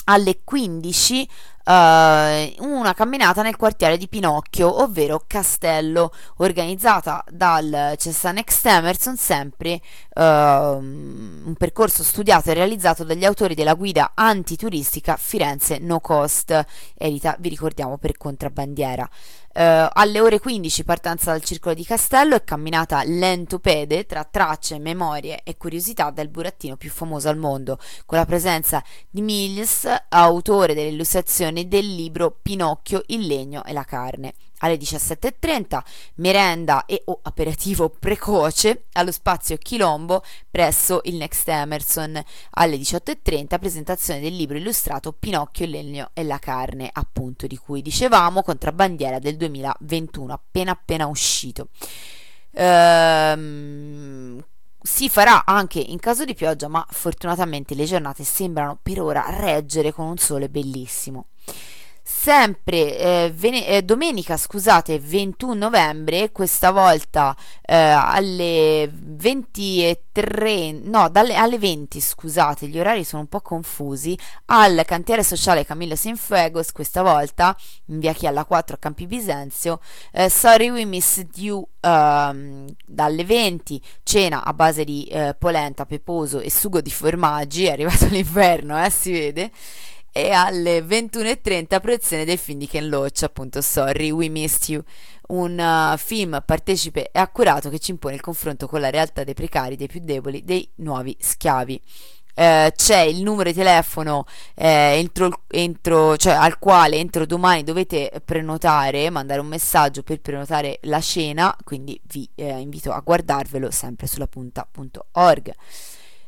alle 0.05 0.41
15 0.45 1.29
eh, 1.71 2.57
una 2.59 2.95
camminata 2.95 3.43
nel 3.43 3.57
quartiere 3.57 3.97
di 3.97 4.09
Pinocchio, 4.09 4.83
ovvero 4.83 5.23
Castello, 5.27 6.13
organizzata 6.39 7.25
dal 7.31 7.95
Cessan 7.97 8.35
Next 8.35 8.67
Emerson, 8.67 9.17
sempre 9.17 9.81
ehm, 10.21 11.43
un 11.47 11.55
percorso 11.55 12.03
studiato 12.03 12.51
e 12.51 12.55
realizzato 12.55 13.05
dagli 13.05 13.25
autori 13.25 13.55
della 13.55 13.75
guida 13.75 14.13
antituristica 14.15 15.17
Firenze 15.17 15.79
No 15.79 16.01
Cost, 16.01 16.65
edita, 16.97 17.37
vi 17.39 17.49
ricordiamo, 17.49 17.97
per 17.97 18.17
contrabbandiera. 18.17 19.09
Eh, 19.53 19.89
alle 19.93 20.21
ore 20.21 20.39
15 20.39 20.85
partenza 20.85 21.33
dal 21.33 21.43
circolo 21.43 21.75
di 21.75 21.85
Castello 21.85 22.37
e 22.37 22.45
camminata 22.45 23.03
lentopede 23.05 24.07
tra 24.07 24.25
tracce, 24.25 24.79
memorie 24.79 25.41
e 25.43 25.57
curiosità 25.57 26.11
del 26.11 26.29
burattino 26.29 26.77
più 26.77 26.91
famoso 26.91 27.29
al 27.29 27.37
mondo, 27.37 27.79
con 28.07 28.19
la 28.19 28.27
presenza 28.27 28.83
di 29.09 29.23
Mills, 29.23 29.89
autore 30.09 30.75
delle 30.75 30.91
illustrazioni 30.91 31.67
del 31.67 31.95
libro 31.95 32.39
Pinocchio, 32.43 33.03
il 33.07 33.27
legno 33.27 33.65
e 33.65 33.73
la 33.73 33.85
carne. 33.85 34.35
Alle 34.61 34.77
17.30 34.77 35.81
merenda 36.17 36.87
e 36.87 37.03
o 37.07 37.21
aperitivo 37.23 37.89
precoce 37.91 38.85
allo 38.93 39.13
spazio 39.13 39.57
Chilombo 39.57 40.23
presso 40.51 41.01
il 41.05 41.17
Next 41.17 41.49
Emerson. 41.49 42.23
Alle 42.51 42.77
18.30 42.77 43.59
presentazione 43.59 44.21
del 44.21 44.35
libro 44.35 44.57
illustrato 44.57 45.13
Pinocchio, 45.13 45.65
il 45.65 45.71
legno 45.73 46.11
e 46.13 46.25
la 46.25 46.39
carne, 46.39 46.91
appunto 46.93 47.47
di 47.47 47.57
cui 47.57 47.83
dicevamo, 47.83 48.43
contrabbandiera 48.43 49.19
del 49.19 49.37
2021, 49.37 50.33
appena 50.33 50.73
appena 50.73 51.07
uscito. 51.07 51.69
Ehm, 52.53 54.43
si 54.83 55.09
farà 55.09 55.45
anche 55.45 55.79
in 55.79 55.99
caso 55.99 56.25
di 56.25 56.35
pioggia, 56.35 56.69
ma 56.69 56.85
fortunatamente 56.89 57.75
le 57.75 57.85
giornate 57.85 58.25
sembrano 58.25 58.79
per 58.83 59.01
ora 59.01 59.27
reggere 59.29 59.93
con 59.93 60.07
un 60.07 60.17
sole 60.17 60.49
bellissimo. 60.49 61.27
Sempre 62.13 62.99
eh, 62.99 63.33
vene- 63.35 63.67
eh, 63.67 63.83
domenica, 63.83 64.37
scusate, 64.37 64.99
21 64.99 65.55
novembre, 65.55 66.33
questa 66.33 66.71
volta 66.71 67.35
eh, 67.63 67.75
alle 67.75 68.91
20 68.93 69.85
e 69.85 70.03
3, 70.13 70.73
no, 70.73 71.09
dalle, 71.09 71.35
alle 71.37 71.57
20, 71.57 71.99
scusate, 71.99 72.67
gli 72.67 72.79
orari 72.79 73.05
sono 73.05 73.23
un 73.23 73.29
po' 73.29 73.41
confusi, 73.41 74.19
al 74.47 74.83
cantiere 74.85 75.23
sociale 75.23 75.65
Camillo 75.65 75.95
Sinfuegos, 75.95 76.73
questa 76.73 77.01
volta 77.01 77.57
in 77.87 78.01
via 78.01 78.13
Chialla 78.13 78.45
4 78.45 78.75
a 78.75 78.79
Campi 78.79 79.07
Bisenzio, 79.07 79.81
eh, 80.13 80.29
Sorry 80.29 80.69
We 80.69 80.85
Missed 80.85 81.39
You 81.39 81.67
ehm, 81.81 82.67
dalle 82.85 83.25
20, 83.25 83.81
cena 84.03 84.45
a 84.45 84.53
base 84.53 84.85
di 84.85 85.05
eh, 85.07 85.35
polenta, 85.39 85.87
peposo 85.87 86.41
e 86.41 86.51
sugo 86.51 86.83
di 86.83 86.91
formaggi, 86.91 87.65
è 87.65 87.71
arrivato 87.73 88.07
l'inverno, 88.11 88.85
eh, 88.85 88.91
si 88.91 89.13
vede, 89.13 89.51
e 90.13 90.31
alle 90.31 90.81
21.30 90.81 91.81
proiezione 91.81 92.25
del 92.25 92.39
film 92.39 92.59
di 92.59 92.67
Ken 92.67 92.89
Loach, 92.89 93.23
appunto 93.23 93.61
Sorry, 93.61 94.11
We 94.11 94.29
Missed 94.29 94.69
You, 94.69 94.83
un 95.29 95.59
uh, 95.59 95.97
film 95.97 96.43
partecipe 96.45 97.11
e 97.13 97.19
accurato 97.19 97.71
che 97.71 97.79
ci 97.79 97.93
impone 97.93 98.15
il 98.15 98.21
confronto 98.21 98.67
con 98.67 98.81
la 98.81 98.91
realtà 98.91 99.25
dei 99.25 99.35
precari, 99.35 99.77
dei 99.77 99.87
più 99.87 100.01
deboli, 100.03 100.45
dei 100.45 100.69
nuovi 100.77 101.17
schiavi. 101.19 101.81
Eh, 102.35 102.73
c'è 102.75 103.01
il 103.01 103.23
numero 103.23 103.51
di 103.51 103.57
telefono 103.57 104.25
eh, 104.55 104.97
entro, 104.97 105.43
entro- 105.49 106.17
cioè, 106.17 106.33
al 106.33 106.59
quale 106.59 106.97
entro 106.97 107.27
domani 107.27 107.65
dovete 107.65 108.11
prenotare, 108.25 109.11
mandare 109.11 109.41
un 109.41 109.47
messaggio 109.47 110.03
per 110.03 110.21
prenotare 110.21 110.79
la 110.83 111.01
cena, 111.01 111.55
quindi 111.65 112.01
vi 112.05 112.29
eh, 112.37 112.59
invito 112.59 112.93
a 112.93 113.01
guardarvelo 113.01 113.71
sempre 113.71 114.07
sulla 114.07 114.27
punta.org. 114.27 115.53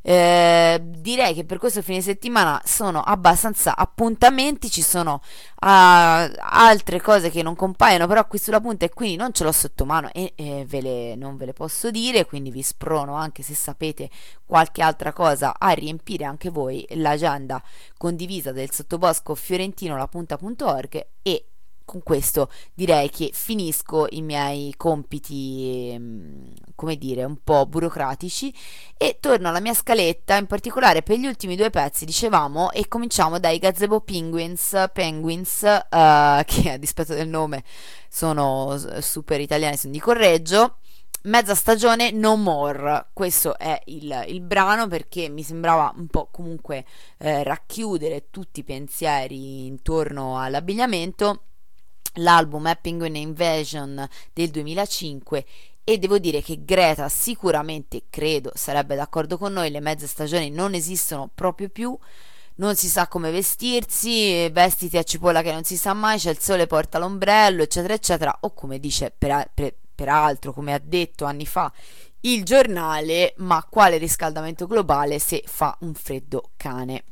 Eh, 0.04 0.80
direi 0.82 1.32
che 1.32 1.44
per 1.44 1.58
questo 1.58 1.80
fine 1.80 2.00
settimana 2.00 2.60
sono 2.64 3.02
abbastanza 3.02 3.76
appuntamenti, 3.76 4.68
ci 4.68 4.82
sono 4.82 5.22
ah, 5.60 6.28
altre 6.40 7.00
cose 7.00 7.30
che 7.30 7.42
non 7.42 7.54
compaiono 7.54 8.08
però 8.08 8.26
qui 8.26 8.38
sulla 8.38 8.60
punta 8.60 8.84
e 8.84 8.90
quindi 8.90 9.14
non 9.16 9.32
ce 9.32 9.44
l'ho 9.44 9.52
sotto 9.52 9.84
mano 9.84 10.10
e 10.12 10.32
eh, 10.34 10.64
ve 10.66 10.80
le, 10.80 11.14
non 11.14 11.36
ve 11.36 11.46
le 11.46 11.52
posso 11.52 11.90
dire, 11.90 12.26
quindi 12.26 12.50
vi 12.50 12.62
sprono 12.62 13.14
anche 13.14 13.42
se 13.44 13.54
sapete 13.54 14.10
qualche 14.44 14.82
altra 14.82 15.12
cosa 15.12 15.54
a 15.56 15.70
riempire 15.70 16.24
anche 16.24 16.50
voi 16.50 16.84
l'agenda 16.90 17.62
condivisa 17.96 18.50
del 18.50 18.72
sottobosco 18.72 19.34
fiorentino 19.36 19.96
la 19.96 20.08
punta.org 20.08 21.06
e 21.22 21.46
con 21.92 22.02
questo 22.02 22.48
direi 22.72 23.10
che 23.10 23.30
finisco 23.34 24.06
i 24.08 24.22
miei 24.22 24.72
compiti, 24.78 25.90
ehm, 25.92 26.54
come 26.74 26.96
dire, 26.96 27.22
un 27.24 27.36
po' 27.44 27.66
burocratici 27.66 28.54
e 28.96 29.18
torno 29.20 29.48
alla 29.50 29.60
mia 29.60 29.74
scaletta, 29.74 30.36
in 30.36 30.46
particolare 30.46 31.02
per 31.02 31.18
gli 31.18 31.26
ultimi 31.26 31.54
due 31.54 31.68
pezzi, 31.68 32.06
dicevamo, 32.06 32.70
e 32.70 32.88
cominciamo 32.88 33.38
dai 33.38 33.58
Gazebo 33.58 34.00
Penguins, 34.00 34.86
Penguins 34.90 35.64
eh, 35.64 35.82
che 36.46 36.70
a 36.70 36.78
dispetto 36.78 37.12
del 37.12 37.28
nome 37.28 37.62
sono 38.08 38.78
super 39.00 39.40
italiani, 39.40 39.76
se 39.76 39.82
non 39.84 39.92
dico 39.92 40.06
correggio. 40.06 40.76
Mezza 41.24 41.54
stagione 41.54 42.10
No 42.10 42.36
More, 42.36 43.10
questo 43.12 43.56
è 43.56 43.80
il, 43.86 44.24
il 44.28 44.40
brano 44.40 44.88
perché 44.88 45.28
mi 45.28 45.44
sembrava 45.44 45.92
un 45.96 46.08
po' 46.08 46.28
comunque 46.32 46.84
eh, 47.18 47.44
racchiudere 47.44 48.28
tutti 48.30 48.60
i 48.60 48.64
pensieri 48.64 49.66
intorno 49.66 50.40
all'abbigliamento. 50.40 51.42
L'album 52.14 52.76
Penguin 52.80 53.16
Invasion 53.16 54.08
del 54.32 54.50
2005 54.50 55.44
e 55.84 55.98
devo 55.98 56.18
dire 56.18 56.42
che 56.42 56.64
Greta 56.64 57.08
sicuramente, 57.08 58.04
credo, 58.08 58.52
sarebbe 58.54 58.94
d'accordo 58.94 59.36
con 59.38 59.52
noi, 59.52 59.70
le 59.70 59.80
mezze 59.80 60.06
stagioni 60.06 60.50
non 60.50 60.74
esistono 60.74 61.28
proprio 61.34 61.68
più, 61.68 61.96
non 62.56 62.76
si 62.76 62.88
sa 62.88 63.08
come 63.08 63.30
vestirsi, 63.30 64.48
vestiti 64.50 64.96
a 64.96 65.02
cipolla 65.02 65.42
che 65.42 65.52
non 65.52 65.64
si 65.64 65.76
sa 65.76 65.92
mai, 65.94 66.18
c'è 66.18 66.30
il 66.30 66.38
sole, 66.38 66.66
porta 66.66 66.98
l'ombrello, 66.98 67.62
eccetera, 67.62 67.94
eccetera, 67.94 68.36
o 68.40 68.52
come 68.52 68.78
dice 68.78 69.12
per- 69.16 69.50
per- 69.52 69.74
peraltro, 69.94 70.52
come 70.52 70.72
ha 70.72 70.80
detto 70.82 71.24
anni 71.24 71.46
fa 71.46 71.72
il 72.24 72.44
giornale, 72.44 73.34
ma 73.38 73.66
quale 73.68 73.96
riscaldamento 73.96 74.66
globale 74.66 75.18
se 75.18 75.42
fa 75.44 75.76
un 75.80 75.94
freddo 75.94 76.50
cane? 76.56 77.04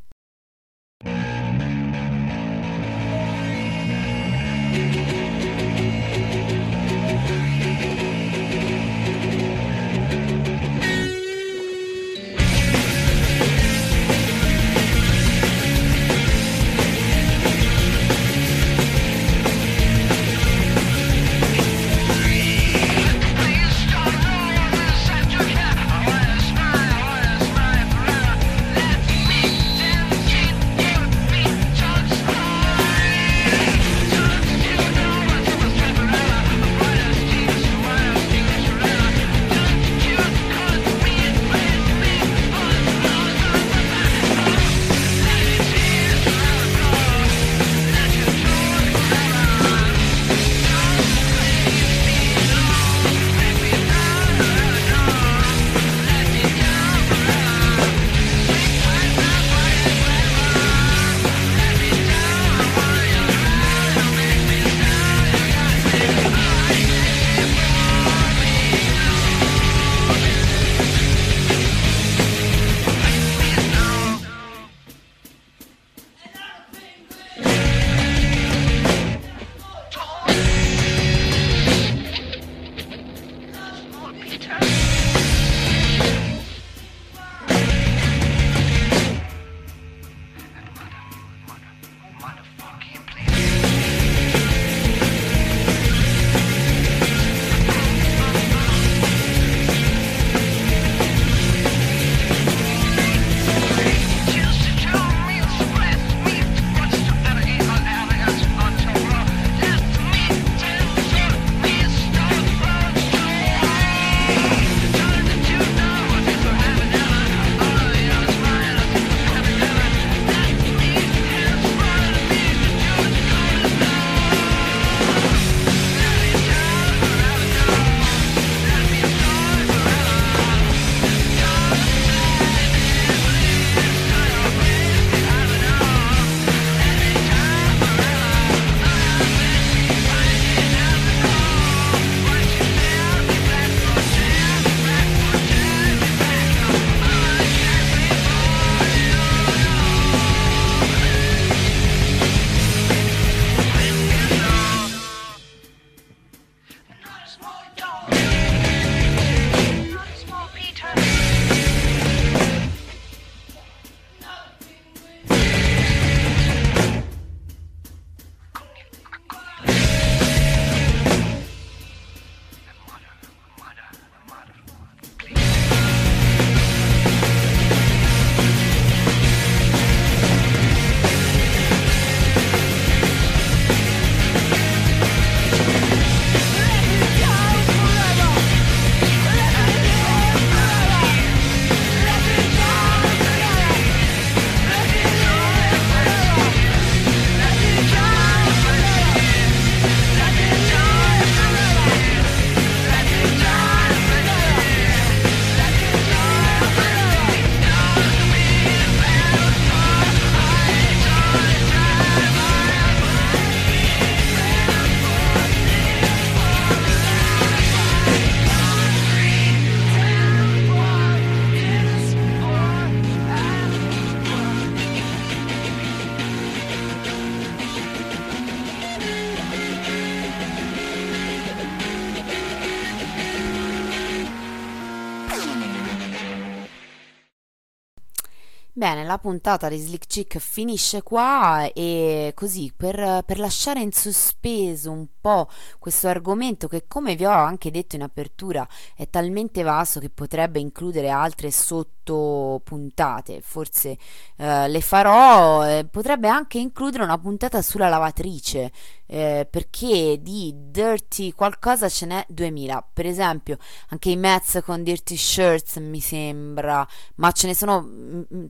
Bene, 238.91 239.00
la 239.11 239.19
puntata 239.19 239.69
di 239.69 239.77
Slick 239.77 240.07
Chick 240.07 240.39
finisce 240.39 241.03
qua 241.03 241.69
e 241.73 242.33
così 242.37 242.73
per, 242.75 243.25
per 243.25 243.41
lasciare 243.41 243.81
in 243.81 243.91
sospeso 243.91 244.93
un 244.93 245.07
po' 245.21 245.49
questo 245.81 246.07
argomento 246.07 246.69
che 246.69 246.85
come 246.87 247.17
vi 247.17 247.25
ho 247.25 247.33
anche 247.33 247.73
detto 247.73 247.97
in 247.97 248.03
apertura 248.03 248.67
è 248.95 249.11
talmente 249.11 249.63
vasto 249.63 249.99
che 249.99 250.11
potrebbe 250.11 250.61
includere 250.61 251.09
altre 251.09 251.51
sottopuntate, 251.51 253.41
forse 253.43 253.99
eh, 254.37 254.69
le 254.69 254.81
farò, 254.81 255.67
eh, 255.67 255.85
potrebbe 255.91 256.29
anche 256.29 256.59
includere 256.59 257.03
una 257.03 257.19
puntata 257.19 257.61
sulla 257.63 257.89
lavatrice 257.89 258.71
eh, 259.13 259.45
perché 259.51 260.21
di 260.23 260.55
dirty 260.57 261.33
qualcosa 261.33 261.89
ce 261.89 262.07
n'è 262.07 262.25
2000 262.29 262.91
per 262.93 263.07
esempio 263.07 263.59
anche 263.89 264.11
i 264.11 264.17
Mets 264.17 264.61
con 264.65 264.85
dirty 264.85 265.17
shirts 265.17 265.79
mi 265.79 265.99
sembra 265.99 266.87
ma 267.17 267.33
ce 267.33 267.49
ne 267.49 267.55
sono 267.57 267.83
mm, 267.83 268.45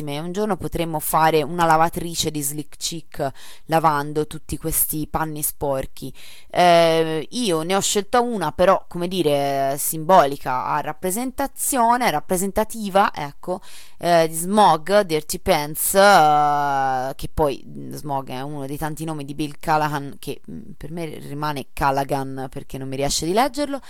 tantissime 0.00 0.18
un 0.18 0.32
giorno 0.32 0.56
potremmo 0.56 0.98
fare 0.98 1.42
una 1.42 1.64
lavatrice 1.64 2.30
di 2.30 2.42
slick 2.42 2.76
chick 2.76 3.30
lavando 3.66 4.26
tutti 4.26 4.56
questi 4.56 5.06
panni 5.06 5.42
sporchi. 5.42 6.12
Eh, 6.48 7.26
io 7.30 7.62
ne 7.62 7.76
ho 7.76 7.80
scelta 7.80 8.20
una 8.20 8.52
però 8.52 8.84
come 8.88 9.08
dire 9.08 9.76
simbolica. 9.78 10.64
A 10.66 10.80
rappresentazione 10.80 12.10
rappresentativa 12.10 13.10
ecco 13.14 13.60
eh, 13.98 14.26
di 14.28 14.34
Smog 14.34 15.00
Dirty 15.02 15.38
Pants 15.38 15.94
eh, 15.94 17.12
che 17.14 17.28
poi 17.32 17.62
Smog 17.90 18.28
è 18.30 18.40
uno 18.40 18.66
dei 18.66 18.78
tanti 18.78 19.04
nomi 19.04 19.24
di 19.24 19.34
Bill 19.34 19.54
Callahan 19.58 20.16
che 20.18 20.40
per 20.76 20.90
me 20.90 21.06
rimane 21.18 21.68
Callaghan 21.72 22.46
perché 22.50 22.78
non 22.78 22.88
mi 22.88 22.96
riesce 22.96 23.26
di 23.26 23.32
leggerlo 23.32 23.80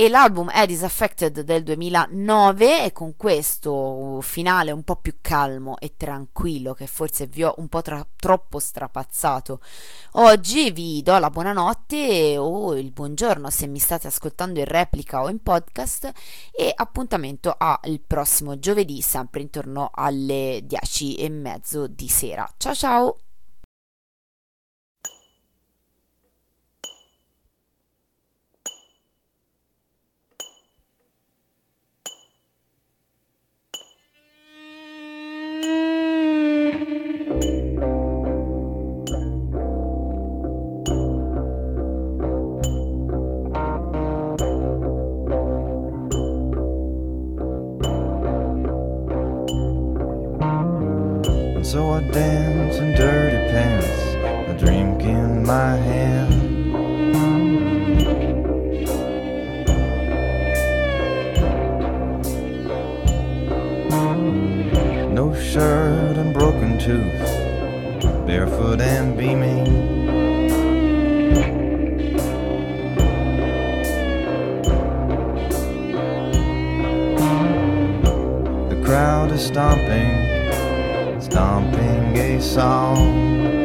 e 0.00 0.08
l'album 0.08 0.48
è 0.48 0.64
Disaffected 0.64 1.40
del 1.40 1.64
2009 1.64 2.84
e 2.84 2.92
con 2.92 3.16
questo 3.16 4.20
finale 4.22 4.70
un 4.70 4.84
po' 4.84 4.94
più 4.94 5.16
calmo 5.20 5.76
e 5.80 5.94
tranquillo 5.96 6.72
che 6.72 6.86
forse 6.86 7.26
vi 7.26 7.42
ho 7.42 7.52
un 7.56 7.66
po' 7.66 7.82
tra- 7.82 8.06
troppo 8.14 8.60
strapazzato. 8.60 9.60
Oggi 10.12 10.70
vi 10.70 11.02
do 11.02 11.18
la 11.18 11.30
buonanotte 11.30 12.36
o 12.38 12.76
il 12.76 12.92
buongiorno 12.92 13.50
se 13.50 13.66
mi 13.66 13.80
state 13.80 14.06
ascoltando 14.06 14.60
in 14.60 14.66
replica 14.66 15.20
o 15.20 15.30
in 15.30 15.42
podcast 15.42 16.12
e 16.52 16.72
appuntamento 16.72 17.52
al 17.58 18.00
prossimo 18.06 18.56
giovedì 18.60 19.00
sempre 19.00 19.40
intorno 19.40 19.90
alle 19.92 20.60
10 20.62 21.16
e 21.16 21.28
mezzo 21.28 21.88
di 21.88 22.06
sera. 22.06 22.48
Ciao 22.56 22.74
ciao 22.76 23.18
my 55.48 55.76
hand. 55.76 56.34
No 65.14 65.34
shirt 65.34 66.18
and 66.18 66.34
broken 66.34 66.78
tooth, 66.78 68.26
barefoot 68.26 68.82
and 68.82 69.16
beaming. 69.16 69.64
The 78.68 78.82
crowd 78.84 79.32
is 79.32 79.46
stomping 79.46 80.28
stomping 81.22 82.16
a 82.18 82.38
song. 82.38 83.57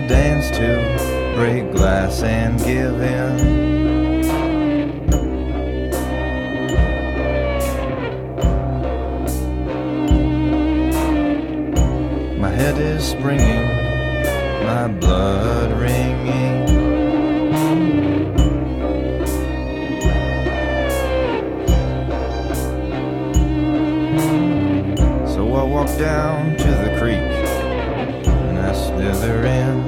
To 0.00 0.08
dance 0.08 0.50
to, 0.50 1.32
break 1.34 1.72
glass 1.72 2.22
and 2.22 2.58
give 2.58 3.00
in. 3.00 4.36
My 12.38 12.50
head 12.50 12.78
is 12.78 13.02
springing, 13.08 13.64
my 14.66 14.88
blood 14.88 15.72
ringing. 15.80 16.66
So 25.26 25.54
I 25.54 25.62
walk 25.62 25.88
down 25.98 26.54
to 26.58 26.68
the 26.84 26.96
creek 26.98 27.22
and 28.26 28.58
I 28.58 28.74
slither 28.74 29.46
in. 29.46 29.85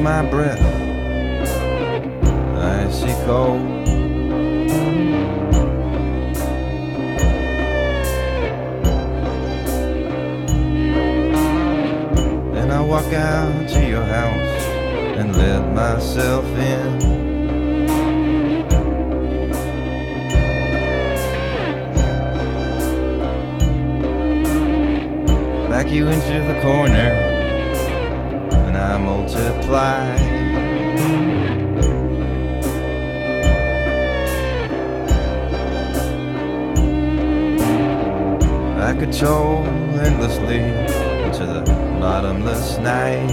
My 0.00 0.24
breath, 0.30 0.60
icy 2.56 3.12
cold. 3.26 3.60
Then 12.54 12.70
I 12.70 12.80
walk 12.80 13.12
out 13.12 13.68
to 13.68 13.86
your 13.86 14.04
house 14.04 14.64
and 15.18 15.36
let 15.36 15.74
myself 15.74 16.46
in. 16.46 16.98
Back 25.68 25.90
you 25.90 26.08
into 26.08 26.42
the 26.52 26.58
corner, 26.62 27.39
I 28.90 28.98
multiply. 28.98 30.16
I 38.80 38.98
could 38.98 39.12
troll 39.12 39.64
endlessly 40.00 40.58
into 40.58 41.46
the 41.46 41.62
bottomless 42.00 42.78
night. 42.78 43.28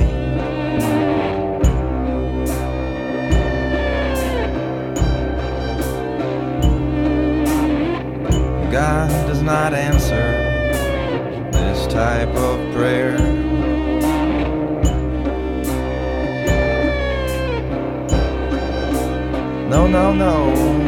God 8.71 9.09
does 9.27 9.41
not 9.41 9.73
answer 9.73 10.27
this 11.51 11.87
type 11.87 12.29
of 12.29 12.75
prayer. 12.75 13.46
No, 19.69 19.85
no, 19.85 20.13
no. 20.13 20.86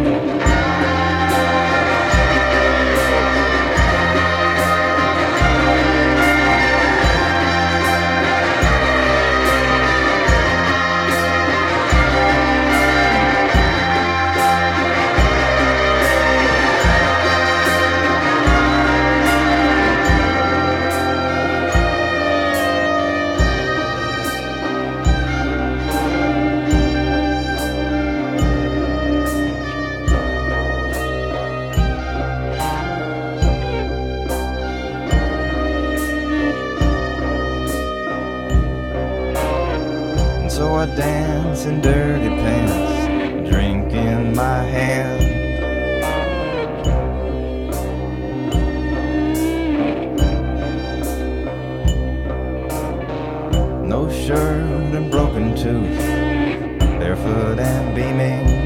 I 40.79 40.85
dance 40.85 41.65
in 41.65 41.81
dirty 41.81 42.29
pants, 42.29 43.49
drink 43.51 43.91
in 43.91 44.33
my 44.33 44.63
hand. 44.63 45.19
No 53.85 54.09
shirt 54.09 54.95
and 54.95 55.11
broken 55.11 55.53
tooth, 55.53 55.99
barefoot 56.97 57.59
and 57.59 57.93
beaming. 57.93 58.58